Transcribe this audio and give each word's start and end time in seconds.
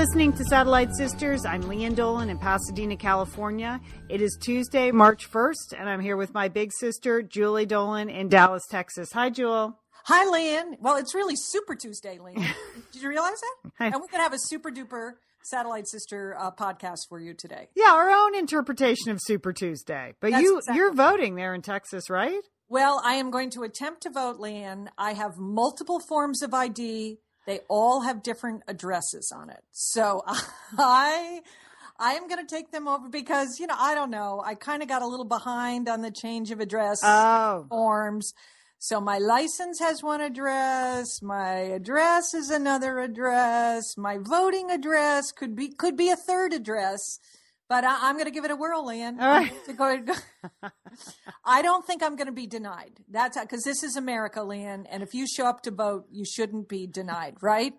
listening 0.00 0.32
to 0.32 0.42
Satellite 0.44 0.96
Sisters. 0.96 1.44
I'm 1.44 1.60
Lian 1.68 1.94
Dolan 1.94 2.30
in 2.30 2.38
Pasadena, 2.38 2.96
California. 2.96 3.78
It 4.08 4.22
is 4.22 4.34
Tuesday, 4.40 4.90
March 4.90 5.30
1st, 5.30 5.74
and 5.78 5.90
I'm 5.90 6.00
here 6.00 6.16
with 6.16 6.32
my 6.32 6.48
big 6.48 6.72
sister, 6.72 7.20
Julie 7.20 7.66
Dolan 7.66 8.08
in 8.08 8.30
Dallas, 8.30 8.62
Texas. 8.70 9.10
Hi, 9.12 9.28
Jewel. 9.28 9.78
Hi, 10.04 10.24
Lian. 10.24 10.78
Well, 10.80 10.96
it's 10.96 11.14
really 11.14 11.34
Super 11.36 11.74
Tuesday, 11.74 12.18
Lian. 12.18 12.42
Did 12.92 13.02
you 13.02 13.10
realize 13.10 13.34
that? 13.42 13.92
and 13.92 13.94
we're 13.96 14.08
going 14.08 14.12
to 14.12 14.22
have 14.22 14.32
a 14.32 14.38
super 14.38 14.70
duper 14.70 15.16
Satellite 15.42 15.86
Sister 15.86 16.34
uh, 16.40 16.50
podcast 16.50 17.00
for 17.10 17.20
you 17.20 17.34
today. 17.34 17.68
Yeah, 17.76 17.92
our 17.92 18.08
own 18.08 18.34
interpretation 18.34 19.10
of 19.10 19.18
Super 19.20 19.52
Tuesday. 19.52 20.14
But 20.20 20.30
That's 20.30 20.42
you 20.42 20.56
exactly 20.56 20.78
you're 20.78 20.94
voting 20.94 21.34
there 21.34 21.52
in 21.52 21.60
Texas, 21.60 22.08
right? 22.08 22.40
Well, 22.70 23.02
I 23.04 23.16
am 23.16 23.30
going 23.30 23.50
to 23.50 23.64
attempt 23.64 24.04
to 24.04 24.10
vote, 24.10 24.38
Lian. 24.38 24.88
I 24.96 25.12
have 25.12 25.36
multiple 25.36 26.00
forms 26.08 26.42
of 26.42 26.54
ID. 26.54 27.18
They 27.46 27.60
all 27.68 28.02
have 28.02 28.22
different 28.22 28.62
addresses 28.68 29.32
on 29.34 29.50
it. 29.50 29.62
So 29.72 30.22
I 30.78 31.40
I 31.98 32.12
am 32.14 32.28
going 32.28 32.44
to 32.44 32.54
take 32.54 32.70
them 32.70 32.88
over 32.88 33.08
because, 33.08 33.60
you 33.60 33.66
know, 33.66 33.76
I 33.78 33.94
don't 33.94 34.10
know. 34.10 34.42
I 34.44 34.54
kind 34.54 34.82
of 34.82 34.88
got 34.88 35.02
a 35.02 35.06
little 35.06 35.26
behind 35.26 35.88
on 35.88 36.00
the 36.00 36.10
change 36.10 36.50
of 36.50 36.58
address 36.60 37.00
Oh. 37.04 37.66
forms. 37.68 38.32
So 38.78 38.98
my 39.00 39.18
license 39.18 39.78
has 39.80 40.02
one 40.02 40.22
address, 40.22 41.20
my 41.20 41.50
address 41.76 42.32
is 42.32 42.48
another 42.48 42.98
address, 43.00 43.98
my 43.98 44.16
voting 44.18 44.70
address 44.70 45.32
could 45.32 45.54
be 45.54 45.68
could 45.68 45.98
be 45.98 46.08
a 46.08 46.16
third 46.16 46.54
address. 46.54 47.18
But 47.70 47.84
I, 47.84 48.08
I'm 48.08 48.16
going 48.16 48.24
to 48.26 48.32
give 48.32 48.44
it 48.44 48.50
a 48.50 48.56
whirl, 48.56 48.84
Lian. 48.84 49.20
All 49.20 49.28
right. 49.28 49.52
I'm 49.68 49.76
go- 50.04 50.12
I 51.44 51.62
don't 51.62 51.86
think 51.86 52.02
I'm 52.02 52.16
going 52.16 52.26
to 52.26 52.32
be 52.32 52.48
denied. 52.48 52.90
That's 53.08 53.40
because 53.40 53.62
this 53.62 53.84
is 53.84 53.94
America, 53.94 54.42
Lian, 54.42 54.86
and 54.90 55.04
if 55.04 55.14
you 55.14 55.24
show 55.28 55.46
up 55.46 55.62
to 55.62 55.70
vote, 55.70 56.06
you 56.10 56.24
shouldn't 56.24 56.68
be 56.68 56.88
denied, 56.88 57.36
right? 57.40 57.72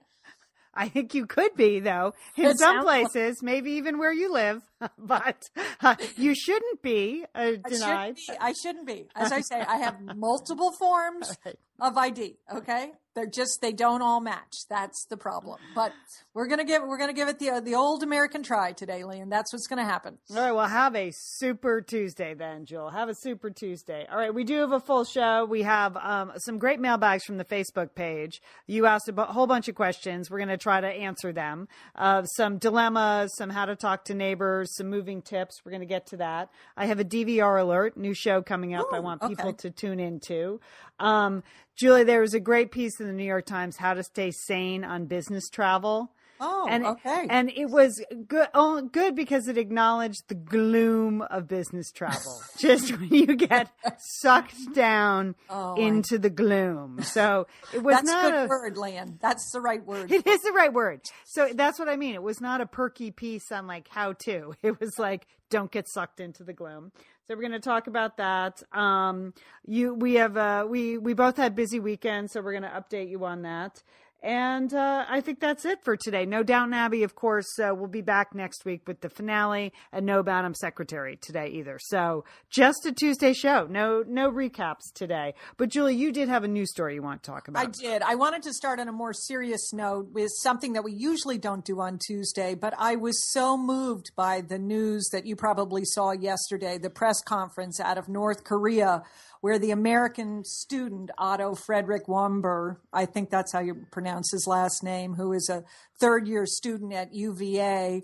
I 0.73 0.87
think 0.87 1.13
you 1.13 1.25
could 1.25 1.55
be, 1.57 1.81
though, 1.81 2.13
in 2.37 2.45
It 2.45 2.57
some 2.59 2.75
sounds 2.75 2.85
like- 2.85 3.11
places, 3.11 3.43
maybe 3.43 3.71
even 3.71 3.97
where 3.97 4.13
you 4.13 4.31
live. 4.31 4.61
but 4.97 5.49
uh, 5.81 5.95
you 6.15 6.33
shouldn't 6.33 6.81
be 6.81 7.25
uh, 7.35 7.39
I 7.65 7.69
denied. 7.69 8.17
shouldn't, 8.17 8.39
be, 8.39 8.45
I 8.47 8.53
shouldn't 8.53 8.87
be. 8.87 9.07
As 9.13 9.33
I 9.33 9.41
say, 9.41 9.59
I 9.59 9.75
have 9.79 9.97
multiple 10.15 10.71
forms 10.71 11.37
of 11.81 11.97
ID. 11.97 12.37
Okay, 12.55 12.91
they're 13.13 13.27
just 13.27 13.59
they 13.61 13.73
don't 13.73 14.01
all 14.01 14.21
match. 14.21 14.55
That's 14.69 15.05
the 15.09 15.17
problem. 15.17 15.59
But 15.75 15.91
we're 16.33 16.47
gonna 16.47 16.63
give 16.63 16.81
we're 16.83 16.97
gonna 16.97 17.13
give 17.13 17.27
it 17.27 17.39
the 17.39 17.61
the 17.63 17.75
old 17.75 18.03
American 18.03 18.43
try 18.43 18.71
today, 18.71 19.03
Lee, 19.03 19.19
and 19.19 19.31
that's 19.31 19.51
what's 19.51 19.67
gonna 19.67 19.83
happen. 19.83 20.17
All 20.29 20.37
right, 20.37 20.51
well, 20.51 20.67
have 20.67 20.95
a 20.95 21.11
super 21.13 21.81
Tuesday 21.81 22.33
then, 22.33 22.65
Jill. 22.65 22.89
Have 22.89 23.09
a 23.09 23.15
super 23.15 23.49
Tuesday. 23.49 24.07
All 24.09 24.17
right, 24.17 24.33
we 24.33 24.43
do 24.43 24.59
have 24.59 24.71
a 24.71 24.79
full 24.79 25.03
show. 25.03 25.45
We 25.45 25.63
have 25.63 25.97
um, 25.97 26.31
some 26.37 26.57
great 26.57 26.79
mailbags 26.79 27.25
from 27.25 27.37
the 27.37 27.45
Facebook 27.45 27.95
page. 27.95 28.41
You 28.65 28.85
asked 28.85 29.09
a 29.09 29.25
whole 29.25 29.47
bunch 29.47 29.67
of 29.67 29.75
questions. 29.75 30.29
We're 30.29 30.39
going 30.39 30.49
to 30.49 30.57
try 30.57 30.79
to 30.79 30.87
answer 30.87 31.33
them. 31.33 31.67
Uh, 31.95 32.23
some 32.23 32.57
dilemmas, 32.57 33.35
some 33.35 33.49
how 33.49 33.65
to 33.65 33.75
talk 33.75 34.05
to 34.05 34.13
neighbors, 34.13 34.75
some 34.75 34.89
moving 34.89 35.21
tips. 35.21 35.61
We're 35.65 35.71
going 35.71 35.81
to 35.81 35.85
get 35.85 36.07
to 36.07 36.17
that. 36.17 36.49
I 36.77 36.85
have 36.85 36.99
a 36.99 37.05
DVR 37.05 37.61
alert, 37.61 37.97
new 37.97 38.13
show 38.13 38.41
coming 38.41 38.73
up. 38.73 38.87
I 38.93 38.99
want 38.99 39.21
people 39.21 39.49
okay. 39.49 39.57
to 39.69 39.71
tune 39.71 39.99
into. 39.99 40.59
Um, 40.99 41.43
Julie, 41.75 42.03
there 42.03 42.21
was 42.21 42.33
a 42.33 42.39
great 42.39 42.71
piece 42.71 42.99
in 42.99 43.07
the 43.07 43.13
New 43.13 43.25
York 43.25 43.45
Times, 43.45 43.77
How 43.77 43.93
to 43.93 44.03
Stay 44.03 44.31
Sane 44.31 44.83
on 44.83 45.05
Business 45.05 45.49
Travel 45.49 46.11
Oh, 46.43 46.65
and 46.67 46.83
okay. 46.85 47.27
and 47.29 47.51
it 47.55 47.67
was 47.69 48.03
good 48.27 48.47
oh, 48.55 48.81
good 48.81 49.15
because 49.15 49.47
it 49.47 49.59
acknowledged 49.59 50.23
the 50.27 50.33
gloom 50.33 51.21
of 51.21 51.47
business 51.47 51.91
travel. 51.91 52.41
Just 52.57 52.97
when 52.97 53.09
you 53.09 53.35
get 53.35 53.69
sucked 53.99 54.73
down 54.73 55.35
Oh, 55.51 55.75
I- 55.77 55.81
into 55.81 56.17
the 56.17 56.31
gloom. 56.31 57.03
So 57.03 57.45
it 57.71 57.83
was 57.83 57.97
that's 57.97 58.07
not 58.07 58.31
good 58.31 58.45
a 58.45 58.47
word, 58.47 58.75
Lian. 58.77 59.19
That's 59.21 59.51
the 59.51 59.61
right 59.61 59.85
word. 59.85 60.11
it 60.11 60.25
is 60.25 60.41
the 60.41 60.51
right 60.51 60.73
word. 60.73 61.01
So 61.25 61.49
that's 61.53 61.77
what 61.77 61.87
i 61.87 61.95
mean. 61.95 62.15
It 62.15 62.23
was 62.23 62.41
not 62.41 62.59
a 62.59 62.65
perky 62.65 63.11
piece 63.11 63.51
on 63.51 63.67
like 63.67 63.87
how 63.87 64.13
to. 64.25 64.53
It 64.63 64.79
was 64.79 64.97
like 64.97 65.27
don't 65.51 65.71
get 65.71 65.87
sucked 65.87 66.19
into 66.19 66.43
the 66.43 66.53
gloom. 66.53 66.91
So 67.27 67.35
we're 67.35 67.41
going 67.41 67.51
to 67.51 67.59
talk 67.59 67.85
about 67.87 68.17
that. 68.17 68.63
Um 68.73 69.33
you 69.65 69.93
we 69.93 70.15
have 70.15 70.37
uh 70.37 70.65
we 70.67 70.97
we 70.97 71.13
both 71.13 71.37
had 71.37 71.55
busy 71.55 71.79
weekends 71.79 72.33
so 72.33 72.41
we're 72.41 72.57
going 72.59 72.63
to 72.63 72.69
update 72.69 73.09
you 73.09 73.23
on 73.25 73.43
that 73.43 73.83
and 74.21 74.73
uh, 74.73 75.05
I 75.09 75.21
think 75.21 75.39
that's 75.39 75.65
it 75.65 75.83
for 75.83 75.97
today. 75.97 76.25
No 76.25 76.43
Downton 76.43 76.73
Abbey, 76.73 77.03
of 77.03 77.15
course, 77.15 77.57
uh, 77.59 77.73
we'll 77.73 77.87
be 77.87 78.01
back 78.01 78.35
next 78.35 78.65
week 78.65 78.87
with 78.87 79.01
the 79.01 79.09
finale, 79.09 79.73
and 79.91 80.05
no 80.05 80.21
Madam 80.21 80.53
Secretary 80.53 81.17
today 81.19 81.47
either. 81.47 81.79
So 81.79 82.23
just 82.49 82.85
a 82.85 82.91
Tuesday 82.91 83.33
show. 83.33 83.67
No, 83.69 84.03
no 84.07 84.31
recaps 84.31 84.93
today. 84.93 85.33
But 85.57 85.69
Julie, 85.69 85.95
you 85.95 86.11
did 86.11 86.29
have 86.29 86.43
a 86.43 86.47
news 86.47 86.71
story 86.71 86.95
you 86.95 87.01
want 87.01 87.23
to 87.23 87.31
talk 87.31 87.47
about. 87.47 87.65
I 87.65 87.69
did. 87.69 88.01
I 88.03 88.15
wanted 88.15 88.43
to 88.43 88.53
start 88.53 88.79
on 88.79 88.87
a 88.87 88.91
more 88.91 89.13
serious 89.13 89.73
note 89.73 90.09
with 90.11 90.29
something 90.41 90.73
that 90.73 90.83
we 90.83 90.93
usually 90.93 91.39
don't 91.39 91.65
do 91.65 91.79
on 91.81 91.99
Tuesday, 92.05 92.53
but 92.53 92.73
I 92.77 92.97
was 92.97 93.31
so 93.31 93.57
moved 93.57 94.11
by 94.15 94.41
the 94.41 94.59
news 94.59 95.09
that 95.11 95.25
you 95.25 95.35
probably 95.35 95.83
saw 95.83 96.11
yesterday, 96.11 96.77
the 96.77 96.89
press 96.91 97.21
conference 97.23 97.79
out 97.79 97.97
of 97.97 98.07
North 98.07 98.43
Korea, 98.43 99.03
where 99.41 99.59
the 99.59 99.71
American 99.71 100.43
student 100.45 101.09
Otto 101.17 101.55
Frederick 101.55 102.07
Warmbier, 102.07 102.77
I 102.93 103.05
think 103.05 103.29
that's 103.29 103.51
how 103.51 103.59
you 103.59 103.85
pronounce 103.91 104.31
his 104.31 104.45
last 104.47 104.83
name, 104.83 105.15
who 105.15 105.33
is 105.33 105.49
a 105.49 105.63
third 105.99 106.27
year 106.27 106.45
student 106.45 106.93
at 106.93 107.13
UVA, 107.13 108.03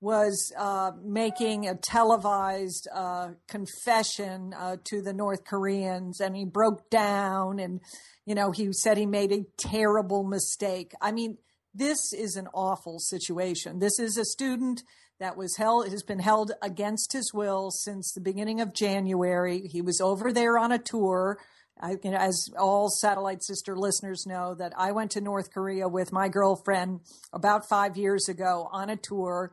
was 0.00 0.52
uh, 0.56 0.92
making 1.04 1.68
a 1.68 1.74
televised 1.74 2.88
uh, 2.94 3.30
confession 3.48 4.54
uh, 4.54 4.76
to 4.84 5.02
the 5.02 5.12
North 5.12 5.44
Koreans, 5.44 6.20
and 6.20 6.36
he 6.36 6.44
broke 6.44 6.88
down, 6.88 7.58
and 7.58 7.80
you 8.24 8.34
know 8.34 8.50
he 8.50 8.72
said 8.72 8.96
he 8.96 9.06
made 9.06 9.32
a 9.32 9.44
terrible 9.58 10.22
mistake. 10.22 10.92
I 11.00 11.12
mean, 11.12 11.38
this 11.74 12.12
is 12.12 12.36
an 12.36 12.48
awful 12.54 12.98
situation. 12.98 13.80
This 13.80 13.98
is 13.98 14.16
a 14.16 14.24
student 14.24 14.82
that 15.20 15.36
was 15.36 15.56
held 15.56 15.88
has 15.88 16.02
been 16.02 16.20
held 16.20 16.52
against 16.62 17.12
his 17.12 17.32
will 17.34 17.70
since 17.70 18.12
the 18.12 18.20
beginning 18.20 18.60
of 18.60 18.72
January. 18.72 19.66
He 19.66 19.82
was 19.82 20.00
over 20.00 20.32
there 20.32 20.58
on 20.58 20.72
a 20.72 20.78
tour. 20.78 21.38
I, 21.80 21.96
you 22.02 22.10
know, 22.10 22.18
as 22.18 22.50
all 22.58 22.88
satellite 22.88 23.42
sister 23.42 23.76
listeners 23.76 24.26
know, 24.26 24.54
that 24.54 24.72
I 24.76 24.92
went 24.92 25.12
to 25.12 25.20
North 25.20 25.52
Korea 25.52 25.88
with 25.88 26.12
my 26.12 26.28
girlfriend 26.28 27.00
about 27.32 27.68
five 27.68 27.96
years 27.96 28.28
ago 28.28 28.68
on 28.72 28.90
a 28.90 28.96
tour, 28.96 29.52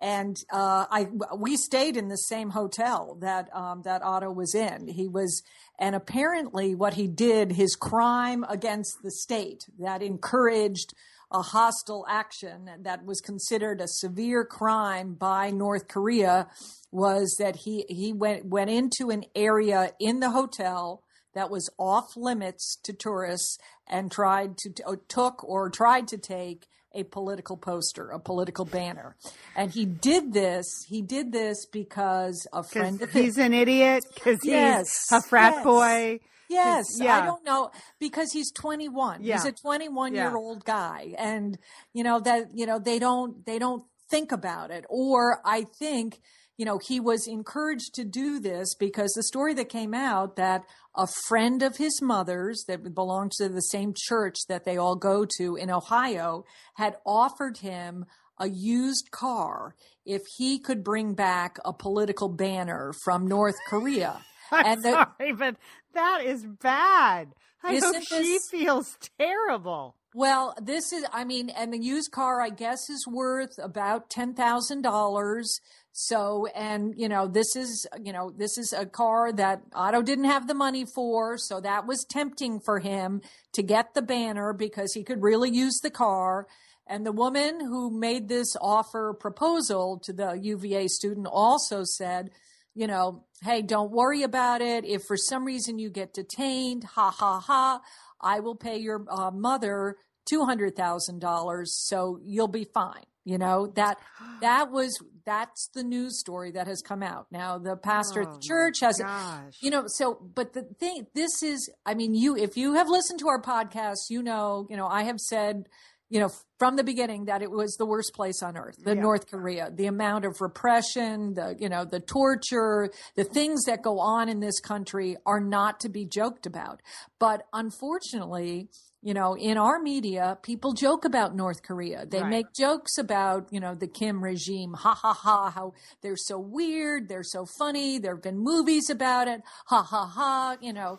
and 0.00 0.36
uh, 0.52 0.86
I 0.90 1.08
we 1.36 1.56
stayed 1.56 1.96
in 1.96 2.08
the 2.08 2.16
same 2.16 2.50
hotel 2.50 3.16
that 3.20 3.54
um, 3.54 3.82
that 3.84 4.02
Otto 4.02 4.30
was 4.30 4.54
in. 4.54 4.88
He 4.88 5.08
was, 5.08 5.42
and 5.78 5.94
apparently, 5.94 6.74
what 6.74 6.94
he 6.94 7.06
did, 7.06 7.52
his 7.52 7.76
crime 7.76 8.44
against 8.48 9.02
the 9.02 9.10
state 9.10 9.64
that 9.78 10.02
encouraged 10.02 10.92
a 11.32 11.42
hostile 11.42 12.04
action 12.08 12.70
that 12.80 13.04
was 13.04 13.20
considered 13.20 13.80
a 13.80 13.88
severe 13.88 14.44
crime 14.44 15.14
by 15.14 15.50
North 15.50 15.88
Korea, 15.88 16.48
was 16.90 17.36
that 17.38 17.56
he 17.56 17.84
he 17.88 18.12
went 18.12 18.44
went 18.44 18.70
into 18.70 19.10
an 19.10 19.24
area 19.34 19.92
in 19.98 20.20
the 20.20 20.30
hotel 20.30 21.02
that 21.34 21.50
was 21.50 21.70
off 21.78 22.16
limits 22.16 22.76
to 22.84 22.92
tourists 22.92 23.58
and 23.88 24.10
tried 24.10 24.58
to 24.58 24.70
took 25.08 25.42
or 25.44 25.70
tried 25.70 26.06
to 26.08 26.18
take 26.18 26.66
a 26.94 27.04
political 27.04 27.56
poster, 27.56 28.10
a 28.10 28.18
political 28.18 28.64
banner. 28.64 29.16
And 29.56 29.70
he 29.70 29.86
did 29.86 30.34
this, 30.34 30.84
he 30.88 31.00
did 31.00 31.32
this 31.32 31.66
because 31.66 32.46
a 32.52 32.62
friend 32.62 33.00
of 33.00 33.10
his 33.10 33.22
he's 33.24 33.38
an 33.38 33.54
idiot 33.54 34.04
because 34.14 34.40
Yes, 34.44 35.06
he's 35.08 35.18
a 35.18 35.22
frat 35.22 35.54
yes. 35.54 35.64
boy. 35.64 36.20
Yes, 36.52 36.84
Yeah. 36.98 37.18
I 37.18 37.26
don't 37.26 37.44
know 37.44 37.70
because 37.98 38.32
he's 38.32 38.50
21. 38.52 39.22
Yeah. 39.22 39.34
He's 39.34 39.44
a 39.46 39.52
21 39.52 40.14
Yeah. 40.14 40.28
year 40.28 40.36
old 40.36 40.64
guy 40.64 41.14
and 41.18 41.58
you 41.92 42.04
know 42.04 42.20
that 42.20 42.48
you 42.54 42.66
know 42.66 42.78
they 42.78 42.98
don't 42.98 43.44
they 43.46 43.58
don't 43.58 43.84
think 44.10 44.30
about 44.32 44.70
it 44.70 44.84
or 44.88 45.40
I 45.44 45.64
think 45.78 46.20
you 46.58 46.64
know 46.66 46.78
he 46.86 47.00
was 47.00 47.26
encouraged 47.26 47.94
to 47.94 48.04
do 48.04 48.38
this 48.38 48.74
because 48.74 49.12
the 49.12 49.22
story 49.22 49.54
that 49.54 49.68
came 49.68 49.94
out 49.94 50.36
that 50.36 50.62
a 50.94 51.06
friend 51.28 51.62
of 51.62 51.78
his 51.78 52.00
mother's 52.02 52.64
that 52.68 52.94
belonged 52.94 53.32
to 53.38 53.48
the 53.48 53.62
same 53.62 53.94
church 53.96 54.36
that 54.48 54.64
they 54.64 54.76
all 54.76 54.96
go 54.96 55.26
to 55.38 55.56
in 55.56 55.70
Ohio 55.70 56.44
had 56.74 56.96
offered 57.06 57.58
him 57.58 58.04
a 58.38 58.48
used 58.48 59.10
car 59.10 59.74
if 60.04 60.22
he 60.36 60.58
could 60.58 60.82
bring 60.84 61.14
back 61.14 61.56
a 61.64 61.72
political 61.72 62.28
banner 62.28 62.92
from 63.04 63.26
North 63.26 63.54
Korea. 63.68 64.20
I'm 64.52 64.66
And 64.66 64.82
the- 64.82 64.90
sorry, 65.18 65.32
but 65.32 65.56
that 65.94 66.24
is 66.24 66.46
bad. 66.46 67.34
I 67.62 67.74
she 67.74 67.80
this- 67.80 68.48
feels 68.48 68.98
terrible. 69.18 69.96
Well, 70.14 70.54
this 70.60 70.92
is, 70.92 71.06
I 71.10 71.24
mean, 71.24 71.48
and 71.48 71.72
the 71.72 71.78
used 71.78 72.10
car, 72.12 72.42
I 72.42 72.50
guess, 72.50 72.90
is 72.90 73.06
worth 73.06 73.58
about 73.58 74.10
$10,000. 74.10 75.60
So, 75.94 76.46
and, 76.54 76.94
you 76.96 77.08
know, 77.08 77.26
this 77.28 77.54
is, 77.56 77.86
you 78.02 78.12
know, 78.12 78.30
this 78.30 78.58
is 78.58 78.72
a 78.72 78.84
car 78.86 79.32
that 79.32 79.62
Otto 79.74 80.02
didn't 80.02 80.24
have 80.24 80.48
the 80.48 80.54
money 80.54 80.84
for. 80.84 81.38
So 81.38 81.60
that 81.60 81.86
was 81.86 82.04
tempting 82.04 82.60
for 82.60 82.78
him 82.80 83.20
to 83.52 83.62
get 83.62 83.94
the 83.94 84.02
banner 84.02 84.52
because 84.52 84.92
he 84.94 85.02
could 85.04 85.22
really 85.22 85.50
use 85.50 85.80
the 85.82 85.90
car. 85.90 86.46
And 86.86 87.06
the 87.06 87.12
woman 87.12 87.60
who 87.60 87.90
made 87.90 88.28
this 88.28 88.56
offer 88.60 89.14
proposal 89.18 89.98
to 90.04 90.12
the 90.12 90.32
UVA 90.32 90.88
student 90.88 91.26
also 91.30 91.84
said, 91.84 92.30
you 92.74 92.86
know, 92.86 93.24
hey, 93.42 93.62
don't 93.62 93.90
worry 93.90 94.22
about 94.22 94.60
it. 94.62 94.84
If 94.84 95.04
for 95.04 95.16
some 95.16 95.44
reason 95.44 95.78
you 95.78 95.90
get 95.90 96.14
detained, 96.14 96.84
ha 96.84 97.10
ha 97.10 97.40
ha, 97.40 97.80
I 98.20 98.40
will 98.40 98.54
pay 98.54 98.78
your 98.78 99.04
uh, 99.10 99.30
mother 99.30 99.96
$200,000 100.32 101.66
so 101.68 102.18
you'll 102.22 102.48
be 102.48 102.64
fine. 102.64 103.04
You 103.24 103.38
know, 103.38 103.68
that 103.76 103.98
that 104.40 104.70
was 104.72 104.98
that's 105.24 105.68
the 105.74 105.84
news 105.84 106.18
story 106.18 106.50
that 106.52 106.66
has 106.66 106.82
come 106.82 107.02
out. 107.02 107.26
Now 107.30 107.58
the 107.58 107.76
pastor 107.76 108.22
Oh, 108.22 108.26
at 108.26 108.32
the 108.34 108.40
church 108.40 108.80
has 108.80 108.98
Gosh. 108.98 109.58
you 109.60 109.70
know, 109.70 109.84
so 109.86 110.18
but 110.34 110.52
the 110.52 110.62
thing 110.80 111.06
this 111.14 111.42
is 111.42 111.70
I 111.86 111.94
mean, 111.94 112.14
you 112.14 112.36
if 112.36 112.56
you 112.56 112.74
have 112.74 112.88
listened 112.88 113.20
to 113.20 113.28
our 113.28 113.40
podcast, 113.40 114.10
you 114.10 114.22
know, 114.22 114.66
you 114.68 114.76
know, 114.76 114.88
I 114.88 115.04
have 115.04 115.20
said, 115.20 115.68
you 116.12 116.20
know, 116.20 116.30
from 116.58 116.76
the 116.76 116.84
beginning 116.84 117.24
that 117.24 117.40
it 117.40 117.50
was 117.50 117.74
the 117.76 117.86
worst 117.86 118.12
place 118.14 118.42
on 118.42 118.54
earth, 118.56 118.76
the 118.84 118.94
Yeah. 118.94 119.00
North 119.00 119.30
Korea, 119.30 119.70
the 119.70 119.86
amount 119.86 120.26
of 120.26 120.40
repression, 120.42 121.32
the 121.34 121.56
you 121.58 121.68
know, 121.70 121.84
the 121.86 122.00
torture, 122.00 122.90
the 123.16 123.24
things 123.24 123.64
that 123.64 123.80
go 123.82 123.98
on 123.98 124.28
in 124.28 124.40
this 124.40 124.60
country 124.60 125.16
are 125.24 125.40
not 125.40 125.80
to 125.80 125.88
be 125.88 126.04
joked 126.04 126.44
about. 126.44 126.82
But 127.18 127.46
unfortunately, 127.54 128.68
you 129.04 129.14
know, 129.14 129.34
in 129.34 129.56
our 129.58 129.80
media, 129.80 130.38
people 130.42 130.74
joke 130.74 131.04
about 131.04 131.34
North 131.34 131.62
Korea. 131.62 132.06
They 132.06 132.20
Right. 132.22 132.30
make 132.30 132.52
jokes 132.52 132.98
about, 132.98 133.48
you 133.50 133.58
know, 133.58 133.74
the 133.74 133.88
Kim 133.88 134.22
regime. 134.22 134.74
Ha 134.74 134.94
ha 134.94 135.12
ha. 135.12 135.50
How 135.50 135.72
they're 136.02 136.16
so 136.16 136.38
weird. 136.38 137.08
They're 137.08 137.24
so 137.24 137.44
funny. 137.58 137.98
There 137.98 138.14
have 138.14 138.22
been 138.22 138.38
movies 138.38 138.90
about 138.90 139.26
it. 139.28 139.42
Ha 139.66 139.82
ha 139.82 140.04
ha. 140.06 140.56
You 140.60 140.72
know, 140.72 140.98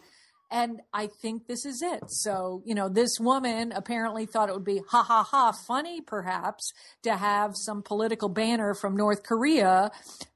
and 0.53 0.81
I 0.93 1.07
think 1.07 1.47
this 1.47 1.65
is 1.65 1.81
it. 1.81 2.03
So, 2.11 2.61
you 2.63 2.75
know, 2.75 2.87
this 2.87 3.19
woman 3.19 3.71
apparently 3.71 4.27
thought 4.27 4.49
it 4.49 4.53
would 4.53 4.63
be 4.63 4.81
ha 4.87 5.01
ha 5.01 5.23
ha 5.23 5.51
funny, 5.51 5.99
perhaps, 5.99 6.71
to 7.01 7.17
have 7.17 7.57
some 7.57 7.81
political 7.81 8.29
banner 8.29 8.75
from 8.75 8.95
North 8.95 9.23
Korea 9.23 9.89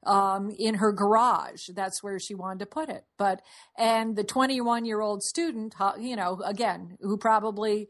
um, 0.04 0.50
in 0.58 0.74
her 0.74 0.92
garage. 0.92 1.68
That's 1.68 2.02
where 2.02 2.18
she 2.18 2.34
wanted 2.34 2.58
to 2.58 2.66
put 2.66 2.88
it. 2.88 3.04
But, 3.16 3.42
and 3.78 4.16
the 4.16 4.24
21 4.24 4.84
year 4.84 5.00
old 5.00 5.22
student, 5.22 5.76
you 6.00 6.16
know, 6.16 6.40
again, 6.44 6.98
who 7.00 7.16
probably 7.16 7.86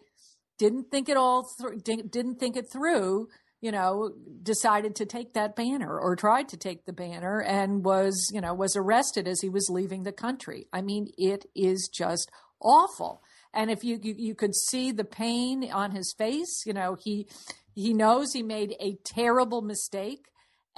didn't 0.59 0.91
think 0.91 1.09
it 1.09 1.17
all 1.17 1.49
didn't 1.83 2.13
didn't 2.13 2.39
think 2.39 2.59
it 2.59 2.71
through, 2.71 3.29
you 3.61 3.73
know, 3.73 4.13
decided 4.43 4.95
to 4.97 5.07
take 5.07 5.35
that 5.35 5.57
banner 5.57 5.99
or 5.99 6.15
tried 6.15 6.49
to 6.49 6.57
take 6.57 6.85
the 6.85 6.93
banner 6.93 7.43
and 7.43 7.85
was, 7.85 8.31
you 8.33 8.41
know, 8.41 8.55
was 8.55 8.77
arrested 8.77 9.27
as 9.27 9.41
he 9.41 9.49
was 9.49 9.69
leaving 9.69 10.05
the 10.05 10.13
country. 10.13 10.69
I 10.73 10.81
mean, 10.81 11.09
it 11.19 11.45
is 11.57 11.91
just 11.93 12.31
awful. 12.61 13.23
And 13.53 13.71
if 13.71 13.83
you, 13.83 13.99
you 14.03 14.15
you 14.17 14.35
could 14.35 14.55
see 14.55 14.93
the 14.93 15.05
pain 15.05 15.71
on 15.73 15.91
his 15.91 16.15
face, 16.17 16.63
you 16.67 16.73
know, 16.73 16.97
he 17.03 17.27
he 17.75 17.93
knows 17.93 18.33
he 18.33 18.43
made 18.43 18.77
a 18.81 18.99
terrible 19.05 19.63
mistake 19.63 20.27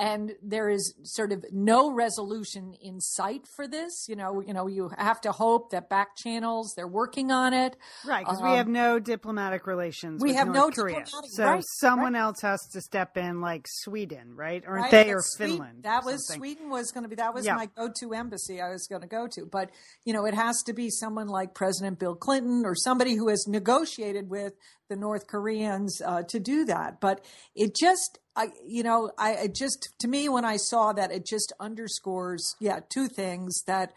and 0.01 0.33
there 0.43 0.71
is 0.71 0.95
sort 1.03 1.31
of 1.31 1.45
no 1.53 1.93
resolution 1.93 2.75
in 2.83 3.01
sight 3.01 3.43
for 3.55 3.69
this. 3.69 4.07
You 4.09 4.17
know, 4.17 4.41
you 4.41 4.55
know, 4.55 4.67
you 4.67 4.91
have 4.97 5.21
to 5.21 5.33
hope 5.33 5.71
that 5.73 5.91
back 5.91 6.17
channels 6.17 6.73
they're 6.75 6.89
working 6.89 7.31
on 7.31 7.53
it. 7.53 7.77
Right, 8.07 8.25
because 8.25 8.41
we 8.43 8.49
Um, 8.49 8.57
have 8.57 8.69
no 8.69 8.99
diplomatic 8.99 9.67
relations. 9.67 10.23
we 10.23 10.31
with 10.31 10.37
have 10.39 10.49
North 10.49 10.77
no 10.77 10.83
Korea, 10.83 11.05
so 11.29 11.45
right, 11.45 11.65
someone 11.81 12.15
else 12.15 12.41
has 12.41 12.61
to 12.73 12.81
step 12.81 13.17
in, 13.19 13.41
like 13.43 13.67
Sweden, 13.69 14.35
right? 14.35 14.65
Aren't 14.67 14.85
Right, 14.85 14.91
they 14.91 15.13
or 15.13 15.21
Sweden- 15.23 15.57
Finland? 15.57 15.83
That 15.85 16.03
or 16.05 16.13
was? 16.13 16.27
Sweden 16.29 16.71
was 16.71 16.91
going 16.93 17.03
to 17.05 17.09
be 17.09 17.17
that 17.17 17.35
was 17.35 17.45
Yeah. 17.45 17.57
my 17.57 17.67
go-to 17.67 18.15
embassy 18.15 18.61
I 18.61 18.71
was 18.71 18.87
going 18.89 19.03
to 19.03 19.09
go 19.09 19.27
to. 19.35 19.45
But 19.45 19.71
you 20.07 20.15
know, 20.15 20.25
it 20.25 20.35
has 20.35 20.63
to 20.65 20.73
be 20.73 20.89
someone 20.89 21.29
like 21.29 21.53
President 21.55 21.99
Bill 21.99 22.15
Clinton 22.15 22.63
or 22.65 22.75
somebody 22.75 23.15
who 23.17 23.29
has 23.29 23.47
negotiated 23.47 24.31
with 24.31 24.55
the 24.89 24.97
North 24.97 25.27
Koreans 25.29 26.01
uh, 26.05 26.23
to 26.29 26.41
do 26.41 26.65
that. 26.65 27.01
But 27.01 27.25
it 27.55 27.77
just, 27.77 28.19
I 28.41 28.49
you 28.67 28.83
know, 28.83 29.11
I 29.19 29.33
it 29.45 29.55
just 29.55 29.89
to 30.01 30.09
me 30.09 30.29
when 30.29 30.45
I 30.45 30.57
saw 30.57 30.93
that, 30.93 31.11
it 31.13 31.25
just 31.27 31.53
underscores, 31.61 32.57
yeah, 32.61 32.81
two 32.89 33.09
things 33.09 33.63
that. 33.67 33.93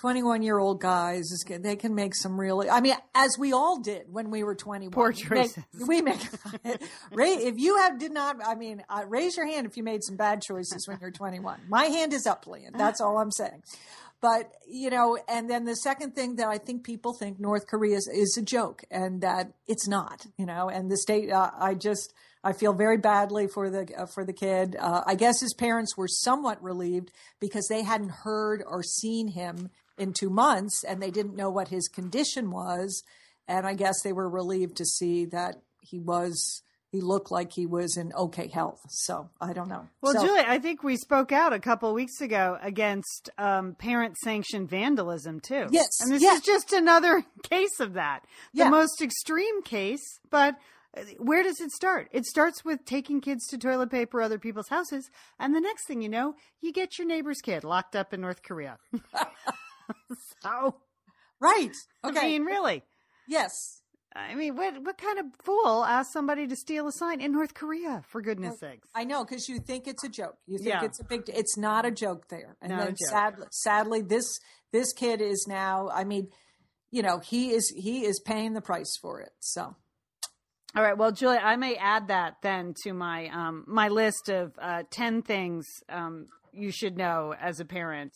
21 0.00 0.42
year 0.42 0.58
old 0.58 0.80
guys 0.80 1.30
is 1.30 1.44
they 1.46 1.76
can 1.76 1.94
make 1.94 2.14
some 2.14 2.40
really 2.40 2.70
i 2.70 2.80
mean 2.80 2.94
as 3.14 3.36
we 3.38 3.52
all 3.52 3.78
did 3.82 4.04
when 4.10 4.30
we 4.30 4.42
were 4.42 4.54
21 4.54 4.90
Poor 4.92 5.12
We 5.12 5.28
make- 5.28 5.54
choices. 5.54 5.64
we 5.86 6.00
make 6.00 6.20
Ray, 7.12 7.32
if 7.34 7.58
you 7.58 7.76
have 7.76 7.98
did 7.98 8.10
not 8.10 8.36
i 8.46 8.54
mean 8.54 8.82
uh, 8.88 9.04
raise 9.06 9.36
your 9.36 9.46
hand 9.46 9.66
if 9.66 9.76
you 9.76 9.82
made 9.82 10.02
some 10.02 10.16
bad 10.16 10.40
choices 10.40 10.88
when 10.88 10.96
you're 11.02 11.10
21 11.10 11.60
my 11.68 11.84
hand 11.84 12.14
is 12.14 12.26
up 12.26 12.46
Lian. 12.46 12.72
that's 12.78 12.98
all 13.02 13.18
i'm 13.18 13.30
saying 13.30 13.62
but 14.22 14.50
you 14.66 14.88
know 14.88 15.18
and 15.28 15.50
then 15.50 15.66
the 15.66 15.76
second 15.76 16.14
thing 16.14 16.36
that 16.36 16.48
i 16.48 16.56
think 16.56 16.82
people 16.82 17.12
think 17.12 17.38
north 17.38 17.66
korea 17.66 17.96
is, 17.98 18.08
is 18.10 18.38
a 18.38 18.42
joke 18.42 18.82
and 18.90 19.20
that 19.20 19.52
it's 19.66 19.86
not 19.86 20.24
you 20.38 20.46
know 20.46 20.70
and 20.70 20.90
the 20.90 20.96
state 20.96 21.30
uh, 21.30 21.50
i 21.58 21.74
just 21.74 22.14
I 22.42 22.52
feel 22.52 22.72
very 22.72 22.96
badly 22.96 23.46
for 23.46 23.68
the 23.70 23.88
uh, 23.96 24.06
for 24.06 24.24
the 24.24 24.32
kid. 24.32 24.76
Uh, 24.78 25.02
I 25.06 25.14
guess 25.14 25.40
his 25.40 25.54
parents 25.54 25.96
were 25.96 26.08
somewhat 26.08 26.62
relieved 26.62 27.12
because 27.40 27.66
they 27.68 27.82
hadn't 27.82 28.10
heard 28.24 28.62
or 28.66 28.82
seen 28.82 29.28
him 29.28 29.70
in 29.98 30.12
two 30.12 30.30
months, 30.30 30.82
and 30.82 31.02
they 31.02 31.10
didn't 31.10 31.36
know 31.36 31.50
what 31.50 31.68
his 31.68 31.88
condition 31.88 32.50
was. 32.50 33.02
And 33.46 33.66
I 33.66 33.74
guess 33.74 34.00
they 34.02 34.12
were 34.12 34.28
relieved 34.28 34.76
to 34.78 34.84
see 34.86 35.26
that 35.26 35.56
he 35.82 35.98
was 36.00 36.62
he 36.92 37.00
looked 37.00 37.30
like 37.30 37.52
he 37.52 37.66
was 37.66 37.96
in 37.96 38.12
okay 38.14 38.48
health. 38.48 38.80
So 38.88 39.28
I 39.40 39.52
don't 39.52 39.68
know. 39.68 39.86
Well, 40.00 40.14
So- 40.14 40.24
Julie, 40.26 40.40
I 40.40 40.58
think 40.58 40.82
we 40.82 40.96
spoke 40.96 41.30
out 41.32 41.52
a 41.52 41.58
couple 41.60 41.92
weeks 41.94 42.20
ago 42.20 42.58
against 42.62 43.28
um, 43.38 43.74
parent-sanctioned 43.74 44.68
vandalism 44.68 45.40
too. 45.40 45.66
Yes, 45.70 46.00
and 46.00 46.10
this 46.10 46.22
yeah. 46.22 46.32
is 46.34 46.40
just 46.40 46.72
another 46.72 47.22
case 47.42 47.78
of 47.80 47.92
that. 47.94 48.24
The 48.54 48.60
Yeah. 48.64 48.70
most 48.70 49.02
extreme 49.02 49.62
case, 49.62 50.18
but 50.30 50.56
where 51.18 51.42
does 51.42 51.60
it 51.60 51.70
start? 51.70 52.08
It 52.12 52.26
starts 52.26 52.64
with 52.64 52.84
taking 52.84 53.20
kids 53.20 53.46
to 53.48 53.58
toilet 53.58 53.90
paper 53.90 54.20
other 54.20 54.38
people's 54.38 54.68
houses, 54.68 55.10
and 55.38 55.54
the 55.54 55.60
next 55.60 55.86
thing 55.86 56.02
you 56.02 56.08
know, 56.08 56.34
you 56.60 56.72
get 56.72 56.98
your 56.98 57.06
neighbor's 57.06 57.40
kid 57.40 57.62
locked 57.64 57.94
up 57.94 58.12
in 58.12 58.20
North 58.20 58.42
Korea. 58.42 58.78
so, 60.42 60.76
right? 61.40 61.72
Okay. 62.04 62.18
I 62.20 62.26
mean, 62.26 62.44
really. 62.44 62.82
yes. 63.28 63.76
I 64.16 64.34
mean, 64.34 64.56
what 64.56 64.82
what 64.82 64.98
kind 64.98 65.20
of 65.20 65.26
fool 65.40 65.84
asked 65.84 66.12
somebody 66.12 66.48
to 66.48 66.56
steal 66.56 66.88
a 66.88 66.92
sign 66.92 67.20
in 67.20 67.30
North 67.30 67.54
Korea? 67.54 68.02
For 68.08 68.20
goodness 68.20 68.58
sakes! 68.58 68.88
I 68.92 69.04
know 69.04 69.24
because 69.24 69.48
you 69.48 69.60
think 69.60 69.86
it's 69.86 70.02
a 70.02 70.08
joke. 70.08 70.34
You 70.48 70.58
think 70.58 70.70
Yeah. 70.70 70.84
it's 70.84 70.98
a 70.98 71.04
big. 71.04 71.22
It's 71.28 71.56
not 71.56 71.86
a 71.86 71.92
joke 71.92 72.26
there. 72.28 72.56
And 72.60 72.72
Not 72.72 72.78
then 72.80 72.88
joke. 72.88 73.08
sadly, 73.08 73.46
sadly, 73.52 74.02
this 74.02 74.40
this 74.72 74.92
kid 74.92 75.20
is 75.20 75.46
now. 75.48 75.90
I 75.94 76.02
mean, 76.02 76.26
you 76.90 77.02
know, 77.02 77.20
he 77.20 77.52
is 77.52 77.68
he 77.76 78.04
is 78.04 78.18
paying 78.18 78.54
the 78.54 78.60
price 78.60 78.96
for 79.00 79.20
it. 79.20 79.30
So 79.38 79.76
All 80.76 80.84
right. 80.84 80.96
Well, 80.96 81.10
Julia, 81.10 81.40
I 81.42 81.56
may 81.56 81.74
add 81.74 82.08
that 82.08 82.36
then 82.42 82.74
to 82.84 82.92
my 82.92 83.28
um, 83.28 83.64
my 83.66 83.88
list 83.88 84.28
of 84.28 84.52
uh, 84.60 84.84
ten 84.90 85.20
things 85.22 85.66
um, 85.88 86.28
you 86.52 86.70
should 86.70 86.96
know 86.96 87.34
as 87.40 87.58
a 87.58 87.64
parent 87.64 88.12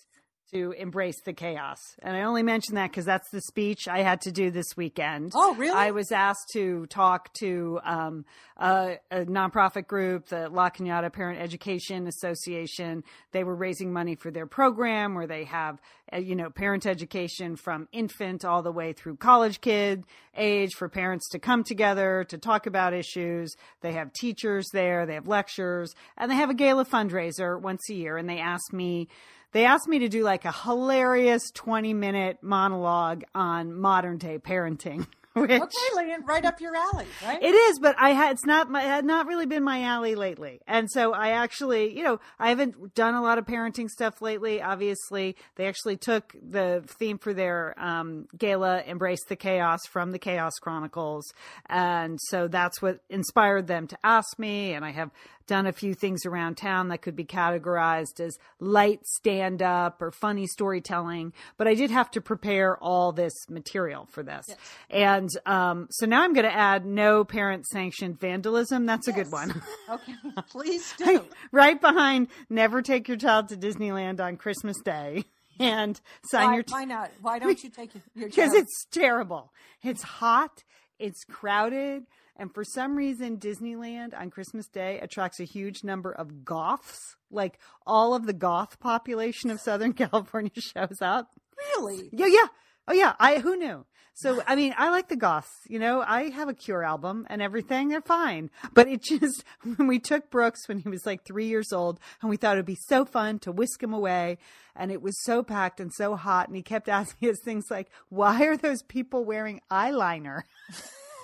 to 0.55 0.73
embrace 0.73 1.21
the 1.25 1.33
chaos. 1.33 1.79
And 2.01 2.17
I 2.17 2.23
only 2.23 2.45
mention 2.45 2.77
that 2.77 2.91
because 2.91 3.05
that's 3.05 3.29
the 3.31 3.41
speech 3.41 3.89
I 3.89 4.03
had 4.03 4.21
to 4.23 4.33
do 4.33 4.51
this 4.51 4.77
weekend. 4.77 5.33
Oh, 5.35 5.55
really? 5.57 5.77
I 5.77 5.91
was 5.91 6.13
asked 6.13 6.51
to 6.53 6.87
talk 6.87 7.33
to 7.41 7.81
um, 7.85 8.25
a, 8.57 8.99
a 9.11 9.25
nonprofit 9.25 9.89
group, 9.89 10.29
the 10.29 10.49
La 10.49 10.71
Cañada 10.71 11.13
Parent 11.13 11.41
Education 11.41 12.07
Association. 12.07 13.03
They 13.33 13.43
were 13.43 13.57
raising 13.57 13.93
money 13.93 14.15
for 14.15 14.31
their 14.31 14.47
program 14.47 15.15
where 15.15 15.27
they 15.27 15.45
have, 15.45 15.81
uh, 16.13 16.19
you 16.19 16.37
know, 16.37 16.51
parent 16.51 16.87
education 16.87 17.57
from 17.57 17.89
infant 17.91 18.45
all 18.45 18.63
the 18.63 18.73
way 18.73 18.93
through 18.93 19.17
college 19.17 19.61
kid 19.61 20.05
age 20.37 20.75
for 20.75 20.89
parents 20.89 21.29
to 21.31 21.39
come 21.39 21.65
together 21.65 22.25
to 22.29 22.39
talk 22.39 22.67
about 22.67 22.93
issues. 22.93 23.55
They 23.81 23.93
have 23.93 24.13
teachers 24.13 24.69
there, 24.73 25.05
they 25.05 25.15
have 25.15 25.27
lectures, 25.27 25.95
and 26.17 26.31
they 26.31 26.37
have 26.37 26.51
a 26.51 26.55
gala 26.55 26.85
fundraiser 26.85 27.61
once 27.61 27.89
a 27.91 27.95
year. 27.95 28.17
And 28.17 28.29
they 28.29 28.39
asked 28.39 28.73
me, 28.73 29.09
they 29.55 29.65
asked 29.65 29.89
me 29.89 30.01
to 30.01 30.09
do 30.09 30.23
like 30.23 30.45
a 30.45 30.53
hilarious 30.53 31.51
20 31.53 31.95
minute 31.95 32.39
monologue 32.43 33.23
on 33.35 33.73
modern 33.73 34.19
day 34.19 34.39
parenting. 34.39 35.07
Which, 35.35 35.51
okay, 35.51 36.15
right 36.27 36.45
up 36.45 36.61
your 36.61 36.77
alley, 36.77 37.07
right? 37.25 37.43
it 37.43 37.53
is, 37.53 37.81
but 37.81 37.97
I 37.99 38.11
had 38.11 38.35
it's 38.35 38.47
not 38.47 38.71
my 38.71 38.83
had 38.83 39.05
not 39.05 39.27
really 39.27 39.47
been 39.47 39.65
my 39.65 39.83
alley 39.83 40.15
lately, 40.15 40.61
and 40.69 40.89
so 40.89 41.13
I 41.13 41.31
actually, 41.31 41.97
you 41.97 42.05
know, 42.05 42.21
I 42.39 42.51
haven't 42.51 42.95
done 42.95 43.17
a 43.17 43.21
lot 43.21 43.39
of 43.39 43.45
parenting 43.45 43.89
stuff 43.89 44.23
lately. 44.23 44.63
Obviously, 44.63 45.35
they 45.57 45.67
actually 45.67 45.97
took 45.97 46.37
the 46.41 46.85
theme 46.87 47.19
for 47.19 47.35
their 47.35 47.75
um, 47.79 48.29
gala, 48.39 48.85
"Embrace 48.87 49.25
the 49.29 49.35
Chaos" 49.35 49.81
from 49.91 50.13
the 50.13 50.21
Chaos 50.21 50.53
Chronicles, 50.61 51.25
and 51.67 52.17
so 52.29 52.47
that's 52.47 52.81
what 52.81 53.01
inspired 53.11 53.67
them 53.67 53.89
to 53.89 53.99
ask 54.05 54.39
me. 54.39 54.73
And 54.75 54.85
I 54.85 54.93
have 54.93 55.11
done 55.47 55.67
a 55.67 55.73
few 55.73 55.95
things 55.95 56.25
around 56.27 56.57
town 56.57 56.89
that 56.89 57.03
could 57.03 57.17
be 57.17 57.25
categorized 57.25 58.21
as 58.21 58.39
light 58.61 59.07
stand 59.07 59.63
up 59.63 60.01
or 60.01 60.11
funny 60.11 60.47
storytelling, 60.47 61.33
but 61.57 61.69
I 61.69 61.75
did 61.75 61.91
have 61.91 62.11
to 62.13 62.21
prepare 62.21 62.77
all 62.79 63.13
this 63.13 63.35
material 63.49 64.07
for 64.11 64.23
this. 64.23 64.47
And 64.91 65.29
um, 65.47 65.89
so 65.91 66.07
now 66.07 66.23
I'm 66.23 66.33
going 66.33 66.47
to 66.47 66.55
add 66.55 66.87
no 66.87 67.25
parent 67.25 67.67
sanctioned 67.67 68.19
vandalism. 68.19 68.87
That's 68.87 69.09
a 69.09 69.13
good 69.13 69.31
one. 69.31 69.63
okay, 69.91 70.15
please 70.51 70.95
do. 70.99 71.25
right 71.53 71.81
behind 71.81 72.29
never 72.49 72.83
take 72.83 73.09
your 73.09 73.17
child 73.17 73.49
to 73.49 73.57
Disneyland 73.57 74.21
on 74.21 74.37
Christmas 74.37 74.81
Day 74.81 75.25
and 75.61 76.01
sign 76.25 76.49
Why, 76.49 76.55
your 76.55 76.65
why 76.69 76.85
not? 76.85 77.11
Why 77.21 77.39
don't 77.39 77.63
you 77.63 77.71
take 77.71 77.95
your, 77.95 78.03
your 78.15 78.29
because 78.29 78.55
it's 78.55 78.87
terrible. 78.91 79.53
It's 79.83 80.03
hot. 80.03 80.65
It's 80.99 81.25
crowded. 81.25 82.05
And 82.37 82.53
for 82.53 82.65
some 82.65 82.97
reason, 82.97 83.39
Disneyland 83.39 84.19
on 84.19 84.31
Christmas 84.31 84.67
Day 84.67 84.99
attracts 85.01 85.41
a 85.41 85.45
huge 85.45 85.85
number 85.85 86.11
of 86.11 86.45
goths. 86.45 87.17
Like 87.31 87.59
all 87.87 88.15
of 88.15 88.27
the 88.27 88.33
goth 88.33 88.81
population 88.81 89.51
of 89.51 89.61
Southern 89.61 89.93
California 89.95 90.51
shows 90.57 90.99
up. 91.01 91.31
really? 91.77 92.11
Yeah, 92.13 92.27
yeah. 92.27 92.47
Oh, 92.87 92.93
yeah. 92.93 93.15
I 93.19 93.39
who 93.39 93.57
knew? 93.57 93.87
So, 94.17 94.41
I 94.47 94.55
mean, 94.55 94.73
I 94.79 94.91
like 94.91 95.09
the 95.09 95.17
goths, 95.17 95.51
you 95.67 95.81
know, 95.81 96.01
I 96.01 96.31
have 96.31 96.49
a 96.49 96.55
Cure 96.55 96.85
album 96.85 97.27
and 97.29 97.43
everything. 97.43 97.89
They're 97.89 98.01
fine. 98.01 98.49
But 98.73 98.87
it 98.87 99.03
just, 99.03 99.43
when 99.77 99.89
we 99.89 99.99
took 99.99 100.31
Brooks 100.31 100.69
when 100.69 100.79
he 100.79 100.89
was 100.89 101.05
like 101.05 101.25
three 101.25 101.47
years 101.47 101.73
old 101.73 101.99
and 102.23 102.31
we 102.31 102.37
thought 102.37 102.55
it'd 102.55 102.65
be 102.65 102.79
so 102.87 103.05
fun 103.05 103.41
to 103.41 103.51
whisk 103.51 103.83
him 103.83 103.93
away 103.93 104.39
and 104.77 104.93
it 104.93 105.03
was 105.03 105.21
so 105.25 105.43
packed 105.43 105.81
and 105.81 105.93
so 105.93 106.15
hot 106.15 106.47
and 106.47 106.57
he 106.57 106.63
kept 106.63 106.89
asking 107.01 107.29
us 107.29 107.39
things 107.45 107.65
like, 107.71 107.91
why 108.09 108.45
are 108.45 108.57
those 108.57 108.83
people 108.83 109.25
wearing 109.25 109.61
eyeliner? 109.69 110.43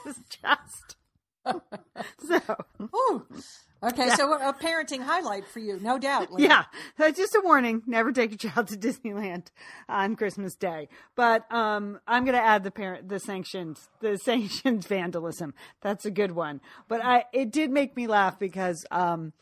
it's 0.04 0.18
just, 0.28 0.96
so. 2.28 2.40
Ooh. 2.94 3.26
Okay, 3.82 4.08
yeah. 4.08 4.14
so 4.14 4.34
a 4.34 4.52
parenting 4.52 5.02
highlight 5.02 5.46
for 5.46 5.58
you, 5.58 5.78
no 5.80 5.98
doubt. 5.98 6.28
Yeah, 6.36 6.64
that's 6.98 7.16
just 7.16 7.34
a 7.34 7.40
warning: 7.42 7.82
never 7.86 8.12
take 8.12 8.30
your 8.30 8.52
child 8.52 8.68
to 8.68 8.76
Disneyland 8.76 9.46
on 9.88 10.16
Christmas 10.16 10.54
Day. 10.54 10.88
But 11.16 11.50
um, 11.50 11.98
I'm 12.06 12.24
going 12.24 12.36
to 12.36 12.44
add 12.44 12.62
the 12.62 12.70
parent, 12.70 13.08
the 13.08 13.18
sanctioned, 13.18 13.78
the 14.00 14.18
sanctioned 14.22 14.86
vandalism. 14.86 15.54
That's 15.80 16.04
a 16.04 16.10
good 16.10 16.32
one. 16.32 16.60
But 16.88 17.02
I, 17.02 17.24
it 17.32 17.50
did 17.50 17.70
make 17.70 17.96
me 17.96 18.06
laugh 18.06 18.38
because 18.38 18.84
um, 18.90 19.32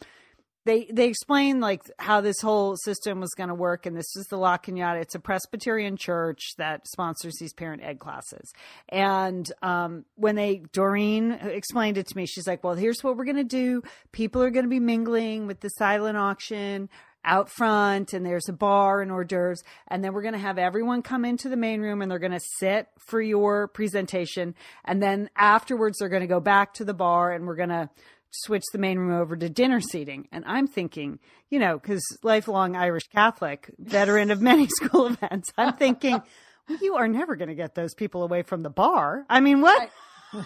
they 0.65 0.89
they 0.93 1.07
explain 1.07 1.61
like 1.61 1.83
how 1.99 2.21
this 2.21 2.41
whole 2.41 2.77
system 2.77 3.21
was 3.21 3.31
going 3.31 3.49
to 3.49 3.55
work 3.55 3.87
and 3.87 3.97
this 3.97 4.17
is 4.17 4.27
the 4.27 4.37
La 4.37 4.59
Cañada. 4.59 5.01
It's 5.01 5.15
a 5.15 5.21
Presbyterian 5.21 5.97
church 5.97 6.55
that 6.59 6.87
sponsors 6.87 7.37
these 7.41 7.53
parent 7.55 7.83
ed 7.83 7.99
classes. 7.99 8.53
And 8.89 9.51
um, 9.63 10.05
when 10.17 10.35
they 10.35 10.63
Doreen 10.73 11.33
explained 11.33 11.99
it 11.99 12.07
to 12.09 12.17
me, 12.17 12.27
she's 12.27 12.47
like, 12.47 12.63
"Well, 12.63 12.75
here's 12.75 13.03
what 13.03 13.17
we're 13.17 13.25
going 13.25 13.37
to 13.37 13.45
do. 13.45 13.83
People 14.13 14.43
are 14.43 14.51
going 14.51 14.65
to 14.65 14.71
be 14.71 14.81
mingling 14.81 15.47
with 15.47 15.61
the 15.61 15.71
silent 15.71 16.17
auction 16.17 16.89
out 17.25 17.51
front 17.51 18.13
and 18.13 18.25
there's 18.25 18.49
a 18.49 18.53
bar 18.53 19.03
and 19.03 19.11
hors 19.11 19.25
d'oeuvres 19.25 19.63
and 19.89 20.03
then 20.03 20.13
we're 20.13 20.23
going 20.23 20.35
to 20.35 20.39
have 20.39 20.57
everyone 20.57 21.03
come 21.03 21.25
into 21.25 21.49
the 21.49 21.57
main 21.57 21.81
room 21.81 22.01
and 22.01 22.11
they're 22.11 22.19
going 22.19 22.33
to 22.33 22.41
sit 22.59 22.89
for 22.99 23.21
your 23.21 23.69
presentation 23.69 24.55
and 24.85 25.03
then 25.03 25.29
afterwards 25.37 25.99
they're 25.99 26.09
going 26.09 26.23
to 26.23 26.29
go 26.29 26.41
back 26.41 26.73
to 26.73 26.85
the 26.85 26.95
bar 26.95 27.33
and 27.33 27.47
we're 27.47 27.57
going 27.57 27.69
to 27.69 27.91
switch 28.31 28.65
the 28.73 28.79
main 28.79 28.99
room 28.99 29.19
over 29.19 29.37
to 29.37 29.49
dinner 29.49 29.81
seating. 29.81 30.29
And 30.33 30.45
I'm 30.47 30.67
thinking, 30.67 31.19
you 31.51 31.59
know, 31.59 31.79
because 31.79 32.03
lifelong 32.23 32.77
Irish 32.77 33.09
Catholic, 33.09 33.71
veteran 33.79 34.31
of 34.31 34.41
many 34.41 34.67
school 34.81 35.07
events, 35.07 35.53
I'm 35.57 35.75
thinking, 35.75 36.21
well, 36.69 36.79
you 36.81 36.97
are 36.97 37.09
never 37.09 37.37
going 37.37 37.49
to 37.49 37.55
get 37.55 37.75
those 37.75 37.95
people 37.95 38.23
away 38.23 38.43
from 38.43 38.63
the 38.63 38.71
bar. 38.71 39.25
I 39.29 39.41
mean, 39.41 39.61
what? 39.61 39.91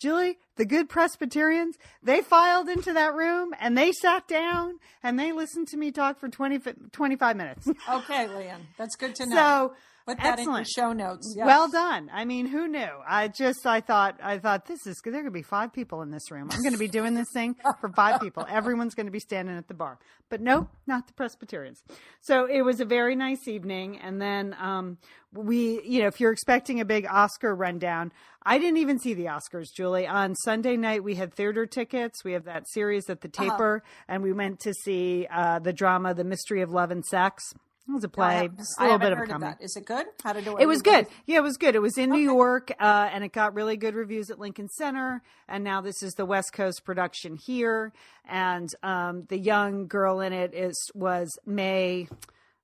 Julie, 0.00 0.38
the 0.56 0.64
good 0.64 0.88
Presbyterians, 0.88 1.76
they 2.02 2.22
filed 2.22 2.68
into 2.68 2.92
that 2.92 3.14
room 3.14 3.54
and 3.60 3.78
they 3.78 3.92
sat 3.92 4.26
down 4.26 4.80
and 5.00 5.16
they 5.16 5.30
listened 5.30 5.68
to 5.68 5.76
me 5.76 5.92
talk 5.92 6.18
for 6.18 6.28
20, 6.28 6.58
25 6.90 7.36
minutes. 7.36 7.68
okay, 7.88 8.26
Lian, 8.26 8.66
that's 8.76 8.96
good 8.96 9.14
to 9.16 9.26
know. 9.26 9.36
So 9.36 9.74
Put 10.06 10.18
that 10.18 10.38
Excellent. 10.38 10.66
in 10.66 10.72
show 10.74 10.92
notes. 10.92 11.34
Yes. 11.36 11.46
Well 11.46 11.68
done. 11.68 12.10
I 12.12 12.24
mean, 12.24 12.46
who 12.46 12.66
knew? 12.66 12.90
I 13.06 13.28
just, 13.28 13.64
I 13.66 13.80
thought, 13.80 14.18
I 14.22 14.38
thought 14.38 14.66
this 14.66 14.86
is, 14.86 15.00
there 15.04 15.22
could 15.22 15.32
be 15.32 15.42
five 15.42 15.72
people 15.72 16.02
in 16.02 16.10
this 16.10 16.30
room. 16.30 16.48
I'm 16.50 16.62
going 16.62 16.72
to 16.72 16.78
be 16.78 16.88
doing 16.88 17.14
this 17.14 17.28
thing 17.32 17.54
for 17.80 17.88
five 17.90 18.20
people. 18.20 18.44
Everyone's 18.48 18.94
going 18.94 19.06
to 19.06 19.12
be 19.12 19.20
standing 19.20 19.56
at 19.56 19.68
the 19.68 19.74
bar. 19.74 19.98
But 20.28 20.40
nope, 20.40 20.68
not 20.86 21.06
the 21.06 21.12
Presbyterians. 21.12 21.82
So 22.20 22.46
it 22.46 22.62
was 22.62 22.80
a 22.80 22.84
very 22.84 23.14
nice 23.14 23.46
evening. 23.46 23.98
And 23.98 24.20
then, 24.20 24.56
um, 24.58 24.98
we, 25.34 25.80
you 25.84 26.02
know, 26.02 26.08
if 26.08 26.20
you're 26.20 26.32
expecting 26.32 26.80
a 26.80 26.84
big 26.84 27.06
Oscar 27.06 27.54
rundown, 27.54 28.12
I 28.42 28.58
didn't 28.58 28.78
even 28.78 28.98
see 28.98 29.14
the 29.14 29.26
Oscars, 29.26 29.66
Julie. 29.74 30.06
On 30.06 30.34
Sunday 30.34 30.76
night, 30.76 31.04
we 31.04 31.14
had 31.14 31.32
theater 31.32 31.64
tickets. 31.64 32.24
We 32.24 32.32
have 32.32 32.44
that 32.44 32.68
series 32.68 33.08
at 33.08 33.20
the 33.20 33.28
uh-huh. 33.28 33.50
Taper, 33.50 33.76
uh-huh. 33.76 34.04
and 34.08 34.22
we 34.22 34.32
went 34.32 34.60
to 34.60 34.74
see 34.74 35.26
uh, 35.30 35.58
the 35.60 35.72
drama, 35.72 36.12
The 36.12 36.24
Mystery 36.24 36.60
of 36.60 36.70
Love 36.70 36.90
and 36.90 37.04
Sex. 37.04 37.54
It 37.88 37.92
was 37.92 38.04
a 38.04 38.08
play. 38.08 38.48
No, 38.48 38.64
a 38.78 38.82
little 38.84 38.98
bit 38.98 39.12
of 39.12 39.18
a 39.18 39.26
comedy. 39.26 39.56
Is 39.60 39.76
it 39.76 39.84
good? 39.84 40.06
How 40.22 40.32
did 40.32 40.46
it? 40.46 40.54
It 40.60 40.66
was 40.66 40.82
good. 40.82 41.06
Yeah, 41.26 41.38
it 41.38 41.42
was 41.42 41.56
good. 41.56 41.74
It 41.74 41.82
was 41.82 41.98
in 41.98 42.10
okay. 42.10 42.18
New 42.20 42.24
York, 42.24 42.70
uh, 42.80 43.08
and 43.12 43.24
it 43.24 43.32
got 43.32 43.54
really 43.54 43.76
good 43.76 43.94
reviews 43.94 44.30
at 44.30 44.38
Lincoln 44.38 44.68
Center. 44.68 45.22
And 45.48 45.64
now 45.64 45.80
this 45.80 46.02
is 46.02 46.14
the 46.14 46.24
West 46.24 46.52
Coast 46.52 46.84
production 46.84 47.36
here. 47.36 47.92
And 48.24 48.68
um, 48.84 49.24
the 49.28 49.38
young 49.38 49.88
girl 49.88 50.20
in 50.20 50.32
it 50.32 50.54
is 50.54 50.76
was 50.94 51.36
Mae. 51.44 52.08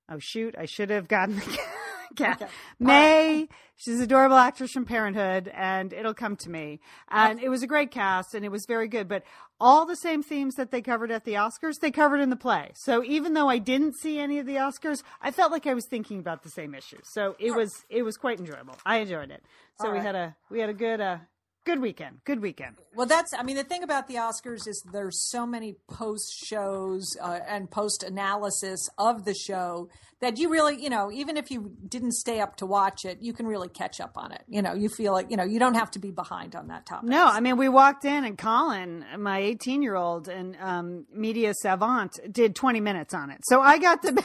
Oh 0.09 0.19
shoot! 0.19 0.55
I 0.57 0.65
should 0.65 0.89
have 0.89 1.07
gotten 1.07 1.35
the 1.35 1.59
Okay. 2.19 2.45
Mae. 2.79 3.39
Right. 3.39 3.49
She's 3.77 3.97
an 3.97 4.03
adorable 4.03 4.35
actress 4.35 4.71
from 4.71 4.83
Parenthood, 4.83 5.49
and 5.55 5.93
it'll 5.93 6.13
come 6.13 6.35
to 6.37 6.49
me. 6.49 6.81
And 7.09 7.39
it 7.39 7.47
was 7.47 7.63
a 7.63 7.67
great 7.67 7.91
cast, 7.91 8.35
and 8.35 8.43
it 8.43 8.49
was 8.49 8.65
very 8.65 8.89
good. 8.89 9.07
But 9.07 9.23
all 9.57 9.85
the 9.85 9.95
same 9.95 10.21
themes 10.21 10.55
that 10.55 10.69
they 10.71 10.81
covered 10.81 11.11
at 11.11 11.23
the 11.23 11.35
Oscars, 11.35 11.79
they 11.79 11.89
covered 11.89 12.19
in 12.19 12.29
the 12.29 12.35
play. 12.35 12.71
So 12.75 13.05
even 13.05 13.35
though 13.35 13.47
I 13.47 13.57
didn't 13.57 13.95
see 13.95 14.19
any 14.19 14.37
of 14.37 14.45
the 14.45 14.55
Oscars, 14.55 15.01
I 15.21 15.31
felt 15.31 15.53
like 15.53 15.65
I 15.65 15.73
was 15.73 15.85
thinking 15.85 16.19
about 16.19 16.43
the 16.43 16.49
same 16.49 16.75
issues. 16.75 17.07
So 17.13 17.37
it 17.39 17.55
was 17.55 17.85
it 17.89 18.03
was 18.03 18.17
quite 18.17 18.39
enjoyable. 18.39 18.75
I 18.85 18.97
enjoyed 18.97 19.31
it. 19.31 19.43
So 19.79 19.87
all 19.87 19.93
we 19.93 19.99
had 19.99 20.15
a 20.15 20.35
we 20.49 20.59
had 20.59 20.69
a 20.69 20.73
good 20.73 20.99
uh, 20.99 21.17
good 21.65 21.81
weekend. 21.81 22.19
Good 22.25 22.41
weekend. 22.41 22.75
Well, 22.95 23.05
that's, 23.05 23.33
I 23.33 23.43
mean, 23.43 23.55
the 23.55 23.63
thing 23.63 23.83
about 23.83 24.07
the 24.07 24.15
Oscars 24.15 24.67
is 24.67 24.83
there's 24.91 25.29
so 25.29 25.45
many 25.45 25.75
post 25.87 26.33
shows 26.33 27.15
uh, 27.21 27.39
and 27.47 27.69
post 27.69 28.03
analysis 28.03 28.89
of 28.97 29.25
the 29.25 29.33
show 29.33 29.89
that 30.21 30.37
you 30.37 30.49
really, 30.49 30.81
you 30.81 30.89
know, 30.89 31.11
even 31.11 31.37
if 31.37 31.49
you 31.49 31.71
didn't 31.87 32.13
stay 32.13 32.41
up 32.41 32.57
to 32.57 32.65
watch 32.65 33.05
it, 33.05 33.19
you 33.21 33.33
can 33.33 33.47
really 33.47 33.69
catch 33.69 34.01
up 34.01 34.17
on 34.17 34.31
it. 34.31 34.43
You 34.47 34.61
know, 34.61 34.73
you 34.73 34.89
feel 34.89 35.13
like, 35.13 35.31
you 35.31 35.37
know, 35.37 35.45
you 35.45 35.59
don't 35.59 35.75
have 35.75 35.91
to 35.91 35.99
be 35.99 36.11
behind 36.11 36.55
on 36.55 36.67
that 36.67 36.85
topic. 36.85 37.09
No, 37.09 37.25
I 37.25 37.39
mean, 37.39 37.57
we 37.57 37.69
walked 37.69 38.03
in 38.03 38.25
and 38.25 38.37
Colin, 38.37 39.05
my 39.17 39.39
18 39.39 39.81
year 39.81 39.95
old 39.95 40.27
and 40.27 40.57
um, 40.59 41.05
media 41.13 41.53
savant, 41.53 42.19
did 42.31 42.55
20 42.55 42.81
minutes 42.81 43.13
on 43.13 43.29
it. 43.29 43.41
So 43.43 43.61
I 43.61 43.77
got 43.77 44.01
the. 44.01 44.21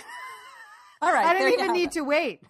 All 1.00 1.12
right. 1.12 1.26
I 1.26 1.34
didn't 1.34 1.60
even 1.60 1.72
need 1.72 1.88
it. 1.88 1.92
to 1.92 2.00
wait 2.02 2.40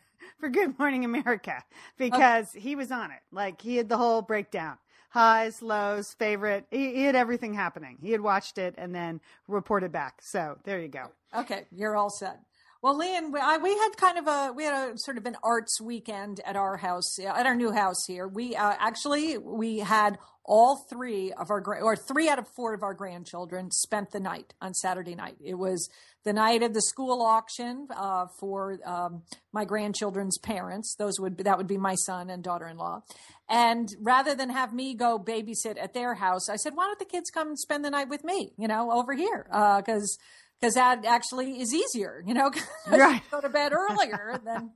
for 0.44 0.50
Good 0.50 0.78
Morning 0.78 1.06
America 1.06 1.64
because 1.98 2.50
okay. 2.50 2.60
he 2.60 2.76
was 2.76 2.92
on 2.92 3.10
it. 3.10 3.20
Like 3.32 3.62
he 3.62 3.76
had 3.76 3.88
the 3.88 3.96
whole 3.96 4.20
breakdown 4.20 4.76
highs, 5.08 5.62
lows, 5.62 6.12
favorite. 6.18 6.66
He, 6.70 6.92
he, 6.92 7.04
had 7.04 7.14
everything 7.14 7.54
happening. 7.54 7.96
He 8.02 8.10
had 8.10 8.20
watched 8.20 8.58
it 8.58 8.74
and 8.76 8.92
then 8.94 9.20
reported 9.46 9.92
back. 9.92 10.20
So 10.20 10.58
there 10.64 10.80
you 10.80 10.88
go. 10.88 11.12
Okay, 11.34 11.66
you're 11.70 11.96
all 11.96 12.10
set. 12.10 12.40
Well, 12.82 12.98
Lian, 12.98 13.32
we, 13.32 13.40
I, 13.40 13.56
we 13.56 13.70
had 13.70 13.96
kind 13.96 14.18
of 14.18 14.26
a 14.26 14.52
we 14.52 14.64
had 14.64 14.90
a 14.90 14.98
sort 14.98 15.16
of 15.16 15.24
an 15.24 15.36
arts 15.42 15.80
weekend 15.80 16.40
at 16.44 16.56
our 16.56 16.76
house 16.76 17.18
at 17.18 17.46
our 17.46 17.54
new 17.54 17.72
house 17.72 18.04
here. 18.06 18.28
We 18.28 18.54
uh, 18.54 18.74
actually 18.78 19.38
we 19.38 19.78
had 19.78 20.18
all 20.44 20.84
three 20.90 21.32
of 21.32 21.50
our 21.50 21.62
or 21.82 21.96
three 21.96 22.28
out 22.28 22.38
of 22.38 22.46
four 22.48 22.74
of 22.74 22.82
our 22.82 22.94
grandchildren 22.94 23.70
spent 23.70 24.10
the 24.10 24.20
night 24.20 24.54
on 24.60 24.74
Saturday 24.74 25.14
night. 25.14 25.36
It 25.42 25.54
was 25.54 25.88
the 26.24 26.32
night 26.32 26.62
of 26.62 26.74
the 26.74 26.82
school 26.82 27.22
auction 27.22 27.88
uh, 27.96 28.26
for 28.38 28.78
um, 28.84 29.22
my 29.52 29.64
grandchildren's 29.64 30.38
parents. 30.38 30.94
Those 30.98 31.18
would 31.18 31.38
that 31.38 31.56
would 31.56 31.66
be 31.66 31.78
my 31.78 31.94
son 31.94 32.28
and 32.28 32.42
daughter-in-law. 32.42 33.02
And 33.48 33.88
rather 34.00 34.34
than 34.34 34.50
have 34.50 34.72
me 34.72 34.94
go 34.94 35.18
babysit 35.18 35.82
at 35.82 35.94
their 35.94 36.14
house, 36.14 36.48
I 36.48 36.56
said, 36.56 36.74
"Why 36.74 36.86
don't 36.86 36.98
the 36.98 37.04
kids 37.04 37.30
come 37.30 37.48
and 37.48 37.58
spend 37.58 37.84
the 37.84 37.90
night 37.90 38.08
with 38.08 38.24
me? 38.24 38.52
You 38.58 38.68
know, 38.68 38.90
over 38.92 39.14
here 39.14 39.44
because." 39.48 40.18
Uh, 40.18 40.24
because 40.60 40.74
that 40.76 41.04
actually 41.04 41.60
is 41.60 41.74
easier, 41.74 42.22
you 42.24 42.32
know, 42.32 42.50
right. 42.90 43.20
go 43.30 43.40
to 43.40 43.50
bed 43.50 43.72
earlier 43.74 44.40
than 44.44 44.70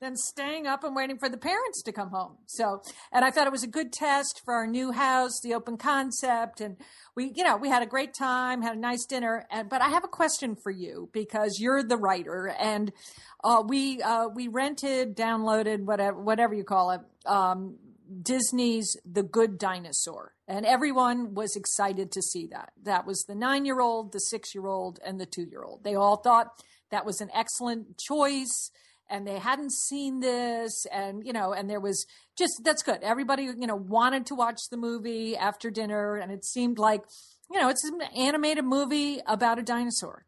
than 0.00 0.16
staying 0.16 0.66
up 0.66 0.84
and 0.84 0.94
waiting 0.94 1.18
for 1.18 1.28
the 1.28 1.38
parents 1.38 1.82
to 1.82 1.92
come 1.92 2.10
home. 2.10 2.36
So, 2.46 2.82
and 3.12 3.24
I 3.24 3.30
thought 3.30 3.46
it 3.46 3.52
was 3.52 3.62
a 3.62 3.68
good 3.68 3.92
test 3.92 4.42
for 4.44 4.54
our 4.54 4.66
new 4.66 4.92
house, 4.92 5.40
the 5.42 5.54
open 5.54 5.78
concept, 5.78 6.60
and 6.60 6.76
we, 7.14 7.32
you 7.34 7.42
know, 7.42 7.56
we 7.56 7.70
had 7.70 7.82
a 7.82 7.86
great 7.86 8.12
time, 8.12 8.60
had 8.60 8.76
a 8.76 8.80
nice 8.80 9.06
dinner. 9.06 9.46
And 9.50 9.68
but 9.68 9.80
I 9.80 9.88
have 9.88 10.04
a 10.04 10.08
question 10.08 10.54
for 10.54 10.70
you 10.70 11.08
because 11.12 11.58
you're 11.58 11.82
the 11.82 11.96
writer, 11.96 12.54
and 12.58 12.92
uh, 13.42 13.62
we 13.66 14.02
uh, 14.02 14.28
we 14.28 14.48
rented, 14.48 15.16
downloaded, 15.16 15.84
whatever 15.84 16.20
whatever 16.20 16.54
you 16.54 16.64
call 16.64 16.90
it, 16.90 17.00
um, 17.24 17.78
Disney's 18.22 18.96
The 19.10 19.22
Good 19.22 19.58
Dinosaur. 19.58 20.34
And 20.46 20.64
everyone 20.64 21.34
was 21.34 21.56
excited 21.56 22.12
to 22.12 22.22
see 22.22 22.46
that. 22.48 22.72
That 22.84 23.06
was 23.06 23.24
the 23.26 23.34
nine 23.34 23.64
year 23.64 23.80
old, 23.80 24.12
the 24.12 24.20
six 24.20 24.54
year 24.54 24.66
old, 24.66 25.00
and 25.04 25.18
the 25.18 25.26
two 25.26 25.44
year 25.44 25.64
old. 25.64 25.84
They 25.84 25.94
all 25.94 26.16
thought 26.16 26.48
that 26.90 27.06
was 27.06 27.20
an 27.20 27.30
excellent 27.34 27.98
choice 27.98 28.70
and 29.08 29.26
they 29.26 29.38
hadn't 29.38 29.72
seen 29.72 30.20
this 30.20 30.86
and 30.92 31.24
you 31.24 31.32
know 31.32 31.52
and 31.52 31.68
there 31.70 31.80
was 31.80 32.06
just 32.36 32.62
that's 32.64 32.82
good. 32.82 33.02
Everybody 33.02 33.44
you 33.44 33.66
know 33.66 33.76
wanted 33.76 34.26
to 34.26 34.34
watch 34.34 34.68
the 34.70 34.76
movie 34.76 35.36
after 35.36 35.70
dinner 35.70 36.16
and 36.16 36.32
it 36.32 36.44
seemed 36.44 36.78
like 36.78 37.02
you 37.50 37.60
know 37.60 37.68
it's 37.68 37.84
an 37.84 38.00
animated 38.16 38.64
movie 38.64 39.20
about 39.26 39.58
a 39.58 39.62
dinosaur 39.62 40.24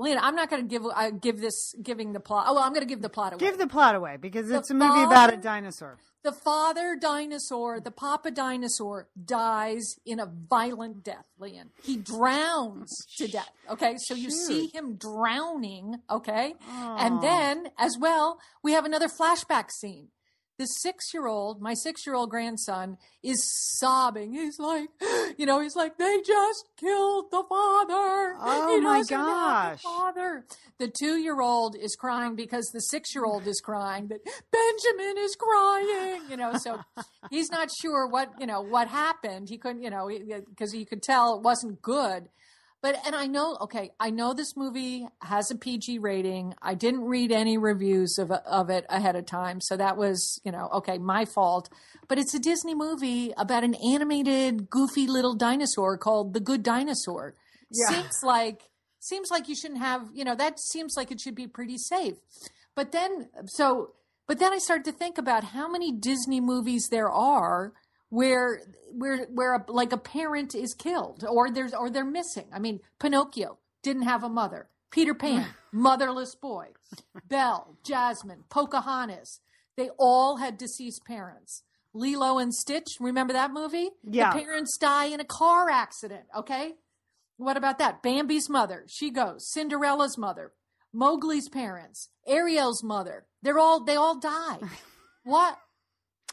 Lena, 0.00 0.20
I'm 0.22 0.34
not 0.34 0.48
going 0.48 0.62
to 0.62 0.68
give 0.68 0.82
uh, 0.84 1.10
give 1.10 1.40
this 1.40 1.74
giving 1.82 2.12
the 2.12 2.20
plot. 2.20 2.46
Oh, 2.48 2.54
well, 2.54 2.62
I'm 2.62 2.72
going 2.72 2.86
to 2.86 2.88
give 2.88 3.02
the 3.02 3.10
plot 3.10 3.34
away. 3.34 3.40
Give 3.40 3.58
the 3.58 3.66
plot 3.66 3.94
away 3.94 4.16
because 4.16 4.48
the 4.48 4.56
it's 4.56 4.70
a 4.70 4.74
movie 4.74 5.02
about 5.02 5.32
a 5.32 5.36
dinosaur. 5.36 5.98
The 6.22 6.32
father 6.32 6.96
dinosaur, 7.00 7.80
the 7.80 7.90
papa 7.90 8.30
dinosaur, 8.30 9.08
dies 9.22 9.96
in 10.06 10.18
a 10.18 10.26
violent 10.26 11.04
death, 11.04 11.26
Lian. 11.38 11.70
He 11.82 11.96
drowns 11.96 12.90
to 13.18 13.28
death. 13.28 13.50
Okay, 13.70 13.96
so 13.98 14.14
you 14.14 14.30
see 14.30 14.70
him 14.72 14.96
drowning. 14.96 15.96
Okay, 16.10 16.54
and 16.70 17.22
then 17.22 17.68
as 17.78 17.96
well, 18.00 18.38
we 18.62 18.72
have 18.72 18.86
another 18.86 19.08
flashback 19.08 19.70
scene. 19.70 20.08
The 20.60 20.66
six 20.66 21.14
year 21.14 21.26
old, 21.26 21.62
my 21.62 21.72
six 21.72 22.06
year 22.06 22.14
old 22.14 22.28
grandson, 22.28 22.98
is 23.22 23.42
sobbing. 23.78 24.34
He's 24.34 24.58
like, 24.58 24.90
you 25.38 25.46
know, 25.46 25.58
he's 25.60 25.74
like, 25.74 25.96
they 25.96 26.20
just 26.20 26.66
killed 26.78 27.30
the 27.30 27.42
father. 27.48 28.36
Oh 28.38 28.68
He 28.76 28.80
my 28.82 28.98
doesn't 28.98 29.16
have 29.16 29.26
a 29.26 29.30
gosh. 29.30 29.82
father. 29.82 30.44
The 30.78 30.88
two 30.88 31.16
year 31.16 31.40
old 31.40 31.76
is 31.76 31.96
crying 31.96 32.36
because 32.36 32.66
the 32.74 32.80
six 32.80 33.14
year 33.14 33.24
old 33.24 33.46
is 33.46 33.60
crying 33.64 34.08
that 34.08 34.20
Benjamin 34.52 35.16
is 35.24 35.34
crying. 35.34 36.22
You 36.28 36.36
know, 36.36 36.52
so 36.58 36.78
he's 37.30 37.50
not 37.50 37.70
sure 37.80 38.06
what 38.06 38.28
you 38.38 38.46
know 38.46 38.60
what 38.60 38.88
happened. 38.88 39.48
He 39.48 39.56
couldn't, 39.56 39.82
you 39.82 39.88
know, 39.90 40.10
because 40.48 40.72
he 40.72 40.84
could 40.84 41.02
tell 41.02 41.36
it 41.36 41.42
wasn't 41.42 41.80
good. 41.80 42.28
But 42.82 42.96
and 43.06 43.14
I 43.14 43.26
know, 43.26 43.58
okay, 43.60 43.90
I 44.00 44.10
know 44.10 44.32
this 44.32 44.56
movie 44.56 45.06
has 45.20 45.50
a 45.50 45.54
PG 45.54 45.98
rating. 45.98 46.54
I 46.62 46.74
didn't 46.74 47.02
read 47.02 47.30
any 47.30 47.58
reviews 47.58 48.16
of 48.18 48.30
of 48.30 48.70
it 48.70 48.86
ahead 48.88 49.16
of 49.16 49.26
time, 49.26 49.60
so 49.60 49.76
that 49.76 49.96
was, 49.96 50.40
you 50.44 50.52
know, 50.52 50.68
okay, 50.74 50.96
my 50.98 51.26
fault. 51.26 51.68
But 52.08 52.18
it's 52.18 52.34
a 52.34 52.38
Disney 52.38 52.74
movie 52.74 53.32
about 53.36 53.64
an 53.64 53.74
animated, 53.74 54.70
goofy 54.70 55.06
little 55.06 55.34
dinosaur 55.34 55.98
called 55.98 56.32
the 56.32 56.40
Good 56.40 56.62
Dinosaur. 56.62 57.34
Yeah. 57.70 58.02
Seems 58.02 58.22
like 58.22 58.62
seems 59.00 59.30
like 59.30 59.48
you 59.48 59.56
shouldn't 59.56 59.80
have, 59.80 60.08
you 60.14 60.24
know, 60.24 60.34
that 60.34 60.60
seems 60.60 60.94
like 60.96 61.10
it 61.10 61.20
should 61.20 61.34
be 61.34 61.46
pretty 61.46 61.78
safe. 61.78 62.16
But 62.76 62.92
then, 62.92 63.30
so, 63.46 63.92
but 64.28 64.38
then 64.38 64.52
I 64.52 64.58
started 64.58 64.84
to 64.84 64.92
think 64.92 65.18
about 65.18 65.42
how 65.44 65.68
many 65.68 65.90
Disney 65.90 66.40
movies 66.40 66.88
there 66.90 67.10
are 67.10 67.72
where 68.10 68.60
where 68.92 69.24
where 69.26 69.54
a, 69.54 69.64
like 69.68 69.92
a 69.92 69.98
parent 69.98 70.54
is 70.54 70.74
killed 70.74 71.24
or 71.28 71.50
there's 71.50 71.72
or 71.72 71.88
they're 71.88 72.04
missing. 72.04 72.46
I 72.52 72.58
mean, 72.58 72.80
Pinocchio 72.98 73.58
didn't 73.82 74.02
have 74.02 74.22
a 74.22 74.28
mother. 74.28 74.68
Peter 74.90 75.14
Pan, 75.14 75.46
motherless 75.72 76.34
boy. 76.34 76.66
Belle, 77.28 77.76
Jasmine, 77.84 78.44
Pocahontas, 78.50 79.40
they 79.76 79.88
all 79.98 80.36
had 80.36 80.58
deceased 80.58 81.04
parents. 81.04 81.62
Lilo 81.92 82.38
and 82.38 82.54
Stitch, 82.54 82.96
remember 83.00 83.32
that 83.32 83.52
movie? 83.52 83.90
Yeah. 84.04 84.32
The 84.32 84.40
parents 84.40 84.76
die 84.78 85.06
in 85.06 85.20
a 85.20 85.24
car 85.24 85.70
accident, 85.70 86.24
okay? 86.36 86.74
What 87.36 87.56
about 87.56 87.78
that? 87.78 88.02
Bambi's 88.02 88.48
mother, 88.48 88.84
she 88.88 89.10
goes. 89.10 89.50
Cinderella's 89.50 90.18
mother, 90.18 90.52
Mowgli's 90.92 91.48
parents, 91.48 92.10
Ariel's 92.26 92.82
mother. 92.82 93.26
They're 93.42 93.58
all 93.58 93.84
they 93.84 93.96
all 93.96 94.18
die. 94.18 94.58
what? 95.24 95.56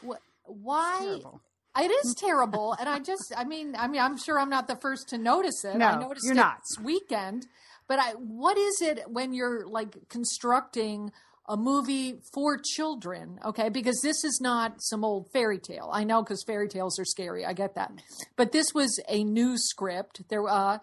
What? 0.02 0.20
Why? 0.44 0.98
Terrible. 1.00 1.40
It 1.76 1.90
is 2.04 2.14
terrible, 2.18 2.76
and 2.78 2.88
I 2.88 2.98
just, 2.98 3.32
I 3.36 3.44
mean, 3.44 3.74
I 3.76 3.88
mean, 3.88 4.00
I'm 4.00 4.16
sure 4.18 4.38
I'm 4.38 4.50
not 4.50 4.68
the 4.68 4.76
first 4.76 5.08
to 5.10 5.18
notice 5.18 5.64
it. 5.64 5.76
No, 5.76 5.86
I 5.86 6.00
noticed 6.00 6.26
you're 6.26 6.34
not. 6.34 6.58
this 6.58 6.84
weekend, 6.84 7.46
but 7.86 7.98
I, 7.98 8.12
what 8.12 8.56
is 8.58 8.80
it 8.82 9.04
when 9.08 9.32
you're 9.32 9.66
like 9.66 10.08
constructing 10.08 11.12
a 11.46 11.56
movie 11.56 12.20
for 12.32 12.58
children? 12.58 13.38
Okay, 13.44 13.68
because 13.68 14.00
this 14.02 14.24
is 14.24 14.40
not 14.42 14.76
some 14.78 15.04
old 15.04 15.30
fairy 15.32 15.58
tale. 15.58 15.90
I 15.92 16.04
know 16.04 16.22
because 16.22 16.42
fairy 16.44 16.68
tales 16.68 16.98
are 16.98 17.04
scary. 17.04 17.44
I 17.44 17.52
get 17.52 17.74
that, 17.76 17.92
but 18.36 18.52
this 18.52 18.74
was 18.74 18.98
a 19.08 19.24
new 19.24 19.56
script. 19.56 20.22
There, 20.28 20.46
uh, 20.48 20.78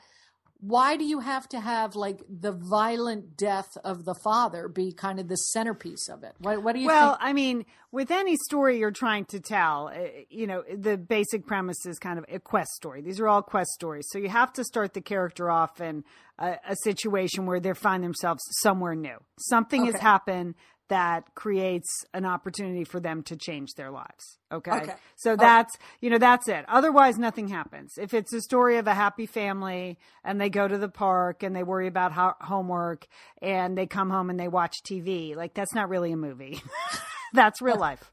why 0.68 0.98
do 0.98 1.06
you 1.06 1.20
have 1.20 1.48
to 1.50 1.60
have 1.60 1.96
like 1.96 2.22
the 2.28 2.52
violent 2.52 3.38
death 3.38 3.78
of 3.84 4.04
the 4.04 4.16
father 4.24 4.68
be 4.68 4.92
kind 4.92 5.20
of 5.20 5.28
the 5.28 5.36
centerpiece 5.36 6.10
of 6.10 6.24
it? 6.24 6.34
What, 6.40 6.64
what 6.64 6.74
do 6.74 6.82
you 6.82 6.88
Well, 6.88 7.12
think? 7.12 7.22
I 7.22 7.34
mean, 7.34 7.66
with 7.92 8.10
any 8.10 8.36
story 8.36 8.80
you're 8.80 8.90
trying 8.92 9.26
to 9.26 9.40
tell, 9.40 9.92
uh, 9.94 10.08
you 10.30 10.48
know, 10.48 10.64
the 10.76 10.98
basic 10.98 11.46
premise 11.46 11.86
is 11.86 12.00
kind 12.00 12.18
of 12.18 12.26
a 12.30 12.40
quest 12.40 12.72
story. 12.72 13.02
These 13.02 13.20
are 13.20 13.28
all 13.28 13.44
quest 13.44 13.72
stories. 13.72 14.08
So 14.10 14.18
you 14.18 14.30
have 14.30 14.54
to 14.54 14.64
start 14.64 14.94
the 14.94 15.02
character 15.02 15.52
off 15.52 15.82
in 15.82 16.04
a, 16.40 16.56
a 16.68 16.76
situation 16.84 17.46
where 17.46 17.60
they 17.60 17.74
find 17.74 18.04
themselves 18.04 18.42
somewhere 18.62 18.96
new. 18.96 19.18
Something 19.38 19.86
has 19.86 19.96
happened 19.96 20.56
that 20.90 21.34
creates 21.36 21.90
an 22.14 22.26
opportunity 22.26 22.84
for 22.84 23.00
them 23.00 23.24
to 23.24 23.36
change 23.36 23.74
their 23.76 23.92
lives. 23.92 24.38
Okay. 24.52 24.72
Okay. 24.72 24.94
So 25.16 25.32
oh. 25.32 25.36
that's, 25.36 25.76
you 26.02 26.10
know, 26.10 26.18
that's 26.18 26.48
it. 26.48 26.66
Otherwise, 26.68 27.18
nothing 27.18 27.48
happens. 27.48 27.94
If 27.98 28.14
it's 28.14 28.34
a 28.34 28.42
story 28.42 28.78
of 28.78 28.88
a 28.88 28.94
happy 28.94 29.26
family 29.26 29.98
and 30.24 30.40
they 30.40 30.50
go 30.50 30.68
to 30.68 30.78
the 30.78 30.90
park 30.90 31.44
and 31.44 31.56
they 31.56 31.64
worry 31.64 31.88
about 31.88 32.12
ho- 32.12 32.36
homework 32.40 33.08
and 33.42 33.78
they 33.78 33.88
come 33.88 34.10
home 34.10 34.30
and 34.30 34.40
they 34.40 34.48
watch 34.48 34.76
TV, 34.90 35.36
like 35.36 35.54
that's 35.54 35.74
not 35.74 35.90
really 35.90 36.12
a 36.12 36.18
movie. 36.18 36.62
that's 37.36 37.62
real 37.62 37.78
life. 37.78 38.12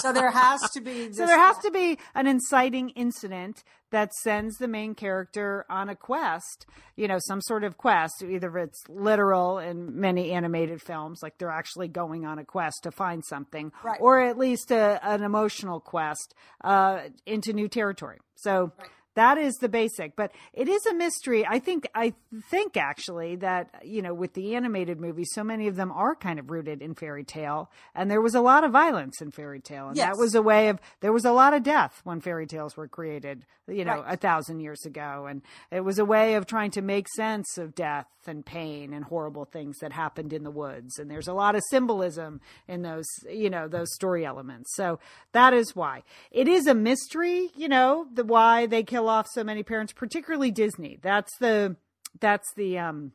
so 0.00 0.12
there 0.12 0.30
has 0.30 0.60
to 0.72 0.80
be. 0.80 0.90
This, 1.08 1.16
So 1.16 1.26
there 1.26 1.38
has 1.38 1.56
to 1.58 1.70
be 1.70 1.98
an 2.14 2.26
inciting 2.26 2.90
incident 2.90 3.62
that 3.90 4.12
sends 4.14 4.56
the 4.58 4.68
main 4.68 4.94
character 4.94 5.64
on 5.70 5.88
a 5.88 5.96
quest, 5.96 6.66
you 6.96 7.08
know, 7.08 7.18
some 7.20 7.40
sort 7.40 7.64
of 7.64 7.76
quest, 7.76 8.22
either 8.22 8.56
it's 8.58 8.80
literal 8.88 9.58
in 9.58 9.98
many 10.00 10.32
animated 10.32 10.80
films, 10.82 11.20
like 11.22 11.38
they're 11.38 11.50
actually 11.50 11.88
going 11.88 12.24
on 12.24 12.38
a 12.38 12.44
quest 12.44 12.82
to 12.84 12.90
find 12.90 13.24
something, 13.24 13.72
Right. 13.82 13.98
or 14.00 14.20
at 14.20 14.36
least 14.38 14.70
a, 14.70 15.00
an 15.02 15.22
emotional 15.22 15.80
quest 15.80 16.34
uh, 16.62 17.00
into 17.26 17.52
new 17.52 17.68
territory. 17.68 18.18
So 18.36 18.72
Right. 18.78 18.88
That 19.14 19.38
is 19.38 19.54
the 19.56 19.68
basic, 19.68 20.14
but 20.16 20.32
it 20.52 20.68
is 20.68 20.84
a 20.86 20.94
mystery. 20.94 21.46
I 21.46 21.58
think 21.58 21.88
I 21.94 22.14
think 22.50 22.76
actually 22.76 23.36
that 23.36 23.68
you 23.84 24.02
know 24.02 24.14
with 24.14 24.34
the 24.34 24.54
animated 24.54 25.00
movies, 25.00 25.30
so 25.32 25.42
many 25.44 25.66
of 25.68 25.76
them 25.76 25.90
are 25.92 26.14
kind 26.14 26.38
of 26.38 26.50
rooted 26.50 26.80
in 26.82 26.94
fairy 26.94 27.24
tale, 27.24 27.70
and 27.94 28.10
there 28.10 28.20
was 28.20 28.34
a 28.34 28.40
lot 28.40 28.64
of 28.64 28.72
violence 28.72 29.20
in 29.20 29.30
fairy 29.30 29.60
tale, 29.60 29.88
and 29.88 29.96
Yes. 29.96 30.06
that 30.14 30.18
was 30.20 30.34
a 30.34 30.42
way 30.42 30.68
of 30.68 30.78
there 31.00 31.12
was 31.12 31.24
a 31.24 31.32
lot 31.32 31.54
of 31.54 31.62
death 31.62 32.00
when 32.04 32.20
fairy 32.20 32.46
tales 32.46 32.76
were 32.76 32.88
created, 32.88 33.44
you 33.66 33.84
know, 33.84 34.02
Right. 34.02 34.14
a 34.14 34.16
thousand 34.16 34.60
years 34.60 34.84
ago, 34.86 35.26
and 35.28 35.42
it 35.70 35.80
was 35.80 35.98
a 35.98 36.04
way 36.04 36.34
of 36.34 36.46
trying 36.46 36.70
to 36.72 36.82
make 36.82 37.08
sense 37.08 37.58
of 37.58 37.74
death 37.74 38.06
and 38.26 38.44
pain 38.44 38.92
and 38.92 39.04
horrible 39.04 39.46
things 39.46 39.78
that 39.78 39.92
happened 39.92 40.32
in 40.32 40.44
the 40.44 40.50
woods, 40.50 40.98
and 40.98 41.10
there's 41.10 41.26
a 41.28 41.32
lot 41.32 41.54
of 41.54 41.62
symbolism 41.70 42.40
in 42.68 42.82
those, 42.82 43.06
you 43.28 43.48
know, 43.50 43.66
those 43.66 43.92
story 43.94 44.24
elements. 44.26 44.74
So 44.76 44.98
that 45.32 45.52
is 45.54 45.74
why 45.74 46.02
it 46.30 46.46
is 46.46 46.66
a 46.66 46.74
mystery, 46.74 47.50
you 47.56 47.68
know, 47.68 48.06
the 48.12 48.24
why 48.24 48.66
they 48.66 48.82
kill 48.82 48.99
off 49.08 49.26
so 49.28 49.42
many 49.44 49.62
parents, 49.62 49.92
particularly 49.92 50.50
Disney. 50.50 50.98
That's 51.02 51.36
the 51.38 51.76
that's 52.20 52.52
the 52.56 52.78
um 52.78 53.12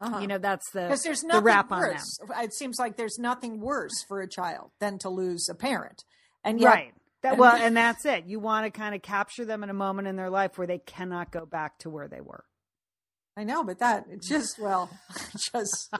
Uh-huh. 0.00 0.18
you 0.20 0.26
know 0.26 0.38
that's 0.38 0.70
the 0.72 0.82
because 0.82 1.02
there's 1.02 1.20
the 1.20 1.28
nothing 1.28 1.44
wrap 1.44 1.70
on 1.72 1.82
them. 1.82 1.90
worse. 1.92 2.18
It 2.42 2.54
seems 2.54 2.78
like 2.78 2.96
there's 2.96 3.18
nothing 3.18 3.60
worse 3.60 4.02
for 4.08 4.20
a 4.20 4.28
child 4.28 4.70
than 4.80 4.98
to 5.00 5.08
lose 5.10 5.48
a 5.50 5.54
parent, 5.54 6.04
and 6.44 6.60
yet, 6.60 6.68
right. 6.68 6.94
That, 7.22 7.36
well, 7.36 7.54
and 7.62 7.76
that's 7.76 8.06
it. 8.06 8.24
You 8.26 8.40
want 8.40 8.64
to 8.64 8.70
kind 8.70 8.94
of 8.94 9.02
capture 9.02 9.44
them 9.44 9.62
in 9.62 9.68
a 9.68 9.74
moment 9.74 10.08
in 10.08 10.16
their 10.16 10.30
life 10.30 10.56
where 10.56 10.66
they 10.66 10.78
cannot 10.78 11.30
go 11.30 11.44
back 11.44 11.78
to 11.80 11.90
where 11.90 12.08
they 12.08 12.22
were. 12.22 12.44
I 13.36 13.44
know, 13.44 13.62
but 13.62 13.78
that 13.78 14.04
just 14.22 14.58
well, 14.58 14.90
just 15.52 15.94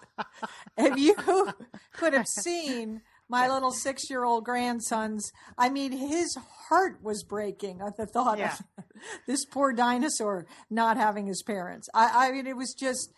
if 0.78 0.96
you 0.98 1.14
could 1.92 2.14
have 2.14 2.26
seen 2.26 3.02
my 3.30 3.48
little 3.48 3.70
six-year-old 3.70 4.44
grandson's, 4.44 5.32
I 5.56 5.70
mean, 5.70 5.92
his 5.92 6.36
heart 6.68 6.98
was 7.02 7.22
breaking 7.24 7.80
at 7.80 7.96
the 7.96 8.06
thought 8.06 8.38
Yeah. 8.38 8.54
of 8.76 8.84
this 9.26 9.44
poor 9.44 9.72
dinosaur 9.72 10.46
not 10.68 10.96
having 10.96 11.26
his 11.26 11.42
parents. 11.42 11.88
I, 11.94 12.28
I 12.28 12.32
mean, 12.32 12.46
it 12.46 12.56
was 12.56 12.74
just 12.74 13.12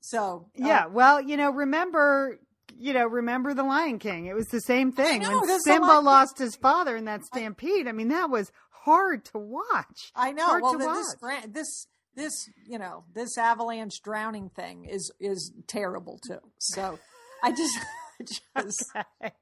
so. 0.00 0.46
uh, 0.60 0.66
Yeah. 0.66 0.86
Well, 0.86 1.20
you 1.20 1.36
know, 1.36 1.50
remember, 1.50 2.40
you 2.76 2.92
know, 2.92 3.06
remember 3.06 3.54
the 3.54 3.62
Lion 3.64 3.98
King. 3.98 4.26
It 4.26 4.34
was 4.34 4.46
the 4.48 4.60
same 4.60 4.90
thing 4.92 5.22
know, 5.22 5.40
when 5.40 5.60
Simba 5.60 6.00
lost 6.00 6.38
his 6.38 6.56
father 6.56 6.96
in 6.96 7.04
that 7.04 7.24
stampede. 7.24 7.86
I 7.86 7.92
mean, 7.92 8.08
that 8.08 8.30
was 8.30 8.50
hard 8.84 9.24
to 9.26 9.38
watch. 9.38 10.12
I 10.16 10.32
know. 10.32 10.46
Hard 10.46 10.62
well, 10.62 10.72
to 10.72 10.78
th- 10.78 10.86
watch. 10.88 10.96
this 10.96 11.52
this 11.52 11.86
this 12.14 12.50
you 12.66 12.78
know 12.78 13.04
this 13.14 13.36
avalanche 13.36 14.00
drowning 14.02 14.48
thing 14.50 14.84
is 14.84 15.12
is 15.20 15.52
terrible 15.66 16.18
too. 16.26 16.38
So 16.58 16.98
I 17.42 17.50
just 17.52 17.78
just 18.56 18.84
Okay. 18.96 19.32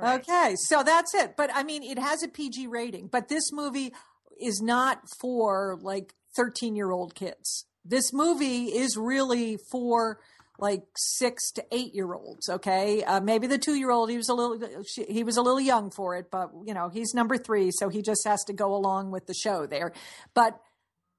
Right. 0.00 0.20
okay. 0.20 0.54
So 0.56 0.82
that's 0.82 1.14
it. 1.14 1.36
But 1.36 1.50
I 1.54 1.62
mean, 1.62 1.82
it 1.82 1.98
has 1.98 2.22
a 2.22 2.28
PG 2.28 2.66
rating. 2.66 3.08
But 3.08 3.28
this 3.28 3.52
movie 3.52 3.92
is 4.40 4.60
not 4.62 5.02
for 5.20 5.78
like 5.82 6.14
thirteen 6.34 6.76
year 6.76 6.90
old 6.90 7.14
kids. 7.14 7.66
This 7.84 8.12
movie 8.12 8.66
is 8.66 8.96
really 8.96 9.58
for 9.70 10.18
like 10.58 10.84
six 10.96 11.50
to 11.52 11.64
eight 11.72 11.94
year 11.94 12.14
olds. 12.14 12.48
Okay, 12.48 13.02
uh, 13.04 13.20
maybe 13.20 13.46
the 13.46 13.58
two 13.58 13.74
year 13.74 13.90
old 13.90 14.10
he 14.10 14.16
was 14.16 14.28
a 14.28 14.34
little 14.34 14.82
she, 14.84 15.04
he 15.04 15.24
was 15.24 15.36
a 15.36 15.42
little 15.42 15.60
young 15.60 15.90
for 15.90 16.16
it, 16.16 16.30
but 16.30 16.50
you 16.64 16.72
know 16.72 16.88
he's 16.88 17.14
number 17.14 17.36
three, 17.36 17.70
so 17.70 17.88
he 17.88 18.00
just 18.00 18.26
has 18.26 18.44
to 18.44 18.52
go 18.52 18.74
along 18.74 19.10
with 19.10 19.26
the 19.26 19.34
show 19.34 19.66
there. 19.66 19.92
But 20.34 20.60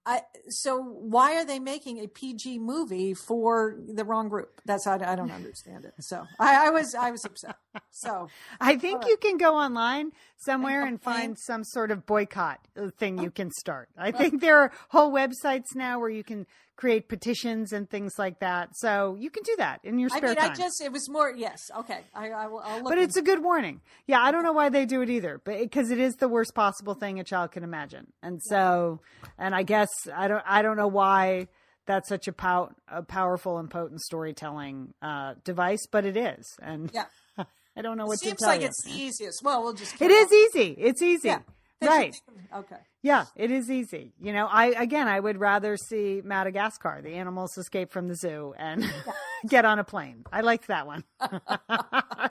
I 0.05 0.21
so 0.49 0.81
why 0.81 1.35
are 1.37 1.45
they 1.45 1.59
making 1.59 1.99
a 1.99 2.07
PG 2.07 2.59
movie 2.59 3.13
for 3.13 3.77
the 3.87 4.03
wrong 4.03 4.27
group? 4.27 4.61
That's 4.65 4.85
I, 4.85 4.95
I 4.95 5.15
don't 5.15 5.31
understand 5.31 5.85
it. 5.85 5.93
So 5.99 6.25
I, 6.39 6.67
I 6.67 6.69
was 6.71 6.93
I 6.93 7.11
was 7.11 7.23
upset. 7.23 7.55
So 7.91 8.27
I 8.61 8.75
think 8.75 9.05
you 9.07 9.15
can 9.17 9.37
go 9.37 9.55
online 9.55 10.11
somewhere 10.37 10.85
and 10.85 11.01
find 11.01 11.37
some 11.39 11.63
sort 11.63 11.89
of 11.89 12.05
boycott 12.05 12.59
uh, 12.77 12.89
thing 12.97 13.17
you 13.17 13.31
can 13.31 13.49
start. 13.51 13.89
I 13.97 14.11
think 14.19 14.41
there 14.41 14.59
are 14.59 14.71
whole 14.89 15.11
websites 15.11 15.73
now 15.73 15.99
where 15.99 16.09
you 16.09 16.23
can 16.23 16.47
create 16.75 17.07
petitions 17.07 17.71
and 17.71 17.89
things 17.89 18.13
like 18.17 18.39
that. 18.39 18.69
So 18.75 19.15
you 19.19 19.29
can 19.29 19.43
do 19.43 19.55
that 19.57 19.79
in 19.83 19.99
your 19.99 20.09
I 20.13 20.17
spare 20.17 20.29
mean, 20.29 20.37
time. 20.37 20.51
I 20.51 20.55
just 20.55 20.81
it 20.81 20.91
was 20.91 21.09
more 21.09 21.33
yes. 21.35 21.59
Okay, 21.79 21.99
I, 22.13 22.29
I 22.29 22.47
will. 22.47 22.59
I'll 22.59 22.77
look 22.77 22.89
but 22.89 22.97
it's 22.97 23.17
a 23.17 23.21
good 23.21 23.43
warning. 23.43 23.81
Yeah, 24.07 24.21
I 24.21 24.31
don't 24.31 24.43
know 24.43 24.53
why 24.53 24.69
they 24.69 24.85
do 24.85 25.01
it 25.01 25.09
either, 25.09 25.41
but 25.43 25.59
because 25.59 25.91
it 25.91 25.99
is 25.99 26.15
the 26.15 26.27
worst 26.27 26.55
possible 26.55 26.93
thing 26.93 27.19
a 27.19 27.23
child 27.23 27.51
can 27.51 27.63
imagine, 27.63 28.07
and 28.21 28.41
so, 28.41 29.01
and 29.37 29.53
I 29.55 29.63
guess 29.63 29.89
I 30.13 30.27
don't, 30.27 30.43
I 30.45 30.61
don't 30.61 30.77
know 30.77 30.87
why 30.87 31.47
that's 31.85 32.07
such 32.09 32.27
a, 32.27 32.33
pow- 32.33 32.71
a 32.87 33.03
powerful 33.03 33.57
and 33.57 33.69
potent 33.69 34.01
storytelling 34.01 34.93
uh, 35.01 35.35
device, 35.43 35.85
but 35.91 36.05
it 36.05 36.17
is, 36.17 36.45
and 36.61 36.89
yeah. 36.93 37.05
I 37.75 37.81
don't 37.81 37.97
know 37.97 38.05
what 38.05 38.15
it 38.15 38.19
Seems 38.19 38.37
to 38.37 38.45
tell 38.45 38.49
like 38.49 38.61
you. 38.61 38.67
it's 38.67 38.83
the 38.83 38.91
easiest. 38.91 39.43
Well, 39.43 39.63
we'll 39.63 39.73
just. 39.73 40.01
It 40.01 40.11
is 40.11 40.31
easy. 40.31 40.75
It's 40.77 41.01
easy. 41.01 41.29
Yeah. 41.29 41.39
Right. 41.87 42.15
Okay. 42.55 42.77
Yeah, 43.01 43.25
it 43.35 43.49
is 43.49 43.71
easy. 43.71 44.13
You 44.21 44.31
know, 44.31 44.45
I 44.45 44.65
again, 44.67 45.07
I 45.07 45.19
would 45.19 45.39
rather 45.39 45.75
see 45.75 46.21
Madagascar, 46.23 47.01
the 47.01 47.15
animals 47.15 47.57
escape 47.57 47.91
from 47.91 48.07
the 48.07 48.15
zoo 48.15 48.53
and 48.59 48.85
get 49.47 49.65
on 49.65 49.79
a 49.79 49.83
plane. 49.83 50.23
I 50.31 50.41
liked 50.41 50.67
that 50.67 50.85
one. 50.85 51.03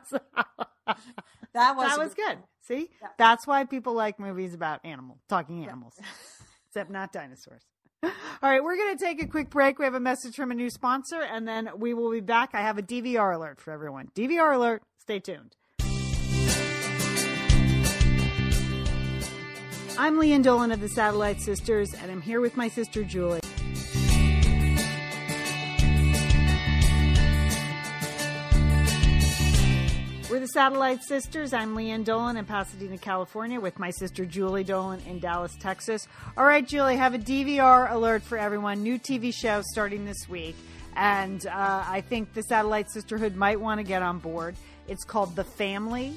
So, 0.08 0.18
That 1.54 1.76
was 1.76 1.88
that 1.88 1.98
was 1.98 2.14
good. 2.14 2.38
See, 2.62 2.88
that's 3.18 3.46
why 3.46 3.64
people 3.64 3.94
like 3.94 4.18
movies 4.20 4.54
about 4.54 4.80
animal 4.84 5.18
talking 5.28 5.64
animals, 5.64 5.94
except 6.68 6.90
not 6.90 7.12
dinosaurs. 7.12 7.62
All 8.04 8.10
right, 8.42 8.62
we're 8.62 8.76
going 8.76 8.96
to 8.96 9.04
take 9.04 9.22
a 9.22 9.26
quick 9.26 9.50
break. 9.50 9.78
We 9.78 9.84
have 9.84 9.94
a 9.94 10.00
message 10.00 10.34
from 10.34 10.50
a 10.50 10.54
new 10.54 10.70
sponsor, 10.70 11.20
and 11.20 11.46
then 11.46 11.68
we 11.76 11.94
will 11.94 12.10
be 12.10 12.20
back. 12.20 12.50
I 12.54 12.60
have 12.62 12.78
a 12.78 12.82
DVR 12.82 13.34
alert 13.34 13.60
for 13.60 13.70
everyone. 13.72 14.08
DVR 14.14 14.54
alert. 14.54 14.82
Stay 14.98 15.20
tuned. 15.20 15.56
I'm 19.98 20.16
Lian 20.18 20.42
Dolan 20.42 20.72
of 20.72 20.80
the 20.80 20.88
Satellite 20.88 21.40
Sisters, 21.40 21.92
and 21.94 22.10
I'm 22.10 22.20
here 22.22 22.40
with 22.40 22.56
my 22.56 22.68
sister 22.68 23.04
Julie. 23.04 23.40
We're 30.30 30.40
the 30.40 30.46
Satellite 30.48 31.02
Sisters. 31.02 31.52
I'm 31.52 31.74
Lian 31.76 32.04
Dolan 32.04 32.38
in 32.38 32.46
Pasadena, 32.46 32.96
California, 32.96 33.60
with 33.60 33.78
my 33.78 33.90
sister 33.90 34.24
Julie 34.24 34.64
Dolan 34.64 35.00
in 35.06 35.18
Dallas, 35.18 35.54
Texas. 35.60 36.08
All 36.38 36.46
right, 36.46 36.66
Julie, 36.66 36.96
have 36.96 37.12
a 37.12 37.18
DVR 37.18 37.90
alert 37.92 38.22
for 38.22 38.38
everyone. 38.38 38.82
New 38.82 38.98
TV 38.98 39.30
show 39.34 39.60
starting 39.72 40.06
this 40.06 40.26
week, 40.30 40.56
and 40.96 41.46
uh, 41.46 41.84
I 41.86 42.00
think 42.00 42.32
the 42.32 42.42
Satellite 42.44 42.90
Sisterhood 42.90 43.36
might 43.36 43.60
want 43.60 43.78
to 43.80 43.84
get 43.84 44.02
on 44.02 44.20
board. 44.20 44.56
It's 44.88 45.04
called 45.04 45.36
The 45.36 45.44
Family, 45.44 46.14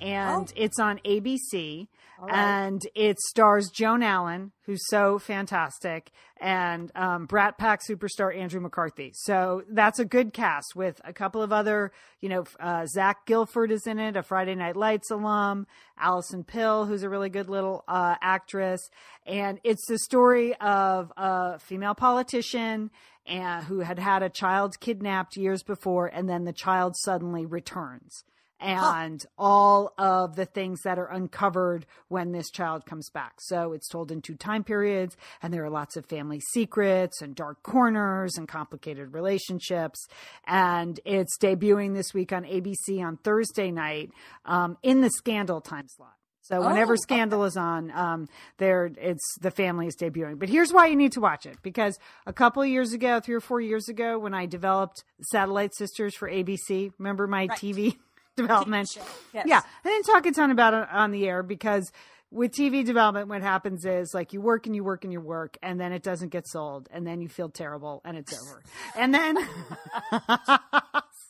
and 0.00 0.48
Oh. 0.48 0.52
it's 0.56 0.78
on 0.78 0.98
ABC. 1.04 1.88
Right. 2.22 2.34
And 2.36 2.80
it 2.94 3.18
stars 3.18 3.68
Joan 3.74 4.00
Allen, 4.04 4.52
who's 4.64 4.86
so 4.86 5.18
fantastic, 5.18 6.12
and 6.40 6.92
um, 6.94 7.26
Brat 7.26 7.58
Pack 7.58 7.80
superstar 7.82 8.36
Andrew 8.36 8.60
McCarthy. 8.60 9.10
So 9.12 9.64
that's 9.68 9.98
a 9.98 10.04
good 10.04 10.32
cast 10.32 10.76
with 10.76 11.00
a 11.02 11.12
couple 11.12 11.42
of 11.42 11.52
other, 11.52 11.90
you 12.20 12.28
know, 12.28 12.44
uh, 12.60 12.86
Zach 12.86 13.26
Gilford 13.26 13.72
is 13.72 13.88
in 13.88 13.98
it, 13.98 14.16
a 14.16 14.22
Friday 14.22 14.54
Night 14.54 14.76
Lights 14.76 15.10
alum, 15.10 15.66
Alison 15.98 16.44
Pill, 16.44 16.86
who's 16.86 17.02
a 17.02 17.08
really 17.08 17.28
good 17.28 17.48
little 17.48 17.82
uh, 17.88 18.14
actress. 18.22 18.88
And 19.26 19.58
it's 19.64 19.84
the 19.88 19.98
story 19.98 20.54
of 20.60 21.12
a 21.16 21.58
female 21.58 21.96
politician 21.96 22.92
and, 23.26 23.64
who 23.64 23.80
had 23.80 23.98
had 23.98 24.22
a 24.22 24.30
child 24.30 24.78
kidnapped 24.78 25.36
years 25.36 25.64
before, 25.64 26.06
and 26.06 26.28
then 26.28 26.44
the 26.44 26.52
child 26.52 26.94
suddenly 26.96 27.46
returns 27.46 28.22
and 28.62 29.24
all 29.36 29.92
of 29.98 30.36
the 30.36 30.46
things 30.46 30.80
that 30.82 30.98
are 30.98 31.10
uncovered 31.10 31.86
when 32.08 32.32
this 32.32 32.50
child 32.50 32.86
comes 32.86 33.10
back. 33.10 33.34
So 33.40 33.72
it's 33.72 33.88
told 33.88 34.10
in 34.12 34.22
two 34.22 34.36
time 34.36 34.64
periods, 34.64 35.16
and 35.42 35.52
there 35.52 35.64
are 35.64 35.70
lots 35.70 35.96
of 35.96 36.06
family 36.06 36.40
secrets 36.52 37.20
and 37.20 37.34
dark 37.34 37.62
corners 37.62 38.36
and 38.36 38.46
complicated 38.48 39.12
relationships. 39.12 40.06
And 40.46 40.98
it's 41.04 41.36
debuting 41.38 41.94
this 41.94 42.14
week 42.14 42.32
on 42.32 42.44
ABC 42.44 43.00
on 43.04 43.16
Thursday 43.18 43.70
night 43.70 44.10
um, 44.44 44.78
in 44.82 45.00
the 45.00 45.10
Scandal 45.10 45.60
time 45.60 45.86
slot. 45.88 46.14
So 46.42 46.60
whenever 46.60 46.94
Oh, 46.94 46.96
Scandal 46.96 47.44
is 47.44 47.56
on, 47.56 47.92
um, 47.92 48.28
there 48.58 48.90
it's 49.00 49.36
the 49.40 49.52
family 49.52 49.86
is 49.86 49.96
debuting. 49.96 50.38
But 50.40 50.48
here's 50.48 50.72
why 50.72 50.86
you 50.86 50.96
need 50.96 51.12
to 51.12 51.20
watch 51.20 51.46
it 51.46 51.56
because 51.62 51.98
a 52.26 52.32
couple 52.32 52.62
of 52.62 52.68
years 52.68 52.92
ago, 52.92 53.20
three 53.20 53.36
or 53.36 53.40
four 53.40 53.60
years 53.60 53.88
ago, 53.88 54.18
when 54.18 54.34
I 54.34 54.46
developed 54.46 55.04
Satellite 55.30 55.72
Sisters 55.74 56.16
for 56.16 56.28
ABC, 56.28 56.92
remember 56.98 57.28
my 57.28 57.46
TV 57.46 57.96
development? 58.36 58.88
yes. 59.32 59.46
Yeah, 59.46 59.60
I 59.84 59.88
didn't 59.88 60.04
talk 60.04 60.26
a 60.26 60.32
ton 60.32 60.50
about 60.50 60.74
it 60.74 60.88
on 60.92 61.10
the 61.10 61.28
air 61.28 61.42
because 61.42 61.90
with 62.30 62.52
TV 62.52 62.84
development, 62.84 63.28
what 63.28 63.42
happens 63.42 63.84
is 63.84 64.14
like 64.14 64.32
you 64.32 64.40
work 64.40 64.66
and 64.66 64.74
you 64.74 64.82
work 64.82 65.04
and 65.04 65.12
you 65.12 65.20
work, 65.20 65.58
and 65.62 65.78
then 65.78 65.92
it 65.92 66.02
doesn't 66.02 66.30
get 66.30 66.46
sold, 66.48 66.88
and 66.90 67.06
then 67.06 67.20
you 67.20 67.28
feel 67.28 67.50
terrible, 67.50 68.00
and 68.04 68.16
it's 68.16 68.32
over, 68.40 68.62
and 68.96 69.12
then. 69.14 69.36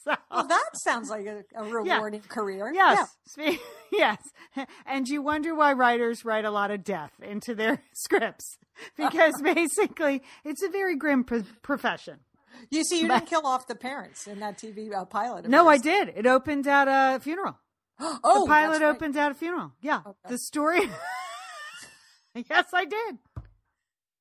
so, 0.04 0.14
Well, 0.30 0.46
that 0.46 0.70
sounds 0.74 1.10
like 1.10 1.26
a, 1.26 1.44
a 1.54 1.64
rewarding 1.64 2.22
career. 2.22 2.72
Yes. 2.72 3.08
Spe- 3.26 3.60
Yes. 3.92 4.18
And 4.86 5.06
you 5.06 5.20
wonder 5.22 5.54
why 5.54 5.74
writers 5.74 6.24
write 6.24 6.46
a 6.46 6.50
lot 6.50 6.70
of 6.70 6.82
death 6.82 7.12
into 7.20 7.54
their 7.54 7.82
scripts 7.92 8.56
because 8.96 9.34
basically 9.42 10.22
it's 10.44 10.62
a 10.62 10.68
very 10.70 10.96
grim 10.96 11.22
pro- 11.24 11.42
profession. 11.60 12.20
You 12.70 12.84
see, 12.84 13.00
you 13.00 13.08
didn't 13.08 13.26
kill 13.26 13.46
off 13.46 13.66
the 13.66 13.74
parents 13.74 14.26
in 14.26 14.40
that 14.40 14.58
TV 14.58 14.92
uh, 14.94 15.04
pilot. 15.04 15.48
No, 15.48 15.68
I 15.68 15.78
did. 15.78 16.12
It 16.14 16.26
opened 16.26 16.66
at 16.66 16.88
a 16.88 17.20
funeral. 17.20 17.58
Oh, 18.24 18.42
the 18.42 18.48
pilot 18.48 18.72
that's 18.72 18.82
right. 18.82 18.96
opened 18.96 19.16
at 19.16 19.30
a 19.30 19.34
funeral. 19.34 19.72
Yeah. 19.80 20.00
The 20.28 20.38
story. 20.38 20.80
yes, 22.34 22.66
I 22.74 22.84
did. 22.84 23.18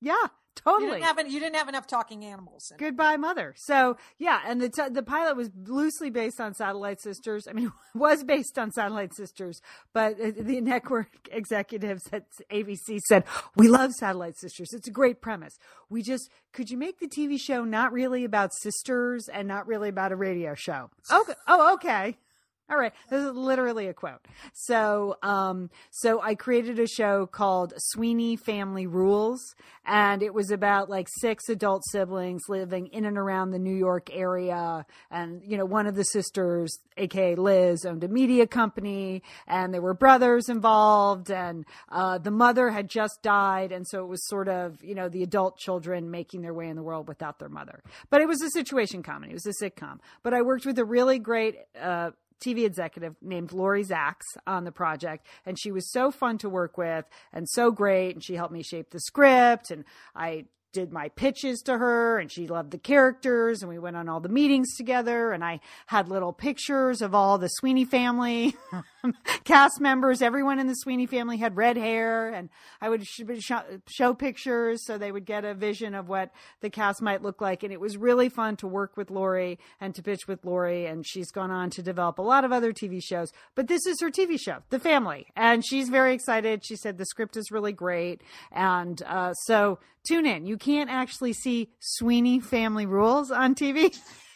Yeah, 0.02 0.28
You 0.66 0.72
totally. 0.74 1.00
didn't, 1.00 1.04
have, 1.04 1.32
you 1.32 1.40
didn't 1.40 1.56
have 1.56 1.70
enough 1.70 1.88
talking 1.88 2.24
animals. 2.26 2.72
Goodbye, 2.78 3.18
Mother. 3.18 3.54
So 3.58 3.98
yeah, 4.20 4.42
and 4.46 4.62
the 4.62 4.70
t- 4.70 4.90
the 4.92 5.02
pilot 5.02 5.36
was 5.36 5.50
loosely 5.66 6.10
based 6.10 6.40
on 6.40 6.54
Satellite 6.54 7.02
Sisters. 7.02 7.48
I 7.48 7.54
mean, 7.54 7.68
it 7.68 7.72
was 7.98 8.24
based 8.24 8.60
on 8.60 8.72
Satellite 8.72 9.16
Sisters, 9.16 9.62
but 9.94 10.20
uh, 10.20 10.32
the 10.38 10.62
network 10.62 11.08
executives 11.32 12.04
at 12.12 12.26
ABC 12.52 13.00
said, 13.00 13.24
"We 13.56 13.70
love 13.70 13.94
Satellite 13.94 14.38
Sisters. 14.38 14.74
It's 14.74 14.88
a 14.88 14.92
great 14.92 15.22
premise. 15.22 15.58
We 15.90 16.04
just 16.04 16.30
could 16.54 16.70
you 16.70 16.78
make 16.78 17.00
the 17.00 17.08
TV 17.08 17.40
show 17.40 17.64
not 17.64 17.92
really 17.92 18.24
about 18.24 18.54
sisters 18.54 19.30
and 19.30 19.48
not 19.48 19.68
really 19.68 19.90
about 19.90 20.12
a 20.12 20.16
radio 20.16 20.54
show?" 20.54 20.90
Okay. 21.12 21.34
Oh, 21.48 21.74
okay. 21.76 22.18
All 22.72 22.78
right, 22.78 22.94
this 23.10 23.22
is 23.22 23.36
literally 23.36 23.88
a 23.88 23.94
quote. 23.94 24.26
So, 24.54 25.18
um, 25.24 25.70
so 25.90 26.22
I 26.22 26.36
created 26.36 26.80
a 26.80 26.88
show 26.88 27.26
called 27.26 27.74
Sweeney 27.76 28.38
Family 28.38 28.88
Rules, 28.88 29.42
and 29.86 30.24
it 30.24 30.34
was 30.34 30.52
about 30.52 30.90
like 30.90 31.10
six 31.10 31.50
adult 31.50 31.84
siblings 31.92 32.44
living 32.48 32.88
in 32.88 33.04
and 33.04 33.18
around 33.18 33.52
the 33.52 33.60
New 33.60 33.76
York 33.76 34.10
area. 34.14 34.86
And 35.10 35.42
you 35.46 35.58
know, 35.58 35.66
one 35.66 35.86
of 35.86 35.96
the 35.96 36.06
sisters, 36.06 36.80
aka 36.96 37.36
Liz, 37.36 37.86
owned 37.86 38.06
a 38.06 38.08
media 38.08 38.48
company, 38.48 39.22
and 39.48 39.74
there 39.74 39.82
were 39.82 39.94
brothers 39.94 40.48
involved, 40.48 41.30
and 41.30 41.66
uh, 41.90 42.20
the 42.20 42.32
mother 42.32 42.70
had 42.70 42.90
just 42.90 43.22
died, 43.22 43.74
and 43.74 43.86
so 43.86 44.02
it 44.02 44.08
was 44.08 44.26
sort 44.30 44.48
of 44.48 44.82
you 44.82 44.96
know 44.96 45.10
the 45.10 45.24
adult 45.24 45.58
children 45.58 46.10
making 46.10 46.42
their 46.42 46.54
way 46.54 46.70
in 46.70 46.78
the 46.78 46.84
world 46.84 47.10
without 47.10 47.38
their 47.38 47.50
mother. 47.50 47.84
But 48.10 48.22
it 48.22 48.30
was 48.30 48.42
a 48.42 48.50
situation 48.50 49.04
comedy. 49.04 49.34
It 49.34 49.44
was 49.44 49.46
a 49.46 49.62
sitcom. 49.62 50.00
But 50.24 50.34
I 50.34 50.42
worked 50.42 50.66
with 50.66 50.80
a 50.80 50.86
really 50.86 51.20
great. 51.20 51.58
Uh, 51.78 52.12
TV 52.42 52.66
executive 52.66 53.16
named 53.22 53.54
Lori 53.54 53.84
Zaks 53.84 54.26
on 54.46 54.64
the 54.64 54.72
project, 54.72 55.28
and 55.46 55.60
she 55.60 55.72
was 55.72 55.92
so 55.92 56.12
fun 56.12 56.38
to 56.40 56.50
work 56.50 56.78
with 56.78 57.06
and 57.32 57.48
so 57.48 57.72
great. 57.72 58.16
And 58.16 58.24
she 58.24 58.36
helped 58.36 58.54
me 58.54 58.64
shape 58.64 58.90
the 58.90 59.00
script, 59.00 59.72
and 59.72 59.86
I 60.16 60.46
did 60.74 60.92
my 60.92 61.10
pitches 61.10 61.62
to 61.62 61.78
her, 61.78 62.18
and 62.18 62.32
she 62.32 62.48
loved 62.48 62.72
the 62.72 62.78
characters, 62.78 63.62
and 63.62 63.70
we 63.70 63.80
went 63.80 63.98
on 63.98 64.08
all 64.08 64.20
the 64.20 64.30
meetings 64.30 64.76
together. 64.76 65.32
And 65.32 65.44
I 65.44 65.60
had 65.88 66.08
little 66.08 66.34
pictures 66.34 67.02
of 67.02 67.14
all 67.14 67.38
the 67.38 67.50
Sweeney 67.50 67.86
family 67.86 68.56
cast 69.44 69.80
members. 69.80 70.22
Everyone 70.22 70.60
in 70.60 70.68
the 70.68 70.76
Sweeney 70.76 71.06
family 71.06 71.38
had 71.38 71.56
red 71.56 71.78
hair, 71.78 72.30
and 72.30 72.50
I 72.82 72.90
would 72.90 73.06
sh- 73.06 73.22
sh- 73.40 73.52
show 73.88 74.14
pictures 74.14 74.86
so 74.86 74.98
they 74.98 75.12
would 75.12 75.26
get 75.26 75.46
a 75.46 75.54
vision 75.54 75.96
of 75.96 76.10
what 76.10 76.32
the 76.62 76.70
cast 76.70 77.02
might 77.02 77.22
look 77.22 77.42
like. 77.42 77.64
And 77.64 77.74
it 77.74 77.80
was 77.80 77.98
really 77.98 78.30
fun 78.30 78.56
to 78.58 78.68
work 78.68 78.98
with 78.98 79.12
Lori 79.12 79.60
and 79.80 79.94
to 79.96 80.04
pitch 80.04 80.28
with 80.28 80.46
Lori. 80.46 80.86
And 80.86 81.06
she's 81.06 81.32
gone 81.32 81.52
on 81.52 81.70
to 81.72 81.82
develop 81.82 82.20
a 82.20 82.24
lot 82.24 82.44
of 82.44 82.52
other 82.52 82.74
TV 82.74 83.02
shows, 83.02 83.32
but 83.56 83.68
this 83.68 83.86
is 83.86 84.00
her 84.02 84.10
TV 84.10 84.40
show, 84.40 84.60
The 84.70 84.80
Family, 84.80 85.28
and 85.36 85.66
she's 85.66 85.90
very 85.90 86.14
excited. 86.14 86.66
She 86.66 86.76
said 86.76 86.98
the 86.98 87.06
script 87.06 87.38
is 87.38 87.52
really 87.52 87.74
great, 87.74 88.22
and 88.52 89.02
uh, 89.04 89.34
so 89.34 89.80
tune 90.08 90.26
in. 90.26 90.46
You 90.46 90.58
can't 90.58 90.90
actually 90.90 91.34
see 91.34 91.70
Sweeney 91.80 92.40
Family 92.40 92.86
Rules 92.86 93.32
on 93.32 93.56
TV. 93.56 93.98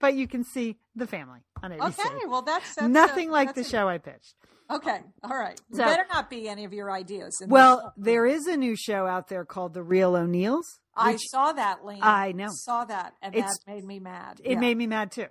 But 0.00 0.14
you 0.14 0.26
can 0.28 0.44
see 0.44 0.76
the 0.94 1.06
family 1.06 1.40
on 1.62 1.72
ABC. 1.72 1.98
Okay, 1.98 2.26
well 2.26 2.42
that's, 2.42 2.74
that's 2.74 2.88
Nothing 2.88 3.30
uh, 3.30 3.32
like 3.32 3.48
the 3.54 3.60
that's 3.62 3.70
show 3.70 3.88
I 3.88 3.98
pitched. 3.98 4.34
okay, 4.70 5.00
all 5.22 5.36
right. 5.36 5.60
So- 5.72 5.84
better 5.84 6.06
not 6.12 6.28
be 6.30 6.48
any 6.48 6.64
of 6.64 6.72
your 6.72 6.90
ideas. 6.90 7.42
Well, 7.46 7.92
there 7.96 8.26
is 8.26 8.46
a 8.46 8.56
new 8.56 8.76
show 8.76 9.06
out 9.06 9.28
there 9.28 9.44
called 9.44 9.74
The 9.74 9.82
Real 9.82 10.14
O'Neills. 10.16 10.80
I 10.96 11.16
saw 11.16 11.52
that, 11.52 11.84
Lane. 11.84 12.00
I 12.02 12.32
know. 12.32 12.48
Saw 12.50 12.84
that, 12.84 13.14
and 13.22 13.34
It's- 13.34 13.58
that 13.66 13.72
made 13.72 13.84
me 13.84 14.00
mad. 14.00 14.40
it 14.44 14.52
Yeah. 14.52 14.58
made 14.60 14.76
me 14.76 14.86
mad 14.86 15.12
too. 15.12 15.26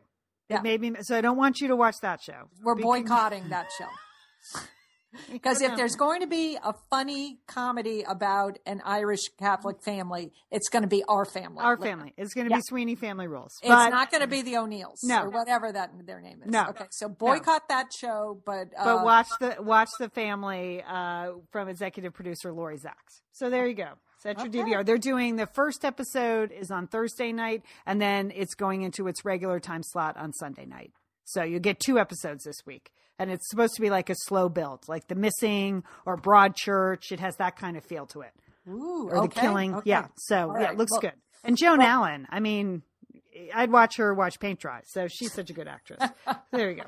Yeah. 0.50 0.58
It 0.58 0.64
made 0.64 0.80
me 0.82 0.96
so 1.02 1.18
I 1.18 1.22
don't 1.22 1.38
want 1.38 1.60
you 1.60 1.68
to 1.68 1.76
watch 1.76 1.96
that 2.02 2.22
show. 2.22 2.50
We're 2.64 2.76
boycotting 2.76 3.50
that 3.50 3.68
show. 3.78 4.60
Because 5.32 5.62
if 5.62 5.76
there's 5.76 5.96
going 5.96 6.22
to 6.22 6.28
be 6.28 6.58
a 6.64 6.74
funny 6.90 7.40
comedy 7.48 8.04
about 8.08 8.58
an 8.66 8.82
Irish 8.86 9.30
Catholic 9.40 9.84
family, 9.84 10.32
it's 10.52 10.70
going 10.70 10.82
to 10.84 10.88
be 10.88 11.04
our 11.08 11.26
family. 11.26 11.64
our 11.64 11.78
family, 11.78 12.14
it's 12.18 12.34
going 12.34 12.48
to 12.48 12.52
Yeah. 12.52 12.58
be 12.58 12.62
Sweeney 12.64 12.96
Family 12.96 13.28
Rules. 13.28 13.54
It's 13.62 13.70
not 13.70 14.12
going 14.12 14.22
to 14.22 14.28
be 14.28 14.42
the 14.42 14.58
O'Neills 14.58 15.04
No. 15.04 15.24
or 15.24 15.30
whatever 15.30 15.72
that 15.72 15.92
their 16.06 16.22
name 16.22 16.42
is. 16.44 16.52
No. 16.52 16.68
Okay, 16.70 16.86
so 16.92 17.08
boycott 17.10 17.68
that 17.70 17.94
show, 17.94 18.42
but 18.46 18.68
uh, 18.78 18.84
but 18.86 19.04
watch 19.06 19.28
the 19.40 19.56
watch 19.60 19.90
the 20.00 20.10
family 20.10 20.82
uh, 20.88 21.32
from 21.52 21.70
executive 21.70 22.14
producer 22.14 22.52
Lori 22.52 22.78
Zaks. 22.78 23.22
So 23.32 23.50
there 23.50 23.68
you 23.68 23.76
go. 23.76 23.90
Set 24.20 24.38
your 24.40 24.48
Okay. 24.48 24.60
DVR. 24.74 24.84
They're 24.86 24.98
doing 24.98 25.36
the 25.36 25.46
first 25.46 25.86
episode 25.86 26.52
is 26.52 26.72
on 26.72 26.88
Thursday 26.88 27.32
night, 27.32 27.62
and 27.86 28.02
then 28.02 28.32
it's 28.36 28.56
going 28.56 28.82
into 28.82 29.08
its 29.08 29.24
regular 29.24 29.60
time 29.60 29.84
slot 29.84 30.18
on 30.18 30.34
Sunday 30.34 30.66
night. 30.66 30.92
So 31.28 31.44
you 31.44 31.60
get 31.60 31.80
two 31.80 32.00
episodes 32.00 32.44
this 32.46 32.66
week. 32.66 32.92
And 33.20 33.32
it's 33.32 33.50
supposed 33.50 33.74
to 33.76 33.82
be 33.82 33.90
like 33.90 34.10
a 34.12 34.16
slow 34.26 34.48
build, 34.48 34.88
like 34.88 35.08
The 35.08 35.16
Missing 35.16 35.84
or 36.06 36.18
Broadchurch. 36.18 37.12
It 37.12 37.20
has 37.20 37.36
that 37.38 37.56
kind 37.58 37.76
of 37.76 37.84
feel 37.84 38.06
to 38.08 38.22
it. 38.22 38.32
Ooh, 38.70 39.10
or 39.10 39.18
okay, 39.18 39.28
The 39.36 39.42
Killing. 39.42 39.76
okay. 39.76 39.90
Yeah. 39.90 40.08
So 40.18 40.52
All 40.52 40.60
yeah, 40.62 40.72
it 40.72 40.78
looks 40.78 40.92
Well- 40.92 41.02
good. 41.02 41.14
And 41.44 41.58
Joan 41.58 41.82
Allen, 41.82 42.28
I 42.30 42.40
mean, 42.40 42.82
I'd 43.56 43.72
watch 43.72 43.98
her 43.98 44.14
watch 44.14 44.40
paint 44.40 44.60
dry. 44.60 44.82
So 44.86 45.08
she's 45.08 45.32
such 45.34 45.50
a 45.50 45.54
good 45.54 45.68
actress. 45.68 46.00
there 46.52 46.70
you 46.72 46.78
go. 46.78 46.84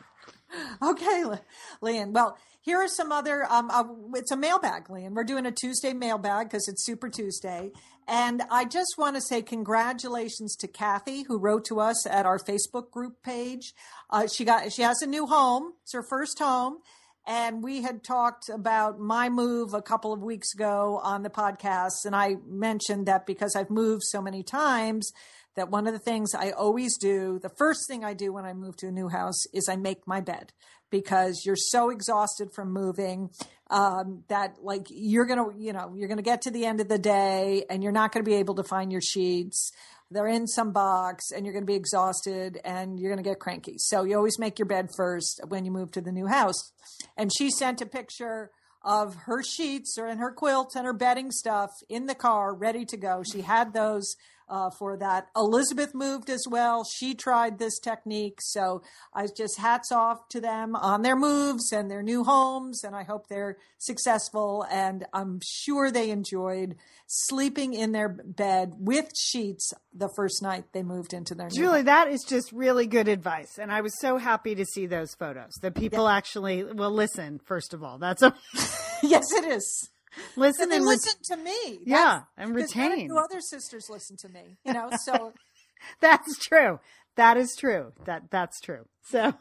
Okay, 0.82 1.26
Le- 1.26 1.42
Lian. 1.82 2.14
Well, 2.14 2.38
here 2.62 2.78
are 2.78 2.88
some 2.88 3.12
other. 3.12 3.46
Um, 3.50 3.70
uh, 3.70 3.84
it's 4.16 4.32
a 4.32 4.38
mailbag, 4.38 4.90
Lian. 4.90 5.14
We're 5.14 5.24
doing 5.24 5.46
a 5.46 5.52
Tuesday 5.52 5.94
mailbag 5.94 6.50
because 6.50 6.68
it's 6.68 6.86
Super 6.86 7.10
Tuesday, 7.10 7.72
and 8.08 8.42
I 8.50 8.66
just 8.66 8.96
want 8.98 9.16
to 9.16 9.22
say 9.22 9.42
congratulations 9.42 10.56
to 10.58 10.68
Kathy 10.68 11.24
who 11.24 11.38
wrote 11.38 11.66
to 11.66 11.80
us 11.80 12.08
at 12.08 12.26
our 12.26 12.40
Facebook 12.40 12.92
group 12.92 13.22
page. 13.24 13.74
Uh, 14.10 14.28
she 14.28 14.46
got 14.46 14.72
she 14.72 14.82
has 14.82 15.02
a 15.02 15.08
new 15.08 15.28
home. 15.28 15.74
It's 15.84 15.94
her 15.94 16.04
first 16.04 16.40
home. 16.40 16.80
And 17.28 17.62
we 17.62 17.84
had 17.84 18.04
talked 18.04 18.50
about 18.50 19.00
my 19.00 19.30
move 19.30 19.76
a 19.76 19.84
couple 19.84 20.12
of 20.12 20.24
weeks 20.24 20.52
ago 20.56 21.00
on 21.04 21.22
the 21.22 21.30
podcast. 21.30 22.06
And 22.06 22.16
I 22.16 22.38
mentioned 22.48 23.06
that 23.06 23.28
because 23.28 23.56
I've 23.56 23.70
moved 23.70 24.02
so 24.04 24.20
many 24.20 24.42
times, 24.42 25.12
that 25.60 25.70
one 25.70 25.88
of 25.88 25.94
the 25.94 26.00
things 26.00 26.34
I 26.34 26.52
always 26.52 26.98
do, 26.98 27.40
the 27.40 27.50
first 27.50 27.88
thing 27.88 28.04
I 28.04 28.14
do 28.14 28.34
when 28.34 28.46
I 28.46 28.54
move 28.54 28.78
to 28.78 28.88
a 28.88 28.92
new 28.92 29.10
house 29.10 29.46
is 29.54 29.70
I 29.70 29.76
make 29.76 30.08
my 30.08 30.22
bed 30.22 30.54
because 30.90 31.44
you're 31.46 31.56
so 31.56 31.90
exhausted 31.90 32.52
from 32.54 32.72
moving 32.72 33.30
um, 33.70 34.24
that 34.30 34.56
like 34.64 34.88
you're 34.90 35.26
gonna 35.26 35.50
you 35.58 35.74
know 35.74 35.94
you're 35.96 36.08
gonna 36.08 36.22
get 36.24 36.42
to 36.44 36.52
the 36.52 36.66
end 36.66 36.80
of 36.82 36.88
the 36.88 36.98
day 36.98 37.66
and 37.70 37.84
you're 37.84 37.92
not 37.92 38.12
gonna 38.12 38.24
be 38.24 38.36
able 38.36 38.56
to 38.56 38.64
find 38.64 38.92
your 38.92 39.02
sheets 39.02 39.72
they're 40.12 40.28
in 40.28 40.48
some 40.48 40.72
box 40.72 41.32
and 41.32 41.46
you're 41.46 41.54
to 41.60 41.68
be 41.68 41.76
exhausted 41.76 42.60
and 42.66 43.00
you're 43.00 43.16
to 43.16 43.22
get 43.22 43.40
cranky. 43.40 43.76
So 43.78 44.04
you 44.04 44.16
always 44.16 44.40
make 44.40 44.58
your 44.58 44.66
bed 44.66 44.90
first 44.96 45.40
when 45.48 45.66
you 45.66 45.72
move 45.72 45.92
to 45.92 46.02
the 46.02 46.12
new 46.12 46.26
house. 46.26 46.72
And 47.16 47.32
she 47.32 47.52
sent 47.52 47.82
a 47.82 47.86
picture 47.86 48.50
of 48.84 49.14
her 49.26 49.44
sheets 49.44 49.98
or 50.00 50.08
and 50.08 50.20
her 50.20 50.32
quilts 50.32 50.76
and 50.76 50.86
her 50.86 50.94
bedding 50.94 51.32
stuff 51.32 51.70
in 51.90 52.06
the 52.06 52.16
car 52.16 52.56
ready 52.56 52.86
to 52.86 52.98
go. 52.98 53.22
She 53.24 53.42
had 53.42 53.74
those 53.74 54.16
uh, 54.50 54.70
for 54.78 54.98
that. 54.98 55.28
Elizabeth 55.36 55.94
moved 55.94 56.30
as 56.30 56.44
well. 56.50 56.84
She 56.84 57.14
tried 57.14 57.60
this 57.60 57.80
technique. 57.80 58.40
So 58.42 58.82
I 59.14 59.28
just 59.36 59.60
hats 59.60 59.92
off 59.92 60.28
to 60.30 60.42
them 60.42 60.76
on 60.76 61.02
their 61.02 61.16
moves 61.16 61.72
and 61.72 61.90
their 61.90 62.04
new 62.04 62.24
homes. 62.24 62.84
And 62.84 62.96
I 62.96 63.04
hope 63.04 63.28
they're 63.28 63.58
successful. 63.78 64.66
And 64.70 65.06
I'm 65.14 65.40
sure 65.44 65.92
they 65.92 66.10
enjoyed 66.10 66.76
sleeping 67.08 67.74
in 67.74 67.92
their 67.92 68.10
bed 68.10 68.74
with 68.78 69.12
sheets 69.18 69.74
the 69.94 70.10
first 70.16 70.44
night 70.44 70.66
they 70.74 70.84
moved 70.84 71.14
into 71.14 71.34
their 71.34 71.48
new 71.48 71.56
Julie, 71.56 71.82
that 71.84 72.08
is 72.08 72.24
just 72.28 72.52
really 72.52 72.86
good 72.86 73.08
advice. 73.08 73.58
And 73.58 73.72
I 73.72 73.82
was 73.82 74.00
so 74.00 74.18
happy 74.18 74.54
to 74.56 74.66
see 74.66 74.86
those 74.86 75.16
photos 75.16 75.54
that 75.62 75.74
people 75.74 76.08
actually 76.08 76.64
will 76.64 76.92
listen, 76.92 77.40
first 77.44 77.74
of 77.74 77.84
all. 77.84 77.98
That's 77.98 78.22
a 78.22 78.36
yes, 79.04 79.32
it 79.34 79.46
is. 79.46 79.90
Listen 80.36 80.64
And 80.64 80.74
and 80.74 80.82
re- 80.84 80.88
listen 80.90 81.14
to 81.32 81.38
me. 81.38 81.80
Yeah, 81.86 81.96
That's- 82.06 82.26
and 82.38 82.56
retain. 82.56 83.08
few 83.08 83.18
other 83.18 83.42
sisters 83.42 83.88
listen 83.90 84.18
to 84.18 84.30
me. 84.30 84.58
You 84.66 84.74
know, 84.74 84.90
so 85.06 85.34
That's 86.02 86.38
true. 86.40 86.80
That 87.16 87.38
is 87.38 87.56
true. 87.58 87.94
That 88.06 88.30
that's 88.32 88.60
true. 88.60 88.86
So 89.04 89.34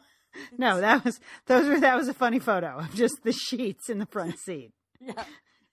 no, 0.57 0.79
that 0.81 1.03
was 1.03 1.19
those 1.47 1.67
were 1.67 1.79
that 1.79 1.95
was 1.95 2.07
a 2.07 2.13
funny 2.13 2.39
photo 2.39 2.77
of 2.79 2.93
just 2.95 3.23
the 3.23 3.31
sheets 3.33 3.89
in 3.89 3.97
the 3.99 4.05
front 4.05 4.39
seat. 4.39 4.71
yeah, 5.01 5.23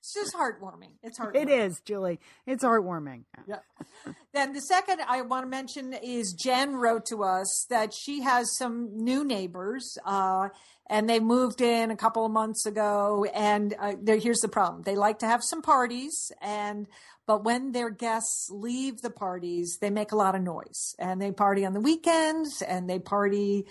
it's 0.07 0.14
just 0.14 0.37
heartwarming. 0.37 0.92
It's 1.03 1.19
heartwarming. 1.19 1.42
It 1.42 1.49
is, 1.49 1.81
Julie. 1.81 2.21
It's 2.47 2.62
heartwarming. 2.62 3.25
Yeah. 3.47 3.59
Then 4.33 4.53
the 4.53 4.61
second 4.61 5.01
I 5.01 5.23
want 5.23 5.45
to 5.45 5.49
mention 5.49 5.95
is 5.95 6.33
Jen 6.33 6.77
wrote 6.77 7.07
to 7.07 7.25
us 7.25 7.66
that 7.71 7.92
she 7.92 8.21
has 8.23 8.57
some 8.57 8.90
new 8.92 9.25
neighbors, 9.25 9.99
uh, 10.05 10.51
and 10.88 11.09
they 11.09 11.19
moved 11.19 11.61
in 11.61 11.90
a 11.90 11.97
couple 11.97 12.25
of 12.25 12.31
months 12.31 12.66
ago. 12.66 13.27
And 13.35 13.75
uh, 13.81 13.95
here's 14.07 14.40
the 14.40 14.49
problem: 14.49 14.83
they 14.83 14.95
like 14.95 15.19
to 15.21 15.27
have 15.27 15.42
some 15.42 15.62
parties, 15.62 16.31
and 16.40 16.87
but 17.27 17.42
when 17.42 17.73
their 17.73 17.90
guests 17.90 18.49
leave 18.51 19.03
the 19.03 19.11
parties, 19.11 19.79
they 19.81 19.90
make 19.90 20.12
a 20.12 20.16
lot 20.16 20.37
of 20.37 20.42
noise, 20.42 20.95
and 20.99 21.21
they 21.21 21.33
party 21.33 21.66
on 21.66 21.73
the 21.73 21.81
weekends, 21.81 22.62
and 22.62 22.88
they 22.88 23.01
party. 23.01 23.66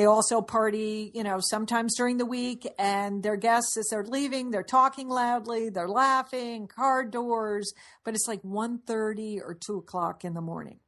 They 0.00 0.06
also 0.06 0.40
party, 0.40 1.10
you 1.14 1.22
know, 1.22 1.40
sometimes 1.42 1.94
during 1.94 2.16
the 2.16 2.24
week, 2.24 2.66
and 2.78 3.22
their 3.22 3.36
guests, 3.36 3.76
as 3.76 3.88
they're 3.90 4.02
leaving, 4.02 4.50
they're 4.50 4.62
talking 4.62 5.10
loudly, 5.10 5.68
they're 5.68 5.90
laughing, 5.90 6.68
car 6.68 7.04
doors, 7.04 7.74
but 8.02 8.14
it's 8.14 8.26
like 8.26 8.40
1.30 8.40 9.42
or 9.42 9.54
2 9.54 9.76
o'clock 9.76 10.24
in 10.24 10.32
the 10.32 10.40
morning. 10.40 10.78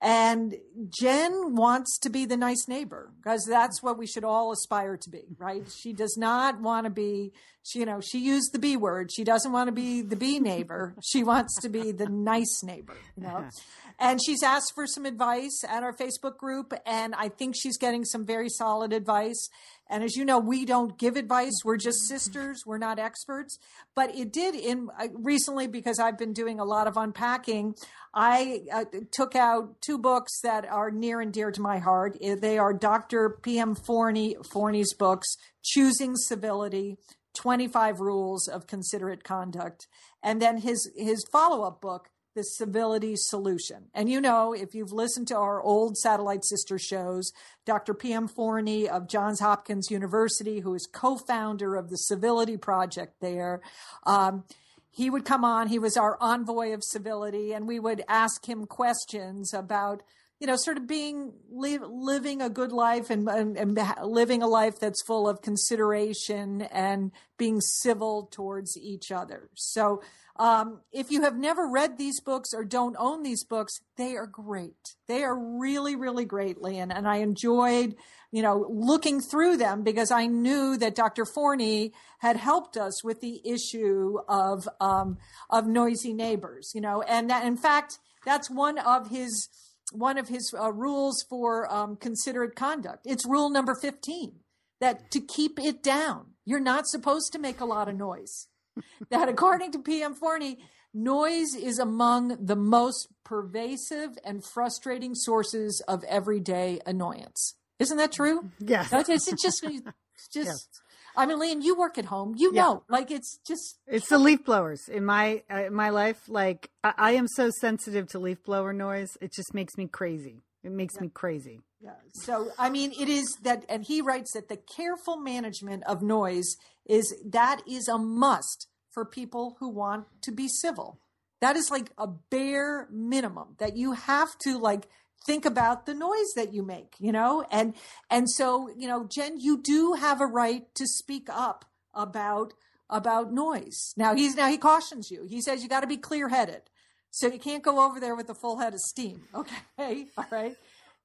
And 0.00 0.54
Jen 0.88 1.54
wants 1.54 1.98
to 1.98 2.08
be 2.08 2.24
the 2.24 2.38
nice 2.38 2.66
neighbor 2.66 3.12
because 3.18 3.44
that's 3.44 3.82
what 3.82 3.98
we 3.98 4.06
should 4.06 4.24
all 4.24 4.52
aspire 4.52 4.96
to 4.96 5.10
be, 5.10 5.24
right? 5.36 5.64
She 5.70 5.92
does 5.92 6.16
not 6.16 6.58
want 6.58 6.84
to 6.84 6.90
be, 6.90 7.32
she, 7.62 7.80
you 7.80 7.86
know, 7.86 8.00
she 8.00 8.20
used 8.20 8.52
the 8.54 8.58
B 8.58 8.78
word. 8.78 9.10
She 9.12 9.24
doesn't 9.24 9.52
want 9.52 9.68
to 9.68 9.72
be 9.72 10.00
the 10.00 10.16
B 10.16 10.38
neighbor. 10.38 10.94
She 11.04 11.22
wants 11.24 11.60
to 11.60 11.68
be 11.68 11.92
the 11.92 12.06
nice 12.06 12.62
neighbor, 12.62 12.96
you 13.16 13.22
know? 13.22 13.48
And 13.98 14.20
she's 14.24 14.42
asked 14.42 14.72
for 14.74 14.86
some 14.86 15.06
advice 15.06 15.64
at 15.66 15.82
our 15.82 15.94
Facebook 15.94 16.36
group, 16.36 16.74
and 16.84 17.14
I 17.14 17.30
think 17.30 17.54
she's 17.56 17.78
getting 17.78 18.04
some 18.04 18.26
very 18.26 18.50
solid 18.50 18.92
advice. 18.92 19.48
And 19.88 20.04
as 20.04 20.16
you 20.16 20.24
know, 20.24 20.38
we 20.38 20.66
don't 20.66 20.98
give 20.98 21.16
advice. 21.16 21.54
We're 21.64 21.78
just 21.78 22.06
sisters. 22.06 22.62
We're 22.66 22.76
not 22.76 22.98
experts. 22.98 23.58
But 23.94 24.14
it 24.14 24.32
did 24.32 24.54
in 24.54 24.88
uh, 25.00 25.08
recently 25.14 25.66
because 25.66 25.98
I've 25.98 26.18
been 26.18 26.32
doing 26.34 26.60
a 26.60 26.64
lot 26.64 26.86
of 26.86 26.96
unpacking. 26.96 27.74
I 28.12 28.62
uh, 28.72 28.84
took 29.12 29.34
out 29.34 29.80
two 29.80 29.96
books 29.96 30.40
that 30.42 30.66
are 30.66 30.90
near 30.90 31.20
and 31.20 31.32
dear 31.32 31.50
to 31.50 31.60
my 31.60 31.78
heart. 31.78 32.18
Uh, 32.22 32.34
They 32.34 32.58
are 32.58 32.74
Dr. 32.74 33.38
P.M. 33.42 33.74
Forni, 33.74 34.36
Forni's 34.52 34.92
books, 34.92 35.36
Choosing 35.62 36.16
Civility, 36.16 36.98
25 37.34 38.00
Rules 38.00 38.48
of 38.48 38.66
Considerate 38.66 39.24
Conduct, 39.24 39.86
and 40.22 40.42
then 40.42 40.58
his, 40.58 40.90
his 40.96 41.24
follow-up 41.30 41.80
book, 41.80 42.08
the 42.36 42.44
civility 42.44 43.14
solution. 43.16 43.86
And 43.92 44.08
you 44.08 44.20
know, 44.20 44.52
if 44.52 44.74
you've 44.74 44.92
listened 44.92 45.26
to 45.28 45.36
our 45.36 45.60
old 45.60 45.96
satellite 45.96 46.44
sister 46.44 46.78
shows, 46.78 47.32
Dr. 47.64 47.94
P.M. 47.94 48.28
Forni 48.28 48.86
of 48.86 49.08
Johns 49.08 49.40
Hopkins 49.40 49.90
University, 49.90 50.60
who 50.60 50.74
is 50.74 50.86
co 50.86 51.16
founder 51.16 51.74
of 51.74 51.90
the 51.90 51.96
Civility 51.96 52.56
Project 52.56 53.14
there, 53.20 53.60
um, 54.04 54.44
he 54.90 55.10
would 55.10 55.24
come 55.24 55.44
on. 55.44 55.66
He 55.68 55.78
was 55.78 55.96
our 55.96 56.16
envoy 56.20 56.72
of 56.72 56.84
civility, 56.84 57.52
and 57.52 57.66
we 57.66 57.80
would 57.80 58.04
ask 58.06 58.46
him 58.46 58.66
questions 58.66 59.52
about 59.52 60.02
you 60.38 60.46
know, 60.46 60.56
sort 60.56 60.76
of 60.76 60.86
being 60.86 61.32
living 61.50 62.42
a 62.42 62.50
good 62.50 62.72
life 62.72 63.08
and, 63.08 63.28
and, 63.28 63.56
and 63.56 63.78
living 64.02 64.42
a 64.42 64.46
life 64.46 64.78
that's 64.78 65.02
full 65.02 65.28
of 65.28 65.40
consideration 65.40 66.62
and 66.62 67.10
being 67.38 67.60
civil 67.60 68.28
towards 68.30 68.76
each 68.76 69.10
other. 69.10 69.48
So, 69.54 70.02
um, 70.38 70.80
if 70.92 71.10
you 71.10 71.22
have 71.22 71.36
never 71.36 71.66
read 71.66 71.96
these 71.96 72.20
books 72.20 72.52
or 72.52 72.64
don't 72.64 72.96
own 72.98 73.22
these 73.22 73.42
books, 73.42 73.80
they 73.96 74.16
are 74.16 74.26
great. 74.26 74.94
They 75.08 75.22
are 75.22 75.34
really, 75.34 75.96
really 75.96 76.26
great, 76.26 76.60
Lian. 76.60 76.90
And 76.90 77.08
I 77.08 77.16
enjoyed, 77.16 77.96
you 78.30 78.42
know, 78.42 78.66
looking 78.68 79.22
through 79.22 79.56
them 79.56 79.82
because 79.82 80.10
I 80.10 80.26
knew 80.26 80.76
that 80.76 80.94
Dr. 80.94 81.24
Forni 81.24 81.92
had 82.18 82.36
helped 82.36 82.76
us 82.76 83.02
with 83.02 83.22
the 83.22 83.40
issue 83.48 84.18
of 84.28 84.68
um, 84.78 85.16
of 85.48 85.66
noisy 85.66 86.12
neighbors. 86.12 86.72
You 86.74 86.82
know, 86.82 87.00
and 87.00 87.30
that, 87.30 87.46
in 87.46 87.56
fact, 87.56 87.98
that's 88.26 88.50
one 88.50 88.78
of 88.78 89.08
his 89.08 89.48
one 89.92 90.18
of 90.18 90.28
his 90.28 90.52
uh, 90.58 90.72
rules 90.72 91.24
for 91.28 91.72
um, 91.72 91.96
considerate 91.96 92.56
conduct. 92.56 93.00
It's 93.04 93.26
rule 93.26 93.50
number 93.50 93.74
15 93.74 94.40
that 94.80 95.10
to 95.10 95.20
keep 95.20 95.58
it 95.58 95.82
down, 95.82 96.32
you're 96.44 96.60
not 96.60 96.86
supposed 96.86 97.32
to 97.32 97.38
make 97.38 97.60
a 97.60 97.64
lot 97.64 97.88
of 97.88 97.96
noise. 97.96 98.48
that 99.10 99.28
according 99.28 99.72
to 99.72 99.78
PM 99.78 100.14
Forni, 100.14 100.58
noise 100.92 101.54
is 101.54 101.78
among 101.78 102.36
the 102.44 102.56
most 102.56 103.08
pervasive 103.24 104.10
and 104.24 104.44
frustrating 104.44 105.14
sources 105.14 105.82
of 105.88 106.04
everyday 106.04 106.80
annoyance. 106.86 107.54
Isn't 107.78 107.98
that 107.98 108.12
true? 108.12 108.50
Yes. 108.58 108.92
It's, 108.92 109.42
just, 109.42 109.64
it's 109.64 110.28
just, 110.32 110.46
Yes. 110.46 110.68
I 111.16 111.26
mean, 111.26 111.38
Lian, 111.38 111.62
you 111.62 111.76
work 111.76 111.98
at 111.98 112.06
home. 112.06 112.34
You 112.36 112.52
Yeah. 112.52 112.62
know, 112.62 112.82
like 112.88 113.10
it's 113.10 113.38
just, 113.46 113.78
It's 113.86 114.08
the 114.08 114.18
leaf 114.18 114.44
blowers 114.44 114.88
in 114.88 115.04
my 115.04 115.42
uh, 115.50 115.64
in 115.66 115.74
my 115.74 115.90
life. 115.90 116.28
Like 116.28 116.70
I, 116.84 116.94
I 116.96 117.12
am 117.12 117.26
so 117.28 117.50
sensitive 117.60 118.08
to 118.08 118.18
leaf 118.18 118.42
blower 118.44 118.72
noise. 118.72 119.16
It 119.20 119.32
just 119.32 119.54
makes 119.54 119.76
me 119.76 119.86
crazy. 119.86 120.42
It 120.62 120.72
makes 120.72 121.00
me 121.00 121.08
crazy. 121.08 121.60
Yeah. 121.80 121.92
So, 122.12 122.50
I 122.58 122.70
mean, 122.70 122.92
it 122.98 123.08
is 123.08 123.38
that, 123.42 123.64
and 123.68 123.84
he 123.84 124.00
writes 124.00 124.32
that 124.32 124.48
the 124.48 124.56
careful 124.56 125.18
management 125.18 125.84
of 125.84 126.02
noise 126.02 126.56
is 126.86 127.14
that 127.24 127.60
is 127.68 127.86
a 127.86 127.98
must 127.98 128.66
for 128.90 129.04
people 129.04 129.56
who 129.60 129.68
want 129.68 130.06
to 130.22 130.32
be 130.32 130.48
civil. 130.48 130.98
That 131.40 131.54
is 131.54 131.70
like 131.70 131.90
a 131.98 132.08
bare 132.08 132.88
minimum 132.90 133.56
that 133.58 133.76
you 133.76 133.92
have 133.92 134.36
to 134.38 134.58
like 134.58 134.88
think 135.24 135.44
about 135.44 135.86
the 135.86 135.94
noise 135.94 136.32
that 136.36 136.52
you 136.52 136.62
make, 136.62 136.94
you 136.98 137.12
know? 137.12 137.44
And, 137.50 137.74
and 138.10 138.28
so, 138.30 138.68
you 138.76 138.88
know, 138.88 139.08
Jen, 139.10 139.38
you 139.40 139.60
do 139.60 139.94
have 139.94 140.20
a 140.20 140.26
right 140.26 140.62
to 140.74 140.86
speak 140.86 141.28
up 141.30 141.64
about, 141.94 142.52
about 142.90 143.32
noise. 143.32 143.92
Now 143.96 144.14
he's, 144.14 144.36
now 144.36 144.48
he 144.48 144.58
cautions 144.58 145.10
you. 145.10 145.24
He 145.28 145.40
says 145.40 145.62
you 145.62 145.68
got 145.68 145.80
to 145.80 145.86
be 145.86 145.96
clear 145.96 146.28
headed. 146.28 146.62
So 147.10 147.28
you 147.28 147.38
can't 147.38 147.62
go 147.62 147.84
over 147.84 147.98
there 147.98 148.14
with 148.14 148.28
a 148.28 148.34
full 148.34 148.58
head 148.58 148.74
of 148.74 148.80
steam. 148.80 149.22
Okay. 149.34 150.06
All 150.18 150.26
right 150.30 150.56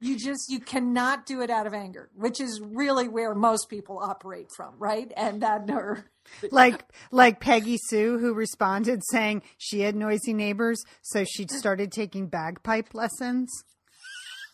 you 0.01 0.17
just 0.17 0.49
you 0.49 0.59
cannot 0.59 1.25
do 1.25 1.41
it 1.41 1.49
out 1.49 1.67
of 1.67 1.73
anger, 1.73 2.09
which 2.15 2.41
is 2.41 2.59
really 2.59 3.07
where 3.07 3.35
most 3.35 3.69
people 3.69 3.99
operate 3.99 4.47
from, 4.55 4.73
right? 4.79 5.11
And 5.15 5.41
that 5.43 5.67
nerve. 5.67 6.03
like 6.51 6.83
like 7.11 7.39
Peggy 7.39 7.77
Sue 7.77 8.17
who 8.17 8.33
responded 8.33 9.03
saying 9.11 9.43
she 9.57 9.81
had 9.81 9.95
noisy 9.95 10.33
neighbors, 10.33 10.83
so 11.03 11.23
she 11.23 11.45
started 11.47 11.91
taking 11.91 12.27
bagpipe 12.27 12.93
lessons. 12.93 13.63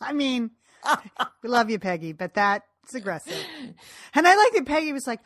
I 0.02 0.14
mean, 0.14 0.52
we 1.44 1.50
love 1.50 1.70
you, 1.70 1.80
Peggy, 1.80 2.14
but 2.14 2.34
that's 2.34 2.94
aggressive. 2.94 3.38
And 4.14 4.28
I 4.28 4.36
like 4.36 4.54
that 4.54 4.66
Peggy 4.66 4.94
was 4.94 5.08
like, 5.08 5.22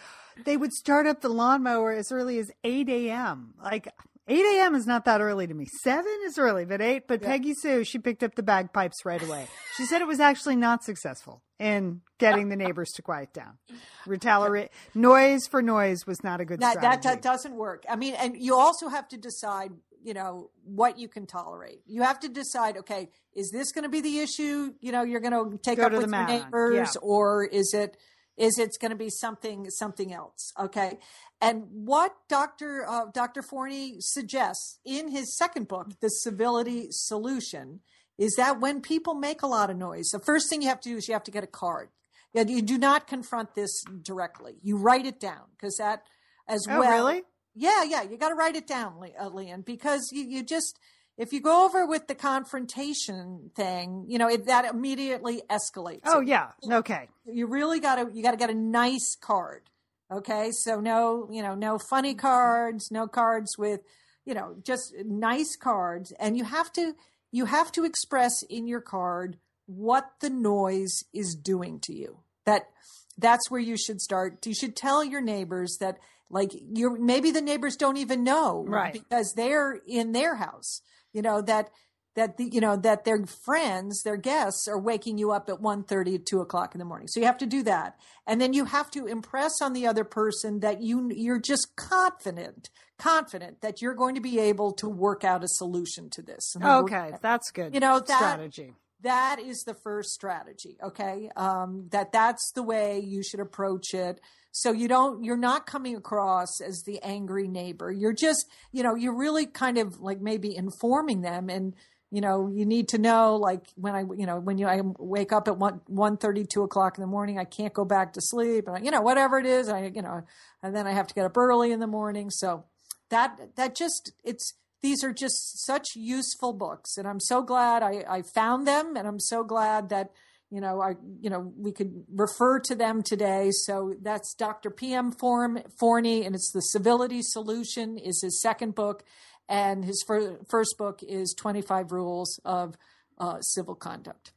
they 0.45 0.57
would 0.57 0.73
start 0.73 1.07
up 1.07 1.21
the 1.21 1.29
lawnmower 1.29 1.91
as 1.91 2.12
early 2.12 2.39
as 2.39 2.51
8 2.63 2.89
a.m. 2.89 3.53
Like 3.62 3.88
8 4.27 4.39
a.m. 4.39 4.75
is 4.75 4.86
not 4.86 5.05
that 5.05 5.19
early 5.19 5.47
to 5.47 5.53
me. 5.53 5.65
Seven 5.84 6.15
is 6.25 6.38
early, 6.38 6.63
but 6.63 6.81
eight. 6.81 7.07
But 7.07 7.21
yeah. 7.21 7.27
Peggy 7.27 7.53
Sue, 7.53 7.84
she 7.84 7.99
picked 7.99 8.23
up 8.23 8.36
the 8.36 8.43
bagpipes 8.43 9.03
right 9.03 9.21
away. 9.21 9.47
She 9.75 9.86
said 9.86 10.01
it 10.01 10.07
was 10.07 10.19
actually 10.19 10.55
not 10.55 10.84
successful 10.84 11.41
in 11.60 12.01
getting 12.17 12.49
the 12.49 12.55
neighbors 12.55 12.91
to 12.95 13.01
quiet 13.01 13.34
down. 13.34 13.57
Retaliate 14.05 14.69
noise 14.95 15.47
for 15.49 15.62
noise 15.62 16.05
was 16.07 16.23
not 16.23 16.39
a 16.39 16.45
good 16.45 16.60
that, 16.62 16.77
strategy. 16.77 17.01
That, 17.03 17.15
that 17.15 17.21
doesn't 17.21 17.55
work. 17.55 17.84
I 17.89 17.95
mean, 17.95 18.13
and 18.13 18.38
you 18.38 18.55
also 18.55 18.89
have 18.89 19.07
to 19.10 19.17
decide, 19.17 19.71
you 20.04 20.14
know, 20.14 20.50
what 20.64 20.98
you 20.98 21.08
can 21.08 21.26
tolerate. 21.26 21.82
You 21.86 22.02
have 22.04 22.20
to 22.22 22.30
decide, 22.30 22.78
okay, 22.78 23.10
is 23.34 23.52
this 23.52 23.72
going 23.72 23.84
to 23.84 23.90
be 23.90 24.02
the 24.02 24.20
issue? 24.20 24.74
You 24.80 24.92
know, 24.92 25.04
you're 25.04 25.20
going 25.22 25.52
to 25.52 25.58
take 25.58 25.78
Go 25.78 25.86
up 25.86 25.92
with 25.92 26.10
your 26.10 26.28
neighbors, 26.28 26.76
yeah. 26.96 27.02
or 27.02 27.46
is 27.46 27.74
it? 27.74 27.98
is 28.38 28.58
it's 28.58 28.78
going 28.78 28.92
to 28.92 28.98
be 28.98 29.10
something 29.10 29.70
something 29.70 30.14
else 30.14 30.52
okay 30.60 30.98
and 31.40 31.66
what 31.70 32.16
dr 32.30 32.86
uh, 32.88 33.06
dr 33.14 33.42
forni 33.44 33.96
suggests 34.00 34.80
in 34.86 35.10
his 35.10 35.38
second 35.38 35.68
book 35.68 35.88
the 36.02 36.10
civility 36.10 36.88
solution 36.90 37.82
is 38.18 38.34
that 38.38 38.60
when 38.60 38.82
people 38.82 39.14
make 39.14 39.42
a 39.42 39.48
lot 39.48 39.70
of 39.70 39.78
noise 39.78 40.10
the 40.12 40.20
first 40.20 40.50
thing 40.50 40.62
you 40.62 40.68
have 40.68 40.82
to 40.82 40.90
do 40.90 40.98
is 40.98 41.08
you 41.08 41.14
have 41.14 41.24
to 41.24 41.32
get 41.32 41.44
a 41.44 41.48
card 41.48 41.90
you 42.34 42.62
do 42.62 42.78
not 42.78 43.08
confront 43.08 43.54
this 43.56 43.84
directly 44.02 44.56
you 44.64 44.78
write 44.78 45.06
it 45.06 45.20
down 45.20 45.44
because 45.56 45.76
that 45.78 46.04
as 46.48 46.66
oh, 46.70 46.80
well 46.80 47.06
really 47.06 47.24
yeah 47.56 47.84
yeah 47.84 48.02
you 48.02 48.18
got 48.18 48.30
to 48.30 48.36
write 48.36 48.56
it 48.56 48.68
down 48.68 48.94
uh, 49.20 49.30
lian 49.30 49.62
because 49.62 50.10
you, 50.12 50.24
you 50.24 50.44
just 50.44 50.80
if 51.18 51.34
you 51.34 51.40
go 51.40 51.66
over 51.66 51.86
with 51.86 52.08
the 52.08 52.16
confrontation 52.16 53.52
thing, 53.56 54.06
you 54.08 54.18
know, 54.18 54.28
it, 54.28 54.46
that 54.48 54.66
immediately 54.66 55.44
escalates. 55.52 56.02
Oh 56.06 56.20
yeah. 56.20 56.48
Okay. 56.68 57.10
You 57.26 57.46
really 57.46 57.80
got 57.80 57.96
to 57.96 58.10
you 58.12 58.24
got 58.24 58.32
to 58.32 58.38
get 58.38 58.50
a 58.50 58.56
nice 58.56 59.16
card. 59.22 59.70
Okay? 60.12 60.50
So 60.52 60.80
no, 60.80 61.28
you 61.32 61.44
know, 61.44 61.54
no 61.54 61.78
funny 61.78 62.16
cards, 62.16 62.90
no 62.92 63.08
cards 63.08 63.56
with, 63.58 63.82
you 64.26 64.34
know, 64.34 64.56
just 64.64 64.96
nice 65.06 65.56
cards 65.56 66.12
and 66.20 66.38
you 66.38 66.44
have 66.44 66.72
to 66.74 66.96
you 67.32 67.46
have 67.46 67.72
to 67.74 67.86
express 67.86 68.42
in 68.50 68.68
your 68.68 68.82
card 68.82 69.38
what 69.68 70.10
the 70.22 70.30
noise 70.30 71.04
is 71.14 71.36
doing 71.36 71.80
to 71.82 71.94
you. 71.94 72.20
That 72.46 72.70
that's 73.18 73.52
where 73.52 73.62
you 73.62 73.78
should 73.78 74.02
start. 74.02 74.46
You 74.46 74.56
should 74.56 74.76
tell 74.76 75.04
your 75.04 75.22
neighbors 75.22 75.78
that 75.80 76.00
like 76.32 76.52
you're 76.74 76.98
maybe 77.00 77.32
the 77.32 77.41
neighbors 77.41 77.76
don't 77.76 77.98
even 77.98 78.24
know 78.24 78.65
right. 78.67 78.94
because 78.94 79.34
they're 79.34 79.80
in 79.88 80.12
their 80.12 80.36
house 80.36 80.82
you 81.13 81.22
know 81.22 81.41
that 81.41 81.70
that 82.15 82.38
the, 82.38 82.46
you 82.46 82.60
know 82.60 82.76
that 82.76 83.06
their 83.06 83.26
friends 83.26 84.04
their 84.04 84.17
guests 84.17 84.67
are 84.67 84.80
waking 84.80 85.17
you 85.17 85.32
up 85.32 85.50
at 85.50 85.62
1 85.62 85.84
30 85.84 86.20
2 86.20 86.41
o'clock 86.41 86.76
in 86.76 86.80
the 86.80 86.86
morning. 86.86 87.08
So 87.08 87.20
you 87.20 87.26
have 87.26 87.38
to 87.38 87.46
do 87.46 87.63
that. 87.63 88.00
And 88.28 88.39
then 88.39 88.54
you 88.54 88.65
have 88.65 88.91
to 88.91 89.08
impress 89.08 89.62
on 89.62 89.74
the 89.74 89.88
other 89.88 90.04
person 90.04 90.60
that 90.60 90.82
you 90.82 91.10
you're 91.13 91.39
just 91.39 91.76
confident 91.76 92.70
confident 92.98 93.62
that 93.62 93.82
you're 93.82 93.96
going 93.96 94.15
to 94.15 94.22
be 94.22 94.39
able 94.39 94.74
to 94.74 94.88
work 94.88 95.24
out 95.24 95.44
a 95.44 95.48
solution 95.48 96.10
to 96.12 96.22
this. 96.22 96.56
Okay 96.62 97.13
that's 97.22 97.52
good 97.52 97.74
you 97.74 97.80
know 97.80 98.00
that, 98.00 98.17
strategy 98.17 98.74
that 99.02 99.40
is 99.40 99.64
the 99.64 99.74
first 99.74 100.12
strategy 100.12 100.78
okay 100.84 101.30
um, 101.36 101.88
that 101.92 102.12
that's 102.12 102.52
the 102.54 102.64
way 102.64 103.00
you 103.00 103.24
should 103.24 103.40
approach 103.40 103.94
it 103.94 104.20
so 104.52 104.72
you 104.72 104.88
don't, 104.88 105.24
you're 105.24 105.38
not 105.38 105.66
coming 105.66 105.96
across 105.96 106.60
as 106.60 106.84
the 106.84 107.02
angry 107.02 107.48
neighbor. 107.48 107.90
You're 107.92 108.14
just, 108.14 108.46
you 108.72 108.84
know, 108.84 108.96
you're 108.96 109.18
really 109.18 109.46
kind 109.46 109.78
of 109.78 110.02
like 110.02 110.20
maybe 110.20 110.56
informing 110.56 111.22
them 111.22 111.50
and, 111.50 111.74
you 112.10 112.20
know, 112.20 112.50
you 112.54 112.66
need 112.66 112.90
to 112.90 112.98
know, 112.98 113.38
like 113.38 113.68
when 113.76 113.96
I, 113.96 114.02
you 114.02 114.26
know, 114.26 114.42
when 114.42 114.58
you, 114.58 114.68
I 114.68 114.82
wake 115.00 115.32
up 115.32 115.48
at 115.48 115.58
one, 115.58 115.80
one 115.88 116.18
thirty, 116.18 116.44
two 116.44 116.64
o'clock 116.64 116.98
in 116.98 117.02
the 117.02 117.08
morning, 117.08 117.40
I 117.40 117.46
can't 117.46 117.74
go 117.74 117.86
back 117.86 118.12
to 118.14 118.22
sleep 118.22 118.68
and 118.68 118.76
I, 118.76 118.80
you 118.82 118.92
know, 118.92 119.00
whatever 119.00 119.40
it 119.40 119.46
is, 119.46 119.70
I, 119.70 119.86
you 119.86 120.02
know, 120.02 120.22
and 120.62 120.76
then 120.76 120.86
I 120.86 120.92
have 120.92 121.08
to 121.08 121.14
get 121.14 121.26
up 121.26 121.38
early 121.38 121.72
in 121.72 121.80
the 121.80 121.88
morning. 121.88 122.30
So 122.30 122.66
that, 123.10 123.56
that 123.56 123.74
just, 123.74 124.12
it's, 124.26 124.54
these 124.82 125.04
are 125.04 125.13
just 125.13 125.63
such 125.63 125.96
useful 125.96 126.54
books 126.54 126.98
and 126.98 127.08
I'm 127.08 127.20
so 127.20 127.41
glad 127.41 127.84
I, 127.84 128.04
I 128.08 128.22
found 128.22 128.67
them 128.67 128.96
and 128.96 129.08
I'm 129.08 129.20
so 129.20 129.44
glad 129.44 129.89
that, 129.89 130.12
you 130.50 130.60
know, 130.60 130.82
I, 130.82 130.96
you 131.20 131.30
know, 131.30 131.54
we 131.58 131.72
could 131.72 132.04
refer 132.12 132.60
to 132.62 132.76
them 132.76 133.04
today. 133.04 133.52
So 133.52 133.94
that's 134.02 134.34
Dr. 134.34 134.70
P.M. 134.70 135.12
Form, 135.12 135.60
Forni, 135.82 136.26
and 136.26 136.36
it's 136.36 136.52
the 136.52 136.62
Civility 136.62 137.22
Solution 137.22 137.98
is 137.98 138.22
his 138.22 138.41
second 138.41 138.76
book, 138.76 139.04
and 139.48 139.86
his 139.86 140.04
fir- 140.06 140.39
first 140.50 140.76
book 140.78 141.02
is 141.04 141.34
25 141.38 141.91
Rules 141.91 142.39
of 142.44 142.76
uh, 143.17 143.39
Civil 143.41 143.76
Conduct. 143.76 144.32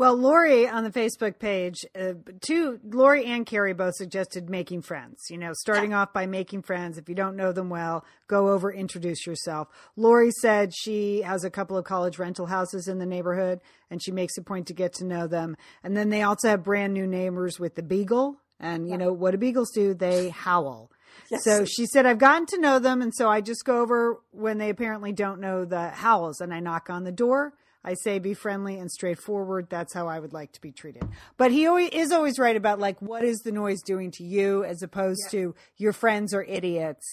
Well, 0.00 0.16
Lori 0.16 0.66
on 0.66 0.82
the 0.82 0.90
Facebook 0.90 1.38
page, 1.38 1.84
uh, 1.94 2.14
two 2.40 2.80
Lori 2.82 3.26
and 3.26 3.44
Carrie 3.44 3.74
both 3.74 3.96
suggested 3.96 4.48
making 4.48 4.80
friends. 4.80 5.26
You 5.28 5.36
know, 5.36 5.52
starting 5.52 5.90
yeah. 5.90 6.00
off 6.00 6.14
by 6.14 6.24
making 6.24 6.62
friends. 6.62 6.96
If 6.96 7.10
you 7.10 7.14
don't 7.14 7.36
know 7.36 7.52
them 7.52 7.68
well, 7.68 8.06
go 8.26 8.48
over, 8.48 8.72
introduce 8.72 9.26
yourself. 9.26 9.68
Lori 9.96 10.30
said 10.40 10.72
she 10.74 11.20
has 11.20 11.44
a 11.44 11.50
couple 11.50 11.76
of 11.76 11.84
college 11.84 12.18
rental 12.18 12.46
houses 12.46 12.88
in 12.88 12.98
the 12.98 13.04
neighborhood, 13.04 13.60
and 13.90 14.02
she 14.02 14.10
makes 14.10 14.38
a 14.38 14.42
point 14.42 14.68
to 14.68 14.72
get 14.72 14.94
to 14.94 15.04
know 15.04 15.26
them. 15.26 15.54
And 15.84 15.94
then 15.94 16.08
they 16.08 16.22
also 16.22 16.48
have 16.48 16.64
brand 16.64 16.94
new 16.94 17.06
neighbors 17.06 17.60
with 17.60 17.74
the 17.74 17.82
beagle. 17.82 18.36
And 18.58 18.86
you 18.86 18.92
yeah. 18.92 19.04
know 19.04 19.12
what 19.12 19.32
do 19.32 19.36
beagles 19.36 19.70
do? 19.70 19.92
They 19.92 20.30
howl. 20.30 20.90
Yes. 21.30 21.44
So 21.44 21.66
she 21.66 21.84
said, 21.84 22.06
I've 22.06 22.16
gotten 22.16 22.46
to 22.46 22.58
know 22.58 22.78
them. 22.78 23.02
And 23.02 23.14
so 23.14 23.28
I 23.28 23.42
just 23.42 23.66
go 23.66 23.82
over 23.82 24.18
when 24.30 24.56
they 24.56 24.70
apparently 24.70 25.12
don't 25.12 25.42
know 25.42 25.66
the 25.66 25.90
howls 25.90 26.40
and 26.40 26.54
I 26.54 26.60
knock 26.60 26.88
on 26.88 27.04
the 27.04 27.12
door 27.12 27.52
I 27.82 27.94
say 27.94 28.18
be 28.18 28.34
friendly 28.34 28.78
and 28.78 28.90
straightforward. 28.90 29.68
That's 29.70 29.94
how 29.94 30.06
I 30.06 30.18
would 30.18 30.32
like 30.32 30.52
to 30.52 30.60
be 30.60 30.70
treated. 30.70 31.02
But 31.36 31.50
he 31.50 31.66
always, 31.66 31.90
is 31.90 32.12
always 32.12 32.38
right 32.38 32.56
about 32.56 32.78
like 32.78 33.00
what 33.00 33.24
is 33.24 33.38
the 33.38 33.52
noise 33.52 33.80
doing 33.82 34.10
to 34.12 34.24
you 34.24 34.64
as 34.64 34.82
opposed 34.82 35.20
yeah. 35.26 35.40
to 35.40 35.54
your 35.78 35.92
friends 35.92 36.34
are 36.34 36.42
idiots. 36.42 37.06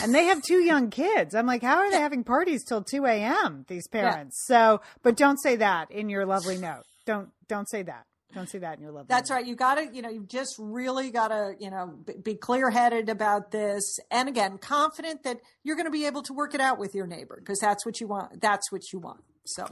And 0.00 0.14
they 0.14 0.24
have 0.24 0.40
two 0.42 0.60
young 0.60 0.90
kids. 0.90 1.34
I'm 1.34 1.46
like, 1.46 1.62
how 1.62 1.78
are 1.78 1.90
they 1.90 1.98
having 1.98 2.24
parties 2.24 2.64
till 2.64 2.82
2 2.82 3.04
a.m. 3.04 3.66
These 3.68 3.88
parents. 3.88 4.46
Yeah. 4.48 4.56
So, 4.56 4.80
but 5.02 5.16
don't 5.16 5.38
say 5.42 5.56
that 5.56 5.90
in 5.90 6.08
your 6.08 6.24
lovely 6.24 6.56
note. 6.56 6.84
Don't 7.04 7.28
don't 7.48 7.68
say 7.68 7.82
that. 7.82 8.06
Don't 8.32 8.48
say 8.48 8.58
that 8.58 8.76
in 8.76 8.82
your 8.82 8.92
lovely. 8.92 9.08
That's 9.10 9.30
right. 9.30 9.44
You 9.44 9.54
got 9.54 9.74
to, 9.74 9.90
you 9.92 10.00
know, 10.00 10.08
you 10.08 10.24
just 10.24 10.54
really 10.58 11.10
got 11.10 11.28
to, 11.28 11.54
you 11.58 11.70
know, 11.70 11.98
be 12.22 12.34
clear 12.34 12.70
headed 12.70 13.10
about 13.10 13.50
this. 13.50 13.98
And 14.10 14.26
again, 14.26 14.56
confident 14.56 15.24
that 15.24 15.40
you're 15.64 15.76
going 15.76 15.86
to 15.86 15.92
be 15.92 16.06
able 16.06 16.22
to 16.22 16.32
work 16.32 16.54
it 16.54 16.60
out 16.60 16.78
with 16.78 16.94
your 16.94 17.06
neighbor 17.06 17.36
because 17.38 17.58
that's 17.58 17.84
what 17.84 18.00
you 18.00 18.06
want. 18.06 18.40
That's 18.40 18.72
what 18.72 18.90
you 18.92 19.00
want. 19.00 19.20
So. 19.44 19.66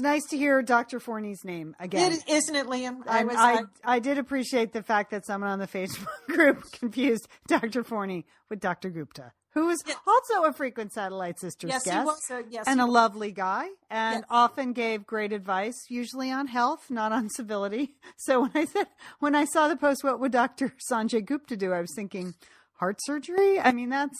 It's 0.00 0.04
nice 0.06 0.24
to 0.30 0.38
hear 0.38 0.62
Dr. 0.62 0.98
Forni's 0.98 1.44
name 1.44 1.76
again. 1.78 2.12
It, 2.12 2.24
isn't 2.26 2.56
it, 2.56 2.68
Lian? 2.68 3.02
I, 3.06 3.22
was, 3.22 3.36
I, 3.36 3.52
I, 3.52 3.96
I, 3.96 3.98
did 3.98 4.16
appreciate 4.16 4.72
the 4.72 4.82
fact 4.82 5.10
that 5.10 5.26
someone 5.26 5.50
on 5.50 5.58
the 5.58 5.66
Facebook 5.66 6.06
group 6.26 6.62
confused 6.72 7.28
Dr. 7.48 7.84
Forni 7.84 8.24
with 8.48 8.60
Dr. 8.60 8.88
Gupta, 8.88 9.32
who 9.50 9.68
is 9.68 9.76
yes. 9.86 9.98
also 10.06 10.44
a 10.44 10.54
frequent 10.54 10.94
Satellite 10.94 11.38
Sisters 11.38 11.68
yes, 11.68 11.84
guest. 11.84 11.98
He 11.98 12.04
was, 12.04 12.30
uh, 12.30 12.42
yes, 12.48 12.64
and 12.66 12.80
a 12.80 12.86
lovely 12.86 13.30
guy, 13.30 13.66
and 13.90 14.20
yes. 14.20 14.24
often 14.30 14.72
gave 14.72 15.04
great 15.04 15.34
advice, 15.34 15.76
usually 15.90 16.30
on 16.30 16.46
health, 16.46 16.86
not 16.88 17.12
on 17.12 17.28
civility. 17.28 17.96
So 18.16 18.40
when 18.40 18.52
I 18.54 18.64
said, 18.64 18.86
when 19.18 19.34
I 19.34 19.44
saw 19.44 19.68
the 19.68 19.76
post, 19.76 20.02
what 20.02 20.18
would 20.18 20.32
Dr. 20.32 20.72
Sanjay 20.90 21.22
Gupta 21.22 21.58
do? 21.58 21.74
I 21.74 21.82
was 21.82 21.92
thinking, 21.94 22.32
heart 22.76 22.96
surgery? 23.00 23.60
I 23.60 23.72
mean, 23.72 23.90
that's. 23.90 24.18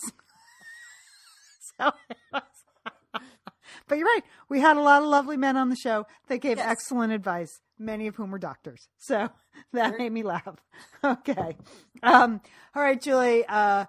so 1.81 1.93
but 3.91 3.99
you're 3.99 4.07
right. 4.07 4.23
We 4.49 4.61
had 4.61 4.77
a 4.77 4.81
lot 4.81 5.03
of 5.03 5.09
lovely 5.09 5.37
men 5.37 5.57
on 5.57 5.69
the 5.69 5.77
show 5.77 6.07
that 6.29 6.39
gave 6.39 6.59
yes. 6.59 6.67
excellent 6.67 7.13
advice, 7.13 7.61
many 7.77 8.07
of 8.07 8.15
whom 8.15 8.31
were 8.31 8.39
doctors. 8.39 8.89
So 8.99 9.29
that 9.73 9.99
made 9.99 10.13
me 10.13 10.23
laugh. 10.23 10.57
Okay. 11.05 11.57
Um, 12.03 12.41
all 12.75 12.83
right, 12.83 13.01
Julie. 13.01 13.45
Uh, 13.49 13.87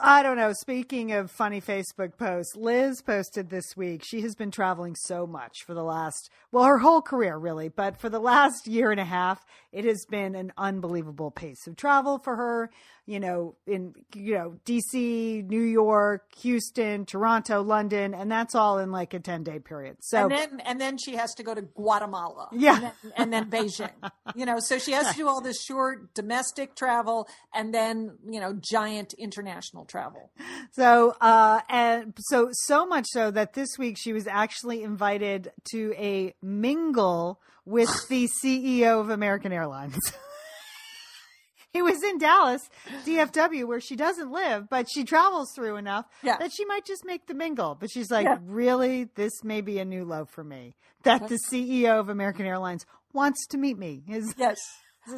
I 0.00 0.22
don't 0.22 0.36
know. 0.36 0.52
Speaking 0.52 1.12
of 1.12 1.30
funny 1.30 1.60
Facebook 1.60 2.16
posts, 2.18 2.54
Liz 2.54 3.02
posted 3.02 3.50
this 3.50 3.76
week. 3.76 4.02
She 4.04 4.20
has 4.20 4.34
been 4.34 4.50
traveling 4.50 4.94
so 4.94 5.26
much 5.26 5.64
for 5.66 5.74
the 5.74 5.82
last, 5.82 6.30
well, 6.52 6.64
her 6.64 6.78
whole 6.78 7.02
career, 7.02 7.36
really, 7.36 7.68
but 7.68 7.98
for 7.98 8.08
the 8.08 8.20
last 8.20 8.68
year 8.68 8.90
and 8.90 9.00
a 9.00 9.04
half, 9.04 9.44
it 9.76 9.84
has 9.84 10.06
been 10.06 10.34
an 10.34 10.54
unbelievable 10.56 11.30
pace 11.30 11.66
of 11.66 11.76
travel 11.76 12.18
for 12.18 12.34
her. 12.34 12.70
you 13.04 13.20
know, 13.20 13.54
in 13.66 13.94
you 14.14 14.34
know 14.34 14.56
DC, 14.64 15.46
New 15.46 15.60
York, 15.60 16.24
Houston, 16.38 17.04
Toronto, 17.04 17.62
London, 17.62 18.14
and 18.14 18.32
that's 18.32 18.54
all 18.54 18.78
in 18.78 18.90
like 18.90 19.14
a 19.14 19.20
ten 19.20 19.44
day 19.44 19.58
period. 19.58 19.98
So 20.00 20.22
and 20.22 20.30
then 20.32 20.60
and 20.64 20.80
then 20.80 20.98
she 20.98 21.14
has 21.16 21.34
to 21.34 21.42
go 21.42 21.54
to 21.54 21.62
Guatemala. 21.62 22.48
Yeah. 22.52 22.74
and 22.74 22.82
then, 22.82 23.12
and 23.16 23.32
then 23.32 23.50
Beijing. 23.50 24.10
You 24.34 24.46
know, 24.46 24.58
so 24.58 24.78
she 24.78 24.92
has 24.92 25.10
to 25.10 25.16
do 25.16 25.28
all 25.28 25.40
this 25.40 25.62
short 25.62 26.14
domestic 26.14 26.74
travel 26.74 27.28
and 27.54 27.72
then 27.72 28.16
you 28.28 28.40
know 28.40 28.58
giant 28.58 29.12
international 29.12 29.84
travel. 29.84 30.30
So, 30.72 31.16
uh, 31.20 31.60
and 31.68 32.14
so, 32.18 32.48
so 32.52 32.86
much 32.86 33.06
so 33.08 33.30
that 33.30 33.52
this 33.52 33.78
week 33.78 33.96
she 33.98 34.12
was 34.12 34.26
actually 34.26 34.82
invited 34.82 35.52
to 35.72 35.94
a 35.96 36.34
mingle 36.42 37.40
with 37.66 37.90
the 38.08 38.28
CEO 38.42 39.00
of 39.00 39.10
American 39.10 39.52
Airlines. 39.52 39.98
he 41.72 41.82
was 41.82 42.02
in 42.02 42.16
Dallas, 42.18 42.62
DFW, 43.04 43.66
where 43.66 43.80
she 43.80 43.96
doesn't 43.96 44.30
live, 44.30 44.68
but 44.70 44.86
she 44.90 45.04
travels 45.04 45.50
through 45.54 45.76
enough 45.76 46.06
Yeah. 46.22 46.38
that 46.38 46.52
she 46.54 46.64
might 46.64 46.86
just 46.86 47.04
make 47.04 47.26
the 47.26 47.34
mingle. 47.34 47.76
But 47.78 47.90
she's 47.90 48.10
like, 48.10 48.24
Yeah. 48.24 48.38
really, 48.42 49.04
this 49.14 49.44
may 49.44 49.60
be 49.60 49.78
a 49.78 49.84
new 49.84 50.04
low 50.04 50.24
for 50.24 50.42
me. 50.44 50.74
That 51.02 51.28
the 51.28 51.38
CEO 51.50 52.00
of 52.00 52.08
American 52.08 52.46
Airlines 52.46 52.86
wants 53.12 53.46
to 53.48 53.58
meet 53.58 53.76
me. 53.78 54.04
Is 54.08 54.34
Yes. 54.38 54.56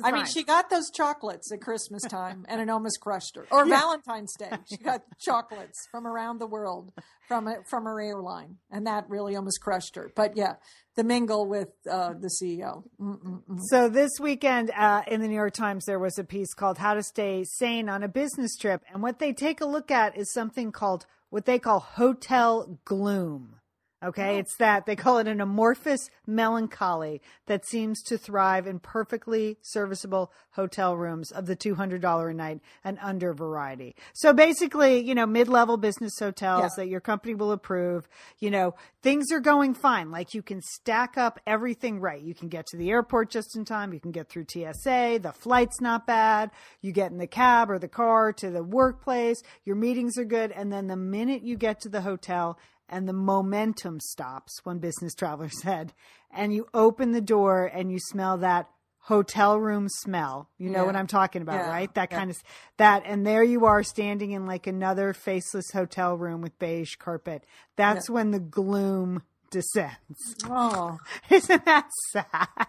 I 0.04 0.12
mean, 0.12 0.26
she 0.26 0.44
got 0.44 0.70
those 0.70 0.90
chocolates 0.90 1.52
at 1.52 1.60
Christmas 1.60 2.02
time, 2.08 2.44
and 2.48 2.60
it 2.60 2.68
almost 2.68 3.00
crushed 3.00 3.36
her. 3.36 3.46
Or 3.50 3.66
Valentine's 3.66 4.34
Day, 4.36 4.50
she 4.68 4.76
got 4.76 5.02
chocolates 5.18 5.86
from 5.90 6.06
around 6.06 6.38
the 6.38 6.46
world 6.46 6.92
from 7.26 7.46
a, 7.46 7.56
from 7.68 7.84
her 7.84 8.00
airline, 8.00 8.56
and 8.70 8.86
that 8.86 9.08
really 9.08 9.36
almost 9.36 9.60
crushed 9.60 9.96
her. 9.96 10.10
But 10.14 10.36
yeah, 10.36 10.54
the 10.96 11.04
mingle 11.04 11.46
with 11.48 11.68
uh, 11.88 12.14
the 12.20 12.28
CEO. 12.28 12.84
Mm-mm-mm. 13.00 13.60
So 13.70 13.88
this 13.88 14.12
weekend 14.20 14.70
uh, 14.76 15.02
in 15.06 15.20
the 15.20 15.28
New 15.28 15.34
York 15.34 15.54
Times, 15.54 15.84
there 15.84 15.98
was 15.98 16.18
a 16.18 16.24
piece 16.24 16.54
called 16.54 16.78
"How 16.78 16.94
to 16.94 17.02
Stay 17.02 17.44
Sane 17.44 17.88
on 17.88 18.02
a 18.02 18.08
Business 18.08 18.56
Trip," 18.56 18.82
and 18.92 19.02
what 19.02 19.18
they 19.18 19.32
take 19.32 19.60
a 19.60 19.66
look 19.66 19.90
at 19.90 20.16
is 20.16 20.32
something 20.32 20.72
called 20.72 21.06
what 21.30 21.44
they 21.44 21.58
call 21.58 21.80
hotel 21.80 22.78
gloom. 22.84 23.56
Okay, 24.02 24.36
oh. 24.36 24.38
it's 24.38 24.56
that 24.58 24.86
they 24.86 24.94
call 24.94 25.18
it 25.18 25.26
an 25.26 25.40
amorphous 25.40 26.08
melancholy 26.24 27.20
that 27.46 27.66
seems 27.66 28.00
to 28.04 28.16
thrive 28.16 28.66
in 28.66 28.78
perfectly 28.78 29.58
serviceable 29.62 30.32
hotel 30.52 30.96
rooms 30.96 31.32
of 31.32 31.46
the 31.46 31.56
$200 31.56 32.30
a 32.30 32.34
night 32.34 32.60
and 32.84 32.98
under 33.02 33.32
variety. 33.32 33.96
So 34.14 34.32
basically, 34.32 35.00
you 35.00 35.16
know, 35.16 35.26
mid-level 35.26 35.78
business 35.78 36.12
hotels 36.18 36.62
Yeah. 36.62 36.68
that 36.84 36.88
your 36.88 37.00
company 37.00 37.34
will 37.34 37.50
approve, 37.50 38.08
you 38.38 38.50
know, 38.50 38.74
things 39.02 39.32
are 39.32 39.40
going 39.40 39.74
fine. 39.74 40.12
Like 40.12 40.32
you 40.32 40.42
can 40.42 40.60
stack 40.62 41.18
up 41.18 41.40
everything 41.44 41.98
right. 41.98 42.22
You 42.22 42.34
can 42.34 42.48
get 42.48 42.66
to 42.68 42.76
the 42.76 42.90
airport 42.90 43.30
just 43.30 43.56
in 43.56 43.64
time. 43.64 43.92
You 43.92 44.00
can 44.00 44.12
get 44.12 44.28
through 44.28 44.46
TSA. 44.48 45.18
The 45.22 45.32
flight's 45.32 45.80
not 45.80 46.06
bad. 46.06 46.50
You 46.82 46.92
get 46.92 47.10
in 47.10 47.18
the 47.18 47.26
cab 47.26 47.68
or 47.68 47.80
the 47.80 47.88
car 47.88 48.32
to 48.34 48.50
the 48.50 48.62
workplace. 48.62 49.42
Your 49.64 49.76
meetings 49.76 50.16
are 50.18 50.24
good. 50.24 50.52
And 50.52 50.72
then 50.72 50.86
the 50.86 50.96
minute 50.96 51.42
you 51.42 51.56
get 51.56 51.80
to 51.80 51.88
the 51.88 52.02
hotel 52.02 52.58
and 52.88 53.08
the 53.08 53.12
momentum 53.12 54.00
stops, 54.00 54.60
one 54.64 54.78
business 54.78 55.14
traveler 55.14 55.48
said, 55.48 55.92
and 56.30 56.52
you 56.54 56.66
open 56.74 57.12
the 57.12 57.20
door 57.20 57.66
and 57.66 57.90
you 57.90 57.98
smell 57.98 58.38
that 58.38 58.68
hotel 59.02 59.58
room 59.58 59.88
smell. 59.88 60.50
You 60.58 60.68
know 60.70 60.80
Yeah. 60.80 60.86
what 60.86 60.96
I'm 60.96 61.06
talking 61.06 61.40
about, 61.42 61.56
Yeah. 61.56 61.68
right? 61.70 61.94
That 61.94 62.10
Yeah. 62.10 62.18
kind 62.18 62.30
of 62.30 62.42
that 62.76 63.02
and 63.06 63.26
there 63.26 63.42
you 63.42 63.64
are 63.64 63.82
standing 63.82 64.32
in 64.32 64.46
like 64.46 64.66
another 64.66 65.12
faceless 65.12 65.70
hotel 65.72 66.16
room 66.16 66.42
with 66.42 66.58
beige 66.58 66.96
carpet. 66.96 67.44
That's 67.76 68.10
when 68.10 68.32
the 68.32 68.40
gloom 68.40 69.22
descends. 69.50 70.36
Oh, 70.44 70.98
Isn't 71.30 71.64
that 71.64 71.88
sad? 72.10 72.68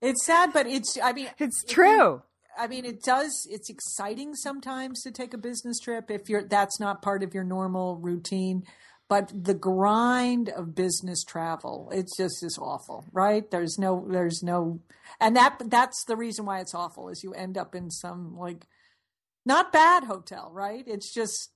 it's 0.00 0.24
sad, 0.24 0.52
but 0.52 0.66
it's. 0.66 0.98
I 1.02 1.12
mean, 1.12 1.28
It's 1.38 1.62
true. 1.64 2.22
I 2.58 2.66
mean, 2.66 2.84
it 2.84 3.02
does. 3.04 3.46
It's 3.48 3.70
exciting 3.70 4.34
sometimes 4.34 5.02
to 5.02 5.12
take 5.12 5.32
a 5.32 5.38
business 5.38 5.78
trip 5.78 6.10
if 6.10 6.28
you're 6.28 6.42
that's 6.42 6.80
not 6.80 7.02
part 7.02 7.22
of 7.22 7.34
your 7.34 7.44
normal 7.44 7.96
routine. 7.96 8.64
But 9.08 9.32
the 9.34 9.54
grind 9.54 10.50
of 10.50 10.74
business 10.74 11.24
travel, 11.24 11.88
it's 11.92 12.14
just 12.16 12.44
is 12.44 12.58
awful, 12.60 13.04
right? 13.10 13.50
There's 13.50 13.78
no, 13.78 14.06
there's 14.06 14.42
no, 14.42 14.80
and 15.18 15.34
that 15.36 15.62
that's 15.66 16.04
the 16.04 16.16
reason 16.16 16.44
why 16.44 16.60
it's 16.60 16.74
awful 16.74 17.08
is 17.08 17.24
you 17.24 17.32
end 17.32 17.56
up 17.56 17.74
in 17.74 17.90
some 17.90 18.36
like 18.36 18.66
not 19.46 19.72
bad 19.72 20.04
hotel, 20.04 20.50
right? 20.52 20.84
It's 20.86 21.12
just 21.12 21.52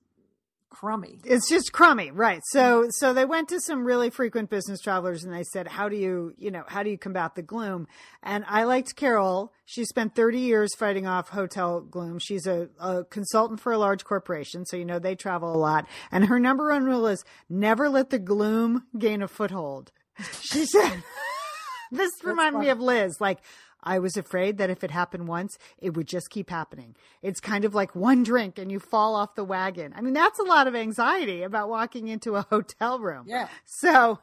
crummy. 0.72 1.18
It's 1.24 1.48
just 1.48 1.72
crummy, 1.72 2.10
right? 2.10 2.40
So, 2.46 2.86
so 2.90 3.12
they 3.12 3.26
went 3.26 3.50
to 3.50 3.60
some 3.60 3.84
really 3.84 4.08
frequent 4.08 4.48
business 4.48 4.80
travelers 4.80 5.22
and 5.22 5.32
they 5.32 5.44
said, 5.44 5.68
"How 5.68 5.88
do 5.88 5.96
you, 5.96 6.34
you 6.38 6.50
know, 6.50 6.64
how 6.66 6.82
do 6.82 6.90
you 6.90 6.96
combat 6.96 7.34
the 7.34 7.42
gloom?" 7.42 7.86
And 8.22 8.44
I 8.48 8.64
liked 8.64 8.96
Carol. 8.96 9.52
She 9.66 9.84
spent 9.84 10.14
30 10.14 10.38
years 10.38 10.74
fighting 10.74 11.06
off 11.06 11.28
hotel 11.28 11.80
gloom. 11.82 12.18
She's 12.18 12.46
a, 12.46 12.70
a 12.80 13.04
consultant 13.04 13.60
for 13.60 13.70
a 13.72 13.78
large 13.78 14.04
corporation, 14.04 14.64
so 14.64 14.76
you 14.76 14.86
know 14.86 14.98
they 14.98 15.14
travel 15.14 15.54
a 15.54 15.58
lot. 15.58 15.86
And 16.10 16.24
her 16.24 16.40
number 16.40 16.70
one 16.70 16.84
rule 16.84 17.06
is 17.06 17.22
never 17.48 17.88
let 17.88 18.10
the 18.10 18.18
gloom 18.18 18.84
gain 18.98 19.22
a 19.22 19.28
foothold. 19.28 19.92
She 20.40 20.64
said, 20.64 21.02
"This 21.92 22.10
reminded 22.24 22.58
me 22.58 22.70
of 22.70 22.80
Liz, 22.80 23.20
like." 23.20 23.38
I 23.82 23.98
was 23.98 24.16
afraid 24.16 24.58
that 24.58 24.70
if 24.70 24.84
it 24.84 24.90
happened 24.90 25.28
once, 25.28 25.58
it 25.78 25.96
would 25.96 26.06
just 26.06 26.30
keep 26.30 26.50
happening. 26.50 26.94
It's 27.20 27.40
kind 27.40 27.64
of 27.64 27.74
like 27.74 27.96
one 27.96 28.22
drink 28.22 28.58
and 28.58 28.70
you 28.70 28.78
fall 28.78 29.14
off 29.14 29.34
the 29.34 29.44
wagon. 29.44 29.92
I 29.96 30.00
mean, 30.00 30.14
that's 30.14 30.38
a 30.38 30.44
lot 30.44 30.66
of 30.66 30.74
anxiety 30.74 31.42
about 31.42 31.68
walking 31.68 32.08
into 32.08 32.36
a 32.36 32.42
hotel 32.50 32.98
room. 32.98 33.24
Yeah. 33.26 33.48
So, 33.64 34.20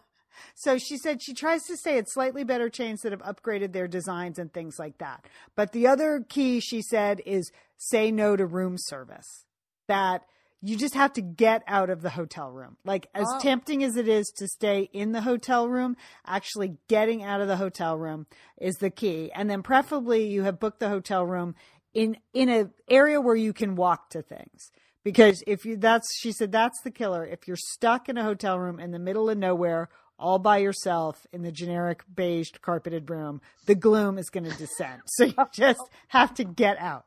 so 0.55 0.77
she 0.77 0.97
said 0.97 1.21
she 1.21 1.33
tries 1.33 1.63
to 1.63 1.75
stay 1.75 1.97
at 1.97 2.09
slightly 2.09 2.43
better 2.43 2.69
chains 2.69 3.01
that 3.01 3.11
have 3.11 3.21
upgraded 3.21 3.73
their 3.73 3.87
designs 3.87 4.39
and 4.39 4.53
things 4.53 4.79
like 4.79 4.97
that. 4.99 5.25
But 5.55 5.71
the 5.71 5.87
other 5.87 6.25
key 6.27 6.59
she 6.59 6.81
said 6.81 7.21
is 7.25 7.51
say 7.77 8.11
no 8.11 8.35
to 8.35 8.45
room 8.45 8.77
service. 8.77 9.45
That 9.87 10.23
you 10.61 10.75
just 10.77 10.93
have 10.95 11.13
to 11.13 11.21
get 11.21 11.63
out 11.67 11.89
of 11.89 12.01
the 12.01 12.09
hotel 12.09 12.51
room. 12.51 12.75
Like 12.83 13.07
as 13.15 13.25
Oh. 13.29 13.39
tempting 13.39 13.83
as 13.83 13.95
it 13.95 14.07
is 14.07 14.27
to 14.37 14.47
stay 14.47 14.89
in 14.93 15.11
the 15.13 15.21
hotel 15.21 15.67
room, 15.69 15.95
actually 16.25 16.77
getting 16.87 17.23
out 17.23 17.41
of 17.41 17.47
the 17.47 17.55
hotel 17.57 17.97
room 17.97 18.27
is 18.59 18.75
the 18.75 18.89
key. 18.89 19.31
And 19.33 19.49
then 19.49 19.63
preferably 19.63 20.27
you 20.27 20.43
have 20.43 20.59
booked 20.59 20.79
the 20.79 20.89
hotel 20.89 21.25
room 21.25 21.55
in 21.93 22.17
in 22.33 22.49
a 22.49 22.69
area 22.89 23.19
where 23.21 23.35
you 23.35 23.53
can 23.53 23.75
walk 23.75 24.09
to 24.11 24.21
things. 24.21 24.71
Because 25.03 25.41
if 25.47 25.63
you 25.65 25.77
that's 25.77 26.07
she 26.19 26.31
said 26.33 26.51
that's 26.51 26.81
the 26.83 26.91
killer. 26.91 27.25
If 27.25 27.47
you're 27.47 27.57
stuck 27.57 28.09
in 28.09 28.17
a 28.17 28.23
hotel 28.23 28.59
room 28.59 28.79
in 28.79 28.91
the 28.91 28.99
middle 28.99 29.29
of 29.29 29.37
nowhere 29.37 29.89
all 30.19 30.37
by 30.39 30.57
yourself 30.57 31.25
in 31.31 31.41
the 31.43 31.51
generic 31.51 32.03
beige 32.13 32.49
carpeted 32.61 33.09
room, 33.09 33.39
the 33.65 33.75
gloom 33.75 34.17
is 34.17 34.29
going 34.29 34.43
to 34.43 34.57
descend. 34.57 35.01
So 35.05 35.23
you 35.23 35.33
just 35.53 35.81
have 36.09 36.33
to 36.33 36.43
get 36.43 36.77
out. 36.77 37.05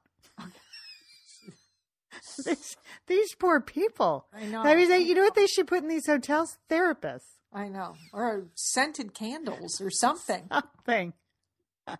these, 2.44 2.76
these 3.06 3.34
poor 3.34 3.60
people. 3.60 4.26
I 4.32 4.44
know. 4.46 4.62
I 4.62 4.74
mean, 4.74 4.88
they, 4.88 5.00
you 5.00 5.14
know 5.14 5.22
what 5.22 5.34
they 5.34 5.46
should 5.46 5.66
put 5.66 5.82
in 5.82 5.88
these 5.88 6.06
hotels? 6.06 6.58
Therapists. 6.70 7.38
I 7.52 7.68
know, 7.68 7.96
or 8.12 8.46
scented 8.54 9.12
candles 9.12 9.80
or 9.80 9.90
something. 9.90 10.48
Thing. 10.86 11.12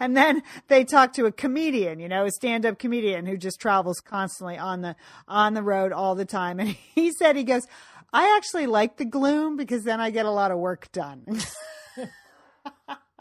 and 0.00 0.16
then 0.16 0.42
they 0.68 0.84
talk 0.84 1.12
to 1.14 1.26
a 1.26 1.32
comedian, 1.32 1.98
you 1.98 2.08
know, 2.08 2.26
a 2.26 2.30
stand-up 2.30 2.78
comedian 2.78 3.26
who 3.26 3.36
just 3.36 3.58
travels 3.58 4.00
constantly 4.00 4.58
on 4.58 4.82
the 4.82 4.94
on 5.26 5.54
the 5.54 5.62
road 5.62 5.92
all 5.92 6.14
the 6.14 6.24
time. 6.24 6.60
And 6.60 6.68
he 6.94 7.12
said 7.12 7.36
he 7.36 7.44
goes, 7.44 7.66
"I 8.12 8.36
actually 8.36 8.66
like 8.66 8.96
the 8.96 9.04
gloom 9.04 9.56
because 9.56 9.84
then 9.84 10.00
I 10.00 10.10
get 10.10 10.26
a 10.26 10.30
lot 10.30 10.50
of 10.50 10.58
work 10.58 10.90
done." 10.92 11.24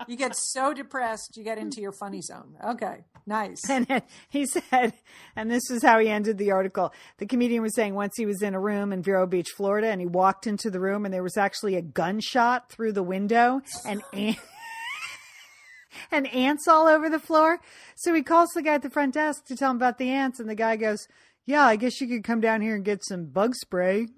You 0.08 0.16
get 0.16 0.36
so 0.36 0.74
depressed, 0.74 1.36
you 1.36 1.44
get 1.44 1.58
into 1.58 1.82
your 1.82 1.92
funny 1.92 2.22
zone. 2.22 2.56
Okay, 2.66 3.06
nice. 3.26 3.60
And 3.70 4.02
he 4.30 4.46
said, 4.46 4.94
and 5.36 5.52
this 5.52 5.70
is 5.70 5.84
how 5.84 6.00
he 6.00 6.10
ended 6.10 6.38
the 6.38 6.52
article. 6.52 6.94
The 7.18 7.26
comedian 7.26 7.62
was 7.62 7.76
saying 7.76 7.94
once 7.94 8.14
he 8.16 8.26
was 8.26 8.42
in 8.42 8.54
a 8.54 8.60
room 8.60 8.94
in 8.94 9.04
Vero 9.04 9.28
Beach, 9.28 9.50
Florida, 9.56 9.88
and 9.88 10.02
he 10.02 10.08
walked 10.08 10.48
into 10.48 10.70
the 10.70 10.80
room 10.80 11.06
and 11.06 11.14
there 11.14 11.24
was 11.24 11.38
actually 11.38 11.76
a 11.76 11.82
gunshot 11.82 12.70
through 12.70 12.94
the 12.94 13.04
window 13.04 13.62
and 13.86 14.02
and 16.12 16.28
ants 16.28 16.68
all 16.68 16.88
over 16.88 17.10
the 17.10 17.20
floor. 17.20 17.60
So 17.96 18.14
he 18.14 18.24
calls 18.24 18.50
the 18.54 18.62
guy 18.62 18.76
at 18.76 18.82
the 18.82 18.90
front 18.90 19.14
desk 19.14 19.46
to 19.46 19.56
tell 19.56 19.72
him 19.72 19.78
about 19.78 19.98
the 19.98 20.10
ants, 20.10 20.40
and 20.40 20.50
the 20.50 20.56
guy 20.56 20.76
goes, 20.76 21.08
"Yeah, 21.46 21.66
I 21.66 21.76
guess 21.76 22.00
you 22.00 22.08
could 22.08 22.24
come 22.24 22.42
down 22.42 22.62
here 22.62 22.76
and 22.76 22.86
get 22.86 23.04
some 23.04 23.26
bug 23.26 23.56
spray." 23.56 24.08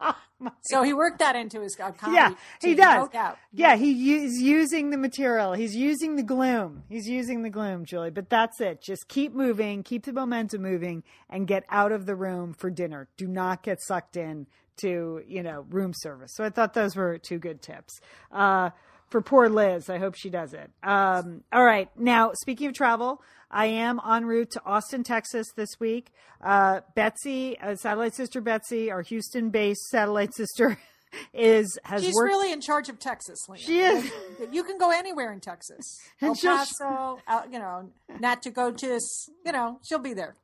So 0.60 0.82
he 0.82 0.92
worked 0.92 1.20
that 1.20 1.34
into 1.34 1.62
his 1.62 1.76
uh, 1.82 1.92
comedy. 1.92 2.16
Yeah, 2.16 2.34
he 2.60 2.74
does. 2.74 3.08
Yeah, 3.52 3.76
he 3.76 4.16
is 4.16 4.40
using 4.40 4.90
the 4.90 4.98
material. 4.98 5.54
He's 5.54 5.74
using 5.74 6.16
the 6.16 6.22
gloom. 6.22 6.82
He's 6.90 7.08
using 7.08 7.42
the 7.42 7.48
gloom, 7.48 7.86
Julie. 7.86 8.10
But 8.10 8.28
that's 8.28 8.60
it. 8.60 8.82
Just 8.82 9.08
keep 9.08 9.32
moving, 9.32 9.82
keep 9.82 10.04
the 10.04 10.12
momentum 10.12 10.60
moving, 10.60 11.04
and 11.30 11.46
get 11.46 11.64
out 11.70 11.90
of 11.90 12.04
the 12.04 12.14
room 12.14 12.52
for 12.52 12.68
dinner. 12.68 13.08
Do 13.16 13.26
not 13.26 13.62
get 13.62 13.80
sucked 13.80 14.16
in 14.16 14.46
to 14.78 15.22
you 15.26 15.42
know 15.42 15.64
room 15.70 15.92
service. 15.94 16.32
So 16.34 16.44
I 16.44 16.50
thought 16.50 16.74
those 16.74 16.96
were 16.96 17.18
two 17.18 17.38
good 17.38 17.62
tips. 17.62 17.98
Uh, 18.30 18.70
for 19.08 19.20
poor 19.20 19.48
Liz, 19.48 19.88
I 19.88 19.98
hope 19.98 20.14
she 20.16 20.30
does 20.30 20.52
it. 20.52 20.70
Um, 20.82 21.42
all 21.52 21.64
right, 21.64 21.88
now 21.98 22.32
speaking 22.34 22.66
of 22.68 22.74
travel. 22.74 23.22
I 23.48 23.66
am 23.66 24.00
en 24.04 24.26
route 24.26 24.50
to 24.52 24.64
Austin, 24.66 25.04
Texas 25.04 25.46
this 25.54 25.78
week. 25.78 26.12
Uh, 26.40 26.80
Betsy, 26.96 27.56
uh, 27.60 27.76
satellite 27.76 28.14
sister 28.14 28.40
Betsy, 28.40 28.90
our 28.90 29.02
Houston 29.02 29.50
based 29.50 29.82
satellite 29.88 30.34
sister, 30.34 30.78
is 31.32 31.78
has 31.84 32.02
She's 32.02 32.12
worked. 32.14 32.26
really 32.26 32.52
in 32.52 32.60
charge 32.60 32.88
of 32.88 32.98
Texas. 32.98 33.38
Lian. 33.48 33.60
She 33.60 33.78
is. 33.78 34.10
You 34.50 34.64
can 34.64 34.78
go 34.78 34.90
anywhere 34.90 35.32
in 35.32 35.40
Texas. 35.40 36.00
El 36.20 36.34
Paso, 36.34 37.20
out, 37.28 37.52
you 37.52 37.60
know, 37.60 37.88
Natchitoches, 38.18 39.30
you 39.44 39.52
know, 39.52 39.78
she'll 39.84 40.00
be 40.00 40.12
there. 40.12 40.34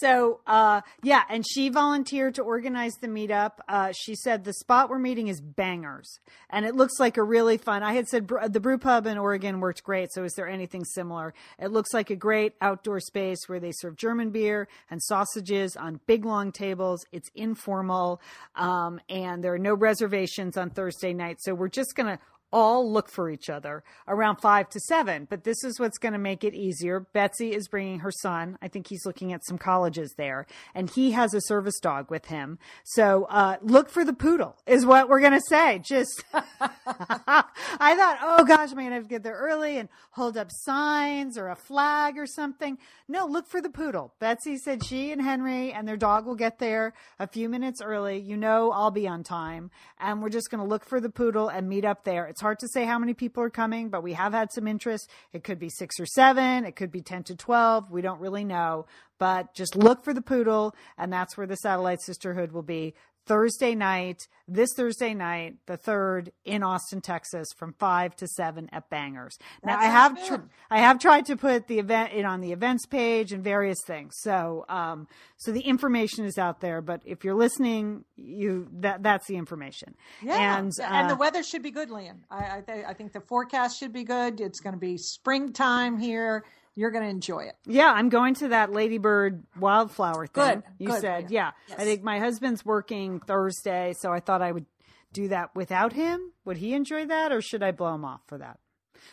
So, 0.00 0.40
uh, 0.44 0.80
yeah, 1.04 1.22
and 1.28 1.44
she 1.48 1.68
volunteered 1.68 2.34
to 2.34 2.42
organize 2.42 2.94
the 2.94 3.06
meetup. 3.06 3.52
Uh, 3.68 3.92
she 3.92 4.16
said 4.16 4.42
the 4.42 4.52
spot 4.52 4.90
we're 4.90 4.98
meeting 4.98 5.28
is 5.28 5.40
bangers, 5.40 6.18
and 6.50 6.66
it 6.66 6.74
looks 6.74 6.98
like 6.98 7.16
a 7.16 7.22
really 7.22 7.58
fun. 7.58 7.84
I 7.84 7.92
had 7.94 8.08
said 8.08 8.26
br- 8.26 8.48
the 8.48 8.58
brew 8.58 8.76
pub 8.76 9.06
in 9.06 9.18
Oregon 9.18 9.60
worked 9.60 9.84
great. 9.84 10.12
So, 10.12 10.24
is 10.24 10.32
there 10.34 10.48
anything 10.48 10.84
similar? 10.84 11.32
It 11.60 11.68
looks 11.68 11.94
like 11.94 12.10
a 12.10 12.16
great 12.16 12.54
outdoor 12.60 12.98
space 12.98 13.48
where 13.48 13.60
they 13.60 13.70
serve 13.70 13.94
German 13.94 14.30
beer 14.30 14.66
and 14.90 15.00
sausages 15.00 15.76
on 15.76 16.00
big 16.06 16.24
long 16.24 16.50
tables. 16.50 17.06
It's 17.12 17.30
informal, 17.36 18.20
um, 18.56 19.00
and 19.08 19.44
there 19.44 19.54
are 19.54 19.58
no 19.58 19.74
reservations 19.74 20.56
on 20.56 20.70
Thursday 20.70 21.12
night. 21.12 21.36
So, 21.40 21.54
we're 21.54 21.68
just 21.68 21.94
gonna 21.94 22.18
all 22.54 22.88
look 22.90 23.10
for 23.10 23.28
each 23.28 23.50
other 23.50 23.82
around 24.06 24.36
five 24.36 24.68
to 24.70 24.78
seven. 24.78 25.26
But 25.28 25.42
this 25.42 25.64
is 25.64 25.80
what's 25.80 25.98
going 25.98 26.12
to 26.12 26.18
make 26.18 26.44
it 26.44 26.54
easier. 26.54 27.00
Betsy 27.00 27.52
is 27.52 27.66
bringing 27.66 27.98
her 27.98 28.12
son. 28.12 28.56
I 28.62 28.68
think 28.68 28.86
he's 28.86 29.04
looking 29.04 29.32
at 29.32 29.44
some 29.44 29.58
colleges 29.58 30.14
there, 30.16 30.46
and 30.72 30.88
he 30.88 31.10
has 31.10 31.34
a 31.34 31.40
service 31.40 31.80
dog 31.80 32.10
with 32.10 32.26
him. 32.26 32.58
So 32.84 33.24
uh, 33.24 33.56
look 33.60 33.90
for 33.90 34.04
the 34.04 34.12
poodle, 34.12 34.56
is 34.66 34.86
what 34.86 35.08
we're 35.08 35.20
going 35.20 35.32
to 35.32 35.42
say. 35.48 35.80
Just, 35.80 36.22
I 36.32 37.96
thought, 37.96 38.18
oh 38.22 38.44
gosh, 38.44 38.70
am 38.70 38.78
I 38.78 38.82
going 38.82 38.90
to 38.90 38.94
have 38.94 39.02
to 39.04 39.08
get 39.08 39.24
there 39.24 39.34
early 39.34 39.78
and 39.78 39.88
hold 40.12 40.36
up 40.36 40.48
signs 40.50 41.36
or 41.36 41.48
a 41.48 41.56
flag 41.56 42.16
or 42.16 42.26
something? 42.26 42.78
No, 43.08 43.26
look 43.26 43.48
for 43.48 43.60
the 43.60 43.68
poodle. 43.68 44.14
Betsy 44.20 44.56
said 44.58 44.84
she 44.84 45.10
and 45.10 45.20
Henry 45.20 45.72
and 45.72 45.88
their 45.88 45.96
dog 45.96 46.24
will 46.24 46.36
get 46.36 46.60
there 46.60 46.94
a 47.18 47.26
few 47.26 47.48
minutes 47.48 47.82
early. 47.82 48.18
You 48.20 48.36
know, 48.36 48.70
I'll 48.70 48.92
be 48.92 49.08
on 49.08 49.24
time, 49.24 49.72
and 49.98 50.22
we're 50.22 50.28
just 50.28 50.50
going 50.50 50.62
to 50.62 50.68
look 50.68 50.84
for 50.84 51.00
the 51.00 51.10
poodle 51.10 51.48
and 51.48 51.68
meet 51.68 51.84
up 51.84 52.04
there. 52.04 52.26
It's 52.26 52.43
hard 52.44 52.58
to 52.58 52.68
say 52.68 52.84
how 52.84 52.98
many 52.98 53.14
people 53.14 53.42
are 53.42 53.48
coming, 53.48 53.88
but 53.88 54.02
we 54.02 54.12
have 54.12 54.34
had 54.34 54.52
some 54.52 54.68
interest. 54.68 55.08
It 55.32 55.44
could 55.44 55.58
be 55.58 55.70
six 55.70 55.98
or 55.98 56.04
seven, 56.04 56.66
it 56.66 56.76
could 56.76 56.92
be 56.92 57.00
10 57.00 57.22
to 57.24 57.34
12. 57.34 57.90
We 57.90 58.02
don't 58.02 58.20
really 58.20 58.44
know, 58.44 58.84
but 59.18 59.54
just 59.54 59.74
look 59.74 60.04
for 60.04 60.12
the 60.12 60.20
poodle, 60.20 60.74
and 60.98 61.10
that's 61.10 61.38
where 61.38 61.46
the 61.46 61.56
Satellite 61.56 62.02
Sisterhood 62.02 62.52
will 62.52 62.62
be. 62.62 62.92
Thursday 63.26 63.74
night, 63.74 64.28
this 64.46 64.70
Thursday 64.76 65.14
night, 65.14 65.54
the 65.66 65.76
third 65.76 66.30
in 66.44 66.62
Austin, 66.62 67.00
Texas, 67.00 67.48
from 67.56 67.72
five 67.78 68.14
to 68.16 68.26
seven 68.26 68.68
at 68.72 68.90
Bangers. 68.90 69.38
Now, 69.64 69.78
I 69.78 69.86
have 69.86 70.26
tr- 70.26 70.46
I 70.70 70.78
have 70.80 70.98
tried 70.98 71.26
to 71.26 71.36
put 71.36 71.66
the 71.66 71.78
event 71.78 72.12
in 72.12 72.26
on 72.26 72.40
the 72.40 72.52
events 72.52 72.86
page 72.86 73.32
and 73.32 73.42
various 73.42 73.78
things. 73.86 74.14
So, 74.18 74.66
um, 74.68 75.08
so 75.38 75.52
the 75.52 75.62
information 75.62 76.24
is 76.24 76.36
out 76.36 76.60
there. 76.60 76.82
But 76.82 77.00
if 77.04 77.24
you're 77.24 77.34
listening, 77.34 78.04
you 78.16 78.68
that 78.80 79.02
that's 79.02 79.26
the 79.26 79.36
information. 79.36 79.94
Yeah, 80.22 80.58
and 80.58 80.72
and 80.82 81.08
the 81.08 81.14
uh, 81.14 81.18
weather 81.18 81.42
should 81.42 81.62
be 81.62 81.70
good, 81.70 81.90
Lian. 81.90 82.24
I 82.30 82.62
I, 82.68 82.84
I 82.88 82.94
think 82.94 83.12
the 83.12 83.20
forecast 83.20 83.78
should 83.78 83.92
be 83.92 84.04
good. 84.04 84.40
It's 84.40 84.60
going 84.60 84.74
to 84.74 84.80
be 84.80 84.98
springtime 84.98 85.98
here. 85.98 86.44
You're 86.76 86.90
going 86.90 87.04
to 87.04 87.10
enjoy 87.10 87.44
it. 87.44 87.54
Yeah, 87.66 87.92
I'm 87.92 88.08
going 88.08 88.34
to 88.36 88.48
that 88.48 88.72
ladybird 88.72 89.44
wildflower 89.58 90.26
thing. 90.26 90.44
Good, 90.44 90.62
You 90.78 90.88
good, 90.88 91.00
said, 91.00 91.30
yeah. 91.30 91.52
yeah. 91.68 91.68
Yes. 91.68 91.80
I 91.80 91.84
think 91.84 92.02
my 92.02 92.18
husband's 92.18 92.64
working 92.64 93.20
Thursday, 93.20 93.94
so 93.96 94.10
I 94.12 94.18
thought 94.20 94.42
I 94.42 94.50
would 94.52 94.66
do 95.12 95.28
that 95.28 95.54
without 95.54 95.92
him. 95.92 96.32
Would 96.44 96.56
he 96.56 96.74
enjoy 96.74 97.06
that, 97.06 97.30
or 97.30 97.40
should 97.40 97.62
I 97.62 97.70
blow 97.70 97.94
him 97.94 98.04
off 98.04 98.22
for 98.26 98.38
that? 98.38 98.58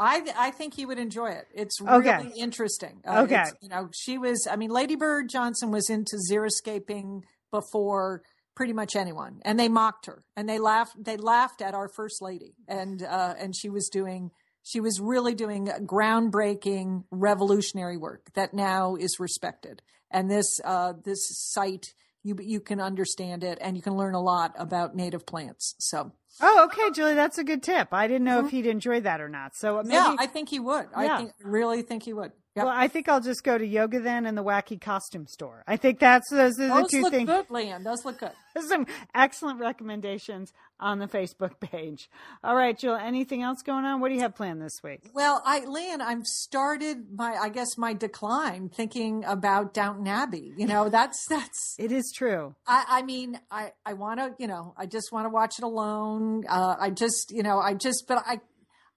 I 0.00 0.22
I 0.36 0.50
think 0.52 0.74
he 0.74 0.86
would 0.86 0.98
enjoy 0.98 1.30
it. 1.30 1.46
It's 1.52 1.80
really 1.80 2.08
Okay. 2.08 2.30
interesting. 2.36 3.00
Uh, 3.06 3.22
Okay. 3.22 3.44
you 3.60 3.68
know, 3.68 3.88
she 3.92 4.16
was. 4.16 4.46
I 4.48 4.56
mean, 4.56 4.70
Lady 4.70 4.94
Bird 4.94 5.28
Johnson 5.28 5.70
was 5.72 5.90
into 5.90 6.16
xeriscaping 6.30 7.22
before 7.50 8.22
pretty 8.54 8.72
much 8.72 8.94
anyone, 8.94 9.40
and 9.44 9.58
they 9.58 9.68
mocked 9.68 10.06
her 10.06 10.22
and 10.36 10.48
they 10.48 10.58
laughed. 10.58 11.02
They 11.02 11.16
laughed 11.16 11.60
at 11.62 11.74
our 11.74 11.88
first 11.88 12.22
lady, 12.22 12.54
and 12.68 13.02
uh, 13.02 13.34
and 13.38 13.56
she 13.56 13.68
was 13.68 13.88
doing. 13.88 14.30
She 14.68 14.80
was 14.80 15.00
really 15.00 15.34
doing 15.34 15.66
groundbreaking, 15.66 17.04
revolutionary 17.10 17.96
work 17.96 18.28
that 18.34 18.52
now 18.52 18.96
is 18.96 19.18
respected. 19.18 19.80
And 20.10 20.30
this 20.30 20.60
uh, 20.62 20.92
this 21.02 21.26
site, 21.52 21.94
you 22.22 22.36
you 22.38 22.60
can 22.60 22.78
understand 22.78 23.44
it, 23.44 23.56
and 23.62 23.76
you 23.78 23.82
can 23.82 23.96
learn 23.96 24.14
a 24.14 24.20
lot 24.20 24.54
about 24.58 24.94
native 24.94 25.24
plants. 25.24 25.74
So 25.78 26.12
Oh, 26.40 26.64
okay, 26.66 26.90
Julie, 26.90 27.14
that's 27.14 27.38
a 27.38 27.44
good 27.44 27.62
tip. 27.62 27.88
I 27.92 28.06
didn't 28.06 28.24
know 28.24 28.44
if 28.44 28.50
he'd 28.50 28.66
enjoy 28.66 29.00
that 29.00 29.20
or 29.20 29.28
not. 29.28 29.56
So 29.56 29.82
maybe, 29.82 29.94
yeah, 29.94 30.16
I 30.18 30.26
think 30.26 30.50
he 30.50 30.60
would. 30.60 30.86
Yeah. 30.92 31.14
I 31.14 31.16
think, 31.16 31.32
really 31.42 31.82
think 31.82 32.02
he 32.02 32.12
would. 32.12 32.32
Yep. 32.58 32.66
well, 32.66 32.74
I 32.76 32.88
think 32.88 33.08
I'll 33.08 33.20
just 33.20 33.44
go 33.44 33.56
to 33.56 33.64
yoga 33.64 34.00
then 34.00 34.26
and 34.26 34.36
the 34.36 34.42
wacky 34.42 34.80
costume 34.80 35.28
store. 35.28 35.62
I 35.68 35.76
think 35.76 36.00
that's 36.00 36.28
those 36.30 36.58
are 36.58 36.66
the 36.66 36.74
Those 36.74 36.90
two 36.90 37.02
look 37.02 37.12
good, 37.12 37.50
Lian. 37.50 37.84
Those 37.84 38.04
look 38.04 38.18
good. 38.18 38.32
There's 38.52 38.68
some 38.68 38.86
excellent 39.14 39.60
recommendations 39.60 40.52
on 40.80 40.98
the 40.98 41.06
Facebook 41.06 41.60
page. 41.60 42.10
All 42.42 42.56
right, 42.56 42.76
Jill. 42.76 42.96
anything 42.96 43.42
else 43.42 43.62
going 43.62 43.84
on? 43.84 44.00
What 44.00 44.08
do 44.08 44.14
you 44.14 44.20
have 44.22 44.34
planned 44.34 44.60
this 44.60 44.82
week? 44.82 45.02
Well, 45.14 45.40
I, 45.44 45.64
Lian, 45.66 46.00
I've 46.00 46.26
started 46.26 47.12
my, 47.14 47.34
I 47.34 47.48
guess, 47.48 47.78
my 47.78 47.94
decline 47.94 48.68
thinking 48.68 49.24
about 49.24 49.72
Downton 49.72 50.08
Abbey. 50.08 50.52
You 50.56 50.66
know, 50.66 50.88
that's 50.88 51.26
that's. 51.28 51.76
It 51.78 51.92
is 51.92 52.12
true. 52.16 52.56
I, 52.66 52.84
I 52.88 53.02
mean, 53.02 53.38
I, 53.52 53.72
I 53.86 53.92
want 53.92 54.18
to, 54.18 54.34
you 54.38 54.48
know, 54.48 54.74
I 54.76 54.86
just 54.86 55.12
want 55.12 55.26
to 55.26 55.30
watch 55.30 55.54
it 55.58 55.64
alone. 55.64 56.44
Uh, 56.48 56.74
I 56.78 56.90
just, 56.90 57.30
you 57.30 57.44
know, 57.44 57.60
I 57.60 57.74
just, 57.74 58.06
but 58.08 58.24
I, 58.26 58.40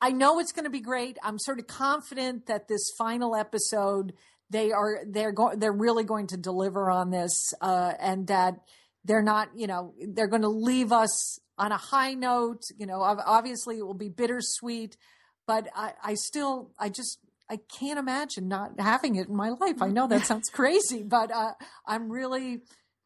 I 0.02 0.10
know 0.12 0.40
it's 0.40 0.52
going 0.52 0.66
to 0.66 0.72
be 0.72 0.82
great. 0.82 1.18
I'm 1.22 1.38
sort 1.38 1.60
of 1.60 1.68
confident 1.68 2.48
that 2.48 2.68
this 2.68 2.92
final 2.98 3.36
episode, 3.36 4.14
they 4.50 4.72
are, 4.72 5.02
they're 5.08 5.32
going, 5.32 5.60
they're 5.60 5.72
really 5.72 6.04
going 6.04 6.28
to 6.28 6.38
deliver 6.38 6.90
on 6.90 7.12
this, 7.12 7.54
uh, 7.62 7.94
and 8.00 8.28
that 8.28 8.56
they're 9.06 9.22
not, 9.22 9.50
you 9.56 9.68
know, 9.68 9.94
they're 10.08 10.28
going 10.28 10.42
to 10.42 10.50
leave 10.50 10.92
us 10.92 11.40
on 11.58 11.72
a 11.72 11.78
high 11.78 12.14
note. 12.16 12.64
You 12.78 12.88
know, 12.88 13.02
obviously 13.02 13.78
it 13.78 13.86
will 13.86 13.94
be 13.94 14.10
bittersweet, 14.10 14.98
but 15.46 15.68
I, 15.76 15.94
I 16.04 16.14
still, 16.16 16.72
I 16.80 16.90
just, 16.90 17.20
I 17.50 17.60
can't 17.80 18.00
imagine 18.00 18.48
not 18.48 18.80
having 18.80 19.16
it 19.16 19.28
in 19.28 19.36
my 19.36 19.50
life. 19.50 19.82
I 19.82 19.90
know 19.90 20.08
that 20.08 20.26
sounds 20.26 20.50
crazy, 20.50 21.04
but 21.04 21.32
uh, 21.32 21.52
I'm 21.86 22.10
really 22.10 22.62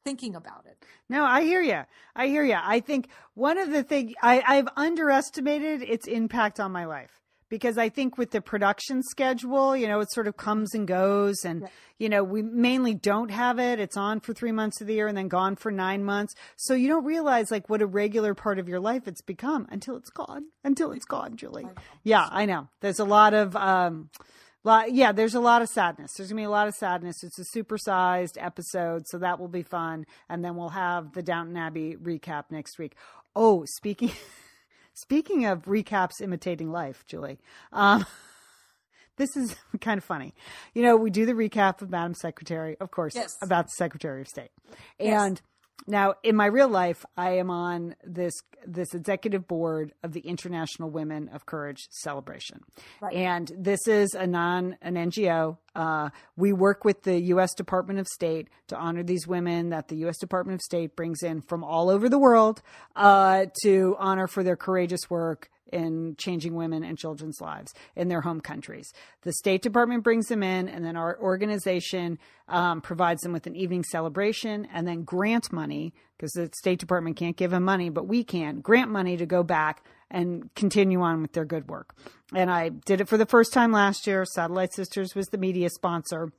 thinking 0.05 0.35
about 0.35 0.65
it. 0.67 0.77
No, 1.09 1.25
I 1.25 1.41
hear 1.41 1.61
you. 1.61 1.81
I 2.15 2.27
hear 2.27 2.45
you. 2.45 2.57
I 2.61 2.79
think 2.79 3.09
one 3.33 3.57
of 3.57 3.71
the 3.71 3.83
things 3.83 4.13
I, 4.21 4.41
I've 4.47 4.69
underestimated 4.77 5.81
its 5.81 6.07
impact 6.07 6.59
on 6.59 6.71
my 6.71 6.85
life 6.85 7.19
because 7.49 7.77
I 7.77 7.89
think 7.89 8.17
with 8.17 8.31
the 8.31 8.41
production 8.41 9.01
schedule, 9.01 9.75
you 9.75 9.87
know, 9.87 9.99
it 9.99 10.11
sort 10.11 10.27
of 10.27 10.37
comes 10.37 10.73
and 10.73 10.87
goes, 10.87 11.43
and 11.43 11.67
you 11.97 12.07
know, 12.09 12.23
we 12.23 12.43
mainly 12.43 12.93
don't 12.93 13.29
have 13.31 13.59
it. 13.59 13.79
It's 13.79 13.97
on 13.97 14.19
for 14.19 14.33
three 14.33 14.51
months 14.51 14.79
of 14.79 14.87
the 14.87 14.93
year 14.93 15.07
and 15.07 15.17
then 15.17 15.27
gone 15.27 15.55
for 15.55 15.71
nine 15.71 16.03
months. 16.03 16.35
So 16.55 16.75
you 16.75 16.87
don't 16.87 17.05
realize 17.05 17.51
like 17.51 17.67
what 17.69 17.81
a 17.81 17.87
regular 17.87 18.35
part 18.35 18.59
of 18.59 18.69
your 18.69 18.79
life 18.79 19.07
it's 19.07 19.21
become 19.21 19.67
until 19.71 19.95
it's 19.95 20.09
gone. 20.11 20.45
Until 20.63 20.91
it's 20.91 21.05
gone, 21.05 21.35
Julie. 21.35 21.67
Yeah, 22.03 22.27
I 22.29 22.45
know. 22.45 22.67
There's 22.81 22.99
a 22.99 23.05
lot 23.05 23.33
of 23.33 23.55
um, 23.55 24.09
lot, 24.65 24.91
yeah, 24.93 25.11
there's 25.11 25.35
a 25.35 25.39
lot 25.39 25.61
of 25.61 25.69
sadness. 25.69 26.13
There's 26.17 26.29
gonna 26.29 26.41
be 26.41 26.45
a 26.45 26.49
lot 26.49 26.67
of 26.67 26.73
sadness. 26.75 27.23
It's 27.23 27.39
a 27.39 27.45
supersized 27.57 28.37
episode, 28.37 29.07
so 29.07 29.17
that 29.19 29.39
will 29.39 29.47
be 29.47 29.63
fun. 29.63 30.05
And 30.29 30.43
then 30.43 30.55
we'll 30.55 30.69
have 30.69 31.13
the 31.13 31.23
Downton 31.23 31.55
Abbey 31.55 31.95
recap 31.95 32.45
next 32.49 32.77
week. 32.77 32.95
Oh, 33.35 33.63
speaking 33.65 34.11
speaking 34.93 35.45
of 35.45 35.63
recaps 35.65 36.21
imitating 36.21 36.71
life, 36.71 37.05
Julie. 37.07 37.39
Um, 37.71 38.05
this 39.17 39.37
is 39.37 39.55
kind 39.81 39.97
of 39.97 40.03
funny. 40.03 40.33
You 40.73 40.83
know, 40.83 40.95
we 40.97 41.09
do 41.09 41.25
the 41.25 41.33
recap 41.33 41.81
of 41.81 41.89
Madam 41.89 42.13
Secretary, 42.13 42.75
of 42.79 42.91
course, 42.91 43.15
Yes. 43.15 43.37
about 43.41 43.65
the 43.67 43.71
Secretary 43.71 44.21
of 44.21 44.27
State. 44.27 44.51
Yes. 44.99 45.21
And 45.21 45.41
now 45.87 46.15
in 46.23 46.35
my 46.35 46.47
real 46.47 46.67
life, 46.67 47.05
I 47.15 47.37
am 47.37 47.49
on 47.49 47.95
this 48.03 48.33
this 48.65 48.93
executive 48.93 49.47
board 49.47 49.93
of 50.01 50.11
the 50.13 50.21
International 50.21 50.89
Women 50.89 51.29
of 51.29 51.45
Courage 51.45 51.87
celebration. 51.91 52.61
Right. 52.99 53.15
And 53.15 53.51
this 53.55 53.87
is 53.87 54.15
a 54.15 54.25
non 54.25 54.77
an 54.81 54.95
NGO. 54.95 55.57
Uh, 55.75 56.09
we 56.35 56.53
work 56.53 56.85
with 56.85 57.03
the 57.03 57.19
U.S. 57.21 57.53
Department 57.53 57.99
of 57.99 58.07
State 58.07 58.49
to 58.67 58.77
honor 58.77 59.03
these 59.03 59.27
women 59.27 59.69
that 59.69 59.87
the 59.89 59.97
U.S. 59.97 60.17
Department 60.17 60.55
of 60.55 60.61
State 60.61 60.95
brings 60.95 61.21
in 61.21 61.41
from 61.41 61.63
all 61.63 61.89
over 61.89 62.09
the 62.09 62.19
world 62.19 62.61
uh, 62.95 63.45
to 63.63 63.95
honor 63.99 64.27
for 64.27 64.43
their 64.43 64.55
courageous 64.55 65.09
work 65.09 65.49
in 65.71 66.15
changing 66.17 66.55
women 66.55 66.83
and 66.83 66.97
children's 66.97 67.41
lives 67.41 67.73
in 67.95 68.07
their 68.07 68.21
home 68.21 68.41
countries. 68.41 68.91
The 69.23 69.33
State 69.33 69.61
Department 69.61 70.03
brings 70.03 70.27
them 70.27 70.43
in, 70.43 70.67
and 70.67 70.85
then 70.85 70.95
our 70.95 71.17
organization 71.19 72.19
um, 72.47 72.81
provides 72.81 73.21
them 73.21 73.33
with 73.33 73.47
an 73.47 73.55
evening 73.55 73.83
celebration 73.83 74.67
and 74.73 74.87
then 74.87 75.03
grant 75.03 75.51
money 75.51 75.93
because 76.17 76.31
the 76.31 76.49
State 76.55 76.79
Department 76.79 77.17
can't 77.17 77.35
give 77.35 77.51
them 77.51 77.63
money, 77.63 77.89
but 77.89 78.07
we 78.07 78.23
can 78.23 78.61
grant 78.61 78.89
money 78.91 79.17
to 79.17 79.25
go 79.25 79.43
back 79.43 79.83
and 80.09 80.53
continue 80.55 81.01
on 81.01 81.21
with 81.21 81.33
their 81.33 81.45
good 81.45 81.67
work. 81.67 81.95
And 82.33 82.49
I 82.49 82.69
did 82.69 83.01
it 83.01 83.09
for 83.09 83.17
the 83.17 83.25
first 83.25 83.53
time 83.53 83.71
last 83.71 84.07
year. 84.07 84.23
Satellite 84.25 84.73
Sisters 84.73 85.15
was 85.15 85.27
the 85.27 85.37
media 85.37 85.69
sponsor. 85.69 86.31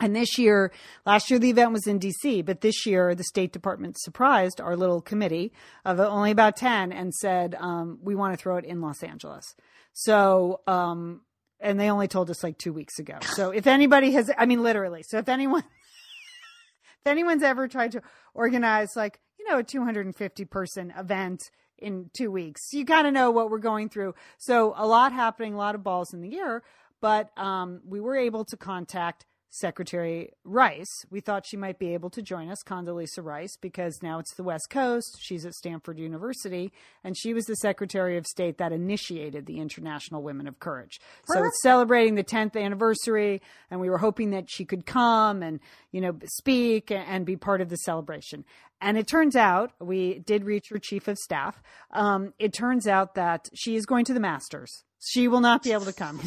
And 0.00 0.14
this 0.14 0.38
year, 0.38 0.70
last 1.04 1.28
year 1.30 1.38
the 1.40 1.50
event 1.50 1.72
was 1.72 1.86
in 1.86 1.98
DC, 1.98 2.44
but 2.44 2.60
this 2.60 2.86
year 2.86 3.14
the 3.14 3.24
State 3.24 3.52
Department 3.52 3.98
surprised 3.98 4.60
our 4.60 4.76
little 4.76 5.00
committee 5.00 5.52
of 5.84 5.98
only 5.98 6.30
about 6.30 6.56
10 6.56 6.92
and 6.92 7.12
said, 7.12 7.56
um, 7.58 7.98
we 8.02 8.14
want 8.14 8.32
to 8.32 8.40
throw 8.40 8.56
it 8.56 8.64
in 8.64 8.80
Los 8.80 9.02
Angeles. 9.02 9.56
So, 9.92 10.60
um, 10.68 11.22
and 11.60 11.80
they 11.80 11.90
only 11.90 12.06
told 12.06 12.30
us 12.30 12.44
like 12.44 12.58
two 12.58 12.72
weeks 12.72 13.00
ago. 13.00 13.18
So 13.34 13.50
if 13.50 13.66
anybody 13.66 14.12
has, 14.12 14.30
I 14.38 14.46
mean, 14.46 14.62
literally. 14.62 15.02
So 15.02 15.18
if 15.18 15.28
anyone, 15.28 15.64
if 17.00 17.06
anyone's 17.06 17.42
ever 17.42 17.66
tried 17.66 17.92
to 17.92 18.02
organize 18.34 18.90
like, 18.94 19.18
you 19.38 19.48
know, 19.48 19.58
a 19.58 19.64
250 19.64 20.44
person 20.44 20.92
event 20.96 21.50
in 21.76 22.10
two 22.12 22.30
weeks, 22.30 22.72
you 22.72 22.84
kind 22.84 23.08
of 23.08 23.12
know 23.12 23.32
what 23.32 23.50
we're 23.50 23.58
going 23.58 23.88
through. 23.88 24.14
So 24.38 24.74
a 24.76 24.86
lot 24.86 25.12
happening, 25.12 25.54
a 25.54 25.58
lot 25.58 25.74
of 25.74 25.82
balls 25.82 26.14
in 26.14 26.20
the 26.20 26.38
air, 26.38 26.62
but 27.00 27.36
um, 27.36 27.80
we 27.84 28.00
were 28.00 28.16
able 28.16 28.44
to 28.44 28.56
contact 28.56 29.26
Secretary 29.50 30.30
Rice. 30.44 31.04
We 31.10 31.20
thought 31.20 31.46
she 31.46 31.56
might 31.56 31.78
be 31.78 31.94
able 31.94 32.10
to 32.10 32.22
join 32.22 32.50
us, 32.50 32.58
Condoleezza 32.64 33.22
Rice, 33.24 33.56
because 33.60 33.98
now 34.02 34.18
it's 34.18 34.34
the 34.34 34.42
West 34.42 34.68
Coast. 34.70 35.18
She's 35.20 35.46
at 35.46 35.54
Stanford 35.54 35.98
University, 35.98 36.72
and 37.02 37.16
she 37.16 37.32
was 37.32 37.44
the 37.46 37.56
Secretary 37.56 38.16
of 38.16 38.26
State 38.26 38.58
that 38.58 38.72
initiated 38.72 39.46
the 39.46 39.58
International 39.58 40.22
Women 40.22 40.46
of 40.46 40.58
Courage. 40.58 41.00
So 41.26 41.42
it's 41.42 41.62
celebrating 41.62 42.14
the 42.14 42.24
10th 42.24 42.60
anniversary, 42.60 43.40
and 43.70 43.80
we 43.80 43.88
were 43.90 43.98
hoping 43.98 44.30
that 44.30 44.50
she 44.50 44.64
could 44.64 44.86
come 44.86 45.42
and, 45.42 45.60
you 45.92 46.00
know, 46.00 46.16
speak 46.24 46.90
and 46.90 47.24
be 47.24 47.36
part 47.36 47.60
of 47.60 47.68
the 47.68 47.76
celebration. 47.76 48.44
And 48.80 48.96
it 48.96 49.08
turns 49.08 49.34
out 49.34 49.72
we 49.80 50.20
did 50.20 50.44
reach 50.44 50.66
her 50.70 50.78
chief 50.78 51.08
of 51.08 51.18
staff. 51.18 51.62
Um, 51.92 52.32
it 52.38 52.52
turns 52.52 52.86
out 52.86 53.14
that 53.14 53.48
she 53.54 53.76
is 53.76 53.86
going 53.86 54.04
to 54.04 54.14
the 54.14 54.20
Masters. 54.20 54.84
She 55.00 55.26
will 55.26 55.40
not 55.40 55.62
be 55.62 55.72
able 55.72 55.84
to 55.86 55.92
come. 55.92 56.20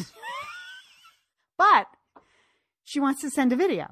but 1.58 1.86
she 2.84 3.00
wants 3.00 3.20
to 3.22 3.30
send 3.30 3.52
a 3.52 3.56
video. 3.56 3.86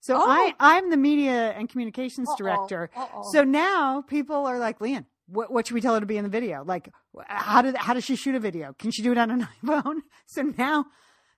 So 0.00 0.16
Oh. 0.16 0.24
I, 0.28 0.54
I'm 0.58 0.90
the 0.90 0.96
media 0.96 1.52
and 1.52 1.68
communications 1.68 2.28
Uh-oh. 2.28 2.36
director. 2.36 2.90
Uh-oh. 2.96 3.30
So 3.32 3.44
now 3.44 4.02
people 4.02 4.46
are 4.46 4.58
like, 4.58 4.80
Lian, 4.80 5.06
what, 5.28 5.52
what 5.52 5.66
should 5.66 5.74
we 5.74 5.80
tell 5.80 5.94
her 5.94 6.00
to 6.00 6.06
be 6.06 6.16
in 6.16 6.24
the 6.24 6.30
video? 6.30 6.64
Like, 6.64 6.90
how 7.26 7.62
did 7.62 7.76
how 7.76 7.94
does 7.94 8.04
she 8.04 8.16
shoot 8.16 8.34
a 8.34 8.40
video? 8.40 8.74
Can 8.78 8.90
she 8.90 9.02
do 9.02 9.12
it 9.12 9.18
on 9.18 9.30
an 9.30 9.48
iPhone? 9.64 10.00
So 10.26 10.42
now, 10.42 10.86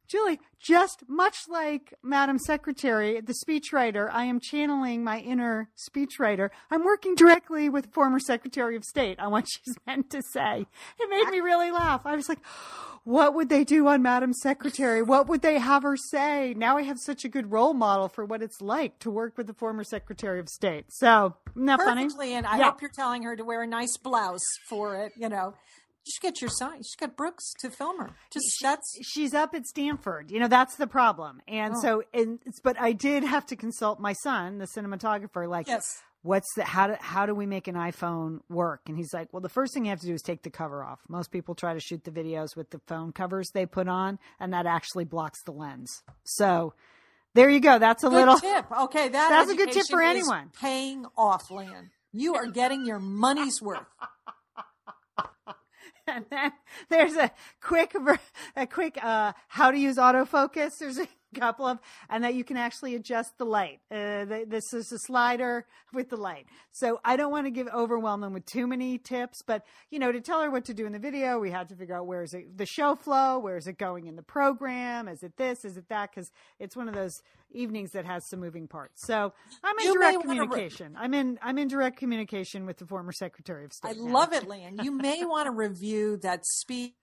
Julie, 0.06 0.38
just 0.60 1.04
much 1.08 1.48
like 1.48 1.94
Madam 2.02 2.38
Secretary, 2.38 3.20
the 3.20 3.34
speechwriter, 3.46 4.10
I 4.12 4.24
am 4.24 4.38
channeling 4.38 5.02
my 5.02 5.18
inner 5.20 5.70
speechwriter. 5.78 6.50
I'm 6.70 6.84
working 6.84 7.14
directly 7.14 7.68
with 7.68 7.92
former 7.92 8.18
Secretary 8.20 8.76
of 8.76 8.84
State 8.84 9.18
on 9.18 9.32
what 9.32 9.46
she's 9.48 9.76
meant 9.86 10.10
to 10.10 10.22
say. 10.22 10.66
It 11.00 11.10
made 11.10 11.30
me 11.30 11.40
really 11.40 11.70
laugh. 11.70 12.02
I 12.04 12.16
was 12.16 12.28
like, 12.28 12.40
what 13.04 13.34
would 13.34 13.48
they 13.48 13.64
do 13.64 13.86
on 13.88 14.02
Madam 14.02 14.32
Secretary? 14.32 15.02
What 15.02 15.26
would 15.28 15.42
they 15.42 15.58
have 15.58 15.82
her 15.82 15.96
say? 15.96 16.54
Now 16.54 16.76
I 16.76 16.82
have 16.82 16.98
such 16.98 17.24
a 17.24 17.28
good 17.28 17.50
role 17.50 17.74
model 17.74 18.08
for 18.08 18.24
what 18.24 18.42
it's 18.42 18.60
like 18.60 18.98
to 19.00 19.10
work 19.10 19.36
with 19.36 19.46
the 19.46 19.54
former 19.54 19.84
Secretary 19.84 20.38
of 20.40 20.48
State. 20.48 20.86
So, 20.90 21.34
that 21.56 21.80
funny? 21.80 22.08
And 22.34 22.46
I 22.46 22.58
Yeah. 22.58 22.64
hope 22.70 22.80
you're 22.82 22.90
telling 22.90 23.22
her 23.22 23.36
to 23.36 23.44
wear 23.44 23.62
a 23.62 23.66
nice 23.66 23.96
blouse 23.96 24.46
for 24.68 24.96
it. 24.96 25.12
You 25.16 25.28
know, 25.28 25.54
you 26.06 26.10
should 26.12 26.22
get 26.22 26.40
your 26.40 26.50
son. 26.50 26.76
You 26.78 26.82
should 26.84 26.98
get 27.00 27.16
Brooks 27.16 27.52
to 27.60 27.70
film 27.70 27.98
her. 27.98 28.10
Just 28.30 28.46
that's 28.62 28.98
she's 29.02 29.32
up 29.34 29.54
at 29.54 29.66
Stanford. 29.66 30.30
You 30.30 30.38
know, 30.40 30.48
that's 30.48 30.76
the 30.76 30.86
problem. 30.86 31.40
And 31.48 31.74
Oh. 31.76 31.80
so, 31.82 32.02
and, 32.12 32.38
but 32.62 32.78
I 32.80 32.92
did 32.92 33.24
have 33.24 33.46
to 33.46 33.56
consult 33.56 34.00
my 34.00 34.12
son, 34.12 34.58
the 34.58 34.66
cinematographer, 34.66 35.48
like, 35.48 35.66
yes. 35.66 36.02
what's 36.22 36.52
the, 36.56 36.64
how 36.64 36.88
do, 36.88 36.96
how 37.00 37.24
do 37.26 37.34
we 37.34 37.46
make 37.46 37.68
an 37.68 37.74
iPhone 37.74 38.40
work? 38.50 38.82
And 38.86 38.96
he's 38.98 39.14
like, 39.14 39.32
well, 39.32 39.40
the 39.40 39.48
first 39.48 39.72
thing 39.72 39.84
you 39.86 39.90
have 39.90 40.00
to 40.00 40.06
do 40.06 40.12
is 40.14 40.20
take 40.22 40.42
the 40.42 40.50
cover 40.50 40.84
off. 40.84 41.00
Most 41.08 41.30
people 41.30 41.54
try 41.54 41.72
to 41.74 41.80
shoot 41.80 42.04
the 42.04 42.10
videos 42.10 42.54
with 42.56 42.68
the 42.70 42.80
phone 42.86 43.12
covers 43.12 43.50
they 43.54 43.64
put 43.66 43.88
on, 43.88 44.18
and 44.38 44.52
that 44.52 44.66
actually 44.66 45.04
blocks 45.04 45.42
the 45.44 45.52
lens. 45.52 46.02
So 46.24 46.74
there 47.34 47.48
you 47.48 47.60
go. 47.60 47.78
That's 47.78 48.04
a 48.04 48.08
Good 48.08 48.14
little, 48.14 48.38
tip. 48.38 48.66
Okay, 48.70 49.08
that 49.08 49.28
That's 49.30 49.50
a 49.50 49.56
good 49.56 49.72
tip 49.72 49.86
for 49.90 50.02
anyone. 50.02 50.50
Paying 50.60 51.06
off, 51.16 51.50
Lan. 51.50 51.90
You 52.12 52.34
are 52.36 52.46
getting 52.46 52.84
your 52.86 53.00
money's 53.00 53.60
worth. 53.60 53.80
and 56.08 56.24
then 56.30 56.52
there's 56.88 57.14
a 57.14 57.30
quick 57.62 57.94
a 58.56 58.66
quick 58.66 58.98
uh 59.02 59.32
how 59.48 59.70
to 59.70 59.78
use 59.78 59.96
autofocus 59.96 60.78
there's 60.78 60.98
a 60.98 61.08
couple 61.34 61.66
of 61.66 61.78
and 62.08 62.24
that 62.24 62.34
you 62.34 62.44
can 62.44 62.56
actually 62.56 62.94
adjust 62.94 63.36
the 63.38 63.44
light 63.44 63.80
uh 63.90 64.24
th- 64.24 64.48
this 64.48 64.72
is 64.72 64.90
a 64.92 64.98
slider 64.98 65.66
with 65.92 66.08
the 66.10 66.16
light 66.16 66.46
so 66.72 67.00
i 67.04 67.16
don't 67.16 67.30
want 67.30 67.46
to 67.46 67.50
give 67.50 67.68
overwhelm 67.68 68.20
them 68.20 68.32
with 68.32 68.46
too 68.46 68.66
many 68.66 68.98
tips 68.98 69.42
but 69.46 69.64
you 69.90 69.98
know 69.98 70.12
to 70.12 70.20
tell 70.20 70.40
her 70.42 70.50
what 70.50 70.64
to 70.64 70.74
do 70.74 70.86
in 70.86 70.92
the 70.92 70.98
video 70.98 71.38
we 71.38 71.50
had 71.50 71.68
to 71.68 71.74
figure 71.76 71.96
out 71.96 72.06
where 72.06 72.22
is 72.22 72.32
it 72.34 72.56
the 72.56 72.66
show 72.66 72.94
flow 72.94 73.38
where 73.38 73.56
is 73.56 73.66
it 73.66 73.78
going 73.78 74.06
in 74.06 74.16
the 74.16 74.22
program 74.22 75.08
is 75.08 75.22
it 75.22 75.36
this 75.36 75.64
is 75.64 75.76
it 75.76 75.88
that 75.88 76.10
because 76.10 76.30
it's 76.58 76.76
one 76.76 76.88
of 76.88 76.94
those 76.94 77.20
evenings 77.52 77.92
that 77.92 78.04
has 78.04 78.26
some 78.28 78.40
moving 78.40 78.66
parts 78.66 79.06
so 79.06 79.32
i'm 79.62 79.78
in 79.78 79.84
You 79.86 79.94
direct 79.94 80.16
wanna 80.26 80.40
re- 80.42 80.46
communication 80.48 80.96
i'm 80.98 81.14
in 81.14 81.38
i'm 81.42 81.58
in 81.58 81.68
direct 81.68 81.96
communication 81.98 82.66
with 82.66 82.78
the 82.78 82.86
former 82.86 83.12
secretary 83.12 83.64
of 83.64 83.72
I 83.84 83.92
state 83.92 84.00
now. 84.02 84.12
love 84.12 84.32
it, 84.32 84.46
Lan. 84.48 84.78
You 84.82 84.90
may 84.92 85.24
want 85.24 85.46
to 85.46 85.52
review 85.52 86.16
that 86.18 86.44
speech 86.46 86.94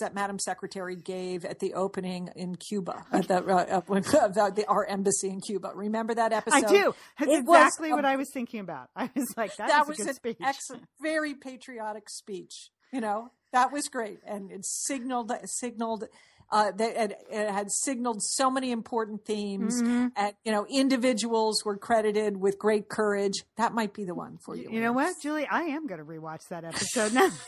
that 0.00 0.14
Madam 0.14 0.38
Secretary 0.38 0.96
gave 0.96 1.44
at 1.44 1.58
the 1.58 1.74
opening 1.74 2.30
in 2.34 2.56
Cuba, 2.56 3.04
at 3.12 3.28
the, 3.28 3.44
uh, 3.44 3.82
uh, 3.90 3.94
of 4.24 4.34
the, 4.54 4.64
our 4.68 4.86
embassy 4.86 5.28
in 5.28 5.40
Cuba. 5.40 5.72
Remember 5.74 6.14
that 6.14 6.32
episode? 6.32 6.64
I 6.64 6.68
do. 6.68 6.94
That's 7.18 7.30
It 7.30 7.44
was 7.44 7.58
exactly 7.58 7.90
a- 7.90 7.94
what 7.94 8.06
I 8.06 8.16
was 8.16 8.30
thinking 8.32 8.60
about. 8.60 8.88
I 8.96 9.10
was 9.14 9.34
like, 9.36 9.54
that, 9.56 9.68
that 9.68 9.86
was 9.86 9.98
was 9.98 10.00
a 10.00 10.02
good 10.04 10.08
an 10.10 10.14
speech. 10.14 10.36
excellent, 10.42 10.84
very 11.02 11.34
patriotic 11.34 12.08
speech. 12.08 12.70
You 12.92 13.02
know, 13.02 13.30
that 13.52 13.70
was 13.72 13.88
great, 13.88 14.20
and 14.26 14.50
it 14.50 14.64
signaled 14.64 15.30
signaled 15.44 16.04
uh, 16.50 16.70
that 16.70 16.96
it, 17.10 17.18
it 17.30 17.50
had 17.50 17.70
signaled 17.70 18.22
so 18.22 18.50
many 18.50 18.70
important 18.70 19.26
themes, 19.26 19.82
Mm-hmm. 19.82 20.06
and 20.16 20.32
you 20.44 20.52
know, 20.52 20.64
individuals 20.70 21.62
were 21.66 21.76
credited 21.76 22.38
with 22.38 22.58
great 22.58 22.88
courage. 22.88 23.44
That 23.58 23.74
might 23.74 23.92
be 23.92 24.04
the 24.04 24.14
one 24.14 24.38
for 24.42 24.56
you. 24.56 24.70
You 24.70 24.80
know 24.80 24.92
what, 24.92 25.14
Julie? 25.22 25.46
I 25.50 25.62
am 25.64 25.86
going 25.86 25.98
to 25.98 26.06
rewatch 26.06 26.48
that 26.48 26.64
episode 26.64 27.12
now. 27.12 27.28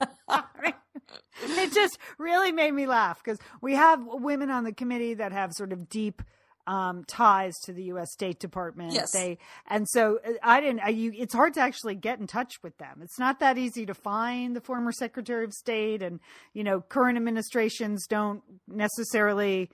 it 0.00 1.72
just 1.72 1.98
really 2.18 2.52
made 2.52 2.72
me 2.72 2.86
laugh 2.86 3.22
because 3.22 3.38
we 3.60 3.74
have 3.74 4.00
women 4.04 4.50
on 4.50 4.64
the 4.64 4.72
committee 4.72 5.14
that 5.14 5.32
have 5.32 5.52
sort 5.52 5.72
of 5.72 5.88
deep 5.88 6.22
um, 6.66 7.04
ties 7.04 7.54
to 7.64 7.72
the 7.72 7.84
U.S. 7.84 8.12
State 8.12 8.38
Department. 8.38 8.92
Yes. 8.92 9.12
They 9.12 9.38
and 9.68 9.88
so 9.88 10.18
uh, 10.26 10.32
I 10.42 10.60
didn't. 10.60 10.80
I, 10.80 10.88
you, 10.90 11.12
it's 11.14 11.34
hard 11.34 11.54
to 11.54 11.60
actually 11.60 11.94
get 11.94 12.18
in 12.18 12.26
touch 12.26 12.62
with 12.62 12.78
them. 12.78 13.00
It's 13.02 13.18
not 13.18 13.40
that 13.40 13.58
easy 13.58 13.86
to 13.86 13.94
find 13.94 14.56
the 14.56 14.60
former 14.60 14.92
Secretary 14.92 15.44
of 15.44 15.52
State, 15.52 16.02
and 16.02 16.20
you 16.52 16.64
know, 16.64 16.80
current 16.80 17.16
administrations 17.16 18.06
don't 18.06 18.42
necessarily. 18.68 19.70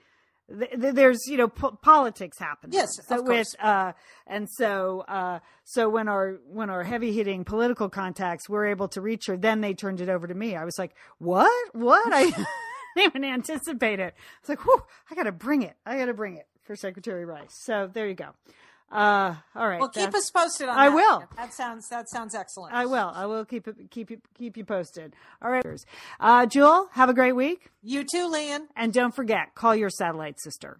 Th- 0.59 0.71
th- 0.81 0.93
There's 0.95 1.27
you 1.27 1.37
know 1.37 1.47
po- 1.47 1.77
politics 1.81 2.37
happening. 2.39 2.73
Yes, 2.73 2.89
so 3.07 3.15
of 3.19 3.25
with 3.27 3.35
course. 3.35 3.55
uh, 3.59 3.93
and 4.27 4.47
so 4.49 5.01
uh, 5.07 5.39
so 5.63 5.89
when 5.89 6.07
our 6.07 6.39
when 6.47 6.69
our 6.69 6.83
heavy 6.83 7.13
hitting 7.13 7.43
political 7.43 7.89
contacts 7.89 8.47
were 8.49 8.65
able 8.65 8.87
to 8.89 9.01
reach 9.01 9.27
her, 9.27 9.37
then 9.37 9.61
they 9.61 9.73
turned 9.73 10.01
it 10.01 10.09
over 10.09 10.27
to 10.27 10.33
me. 10.35 10.55
I 10.55 10.65
was 10.65 10.77
like, 10.79 10.95
what? 11.19 11.51
What? 11.73 12.11
I 12.13 12.25
didn't 12.95 13.15
even 13.15 13.23
anticipate 13.23 13.99
it. 13.99 14.13
It's 14.39 14.49
like, 14.49 14.63
whew, 14.65 14.83
I 15.09 15.15
got 15.15 15.23
to 15.23 15.31
bring 15.31 15.61
it. 15.61 15.75
I 15.85 15.97
got 15.97 16.05
to 16.05 16.13
bring 16.13 16.35
it 16.37 16.47
for 16.61 16.75
Secretary 16.75 17.25
Rice. 17.25 17.53
So 17.63 17.89
there 17.91 18.07
you 18.07 18.15
go. 18.15 18.29
Uh, 18.91 19.35
all 19.55 19.67
right. 19.67 19.79
Well, 19.79 19.89
keep 19.89 20.13
us 20.13 20.29
posted 20.29 20.67
on 20.67 20.77
I 20.77 20.89
that. 20.89 20.95
will. 20.95 21.23
That 21.37 21.53
sounds 21.53 21.87
that 21.89 22.09
sounds 22.09 22.35
excellent. 22.35 22.73
I 22.73 22.85
will. 22.85 23.11
I 23.13 23.25
will 23.25 23.45
keep 23.45 23.67
it, 23.67 23.75
keep 23.89 24.11
you 24.11 24.19
keep 24.37 24.57
you 24.57 24.65
posted. 24.65 25.15
All 25.41 25.49
right, 25.49 25.65
uh, 26.19 26.45
Jewel. 26.45 26.89
Have 26.91 27.09
a 27.09 27.13
great 27.13 27.33
week, 27.33 27.69
You 27.81 28.03
too, 28.03 28.27
Lan. 28.27 28.67
and 28.75 28.91
don't 28.93 29.15
forget, 29.15 29.55
call 29.55 29.75
your 29.75 29.89
satellite 29.89 30.39
sister. 30.41 30.79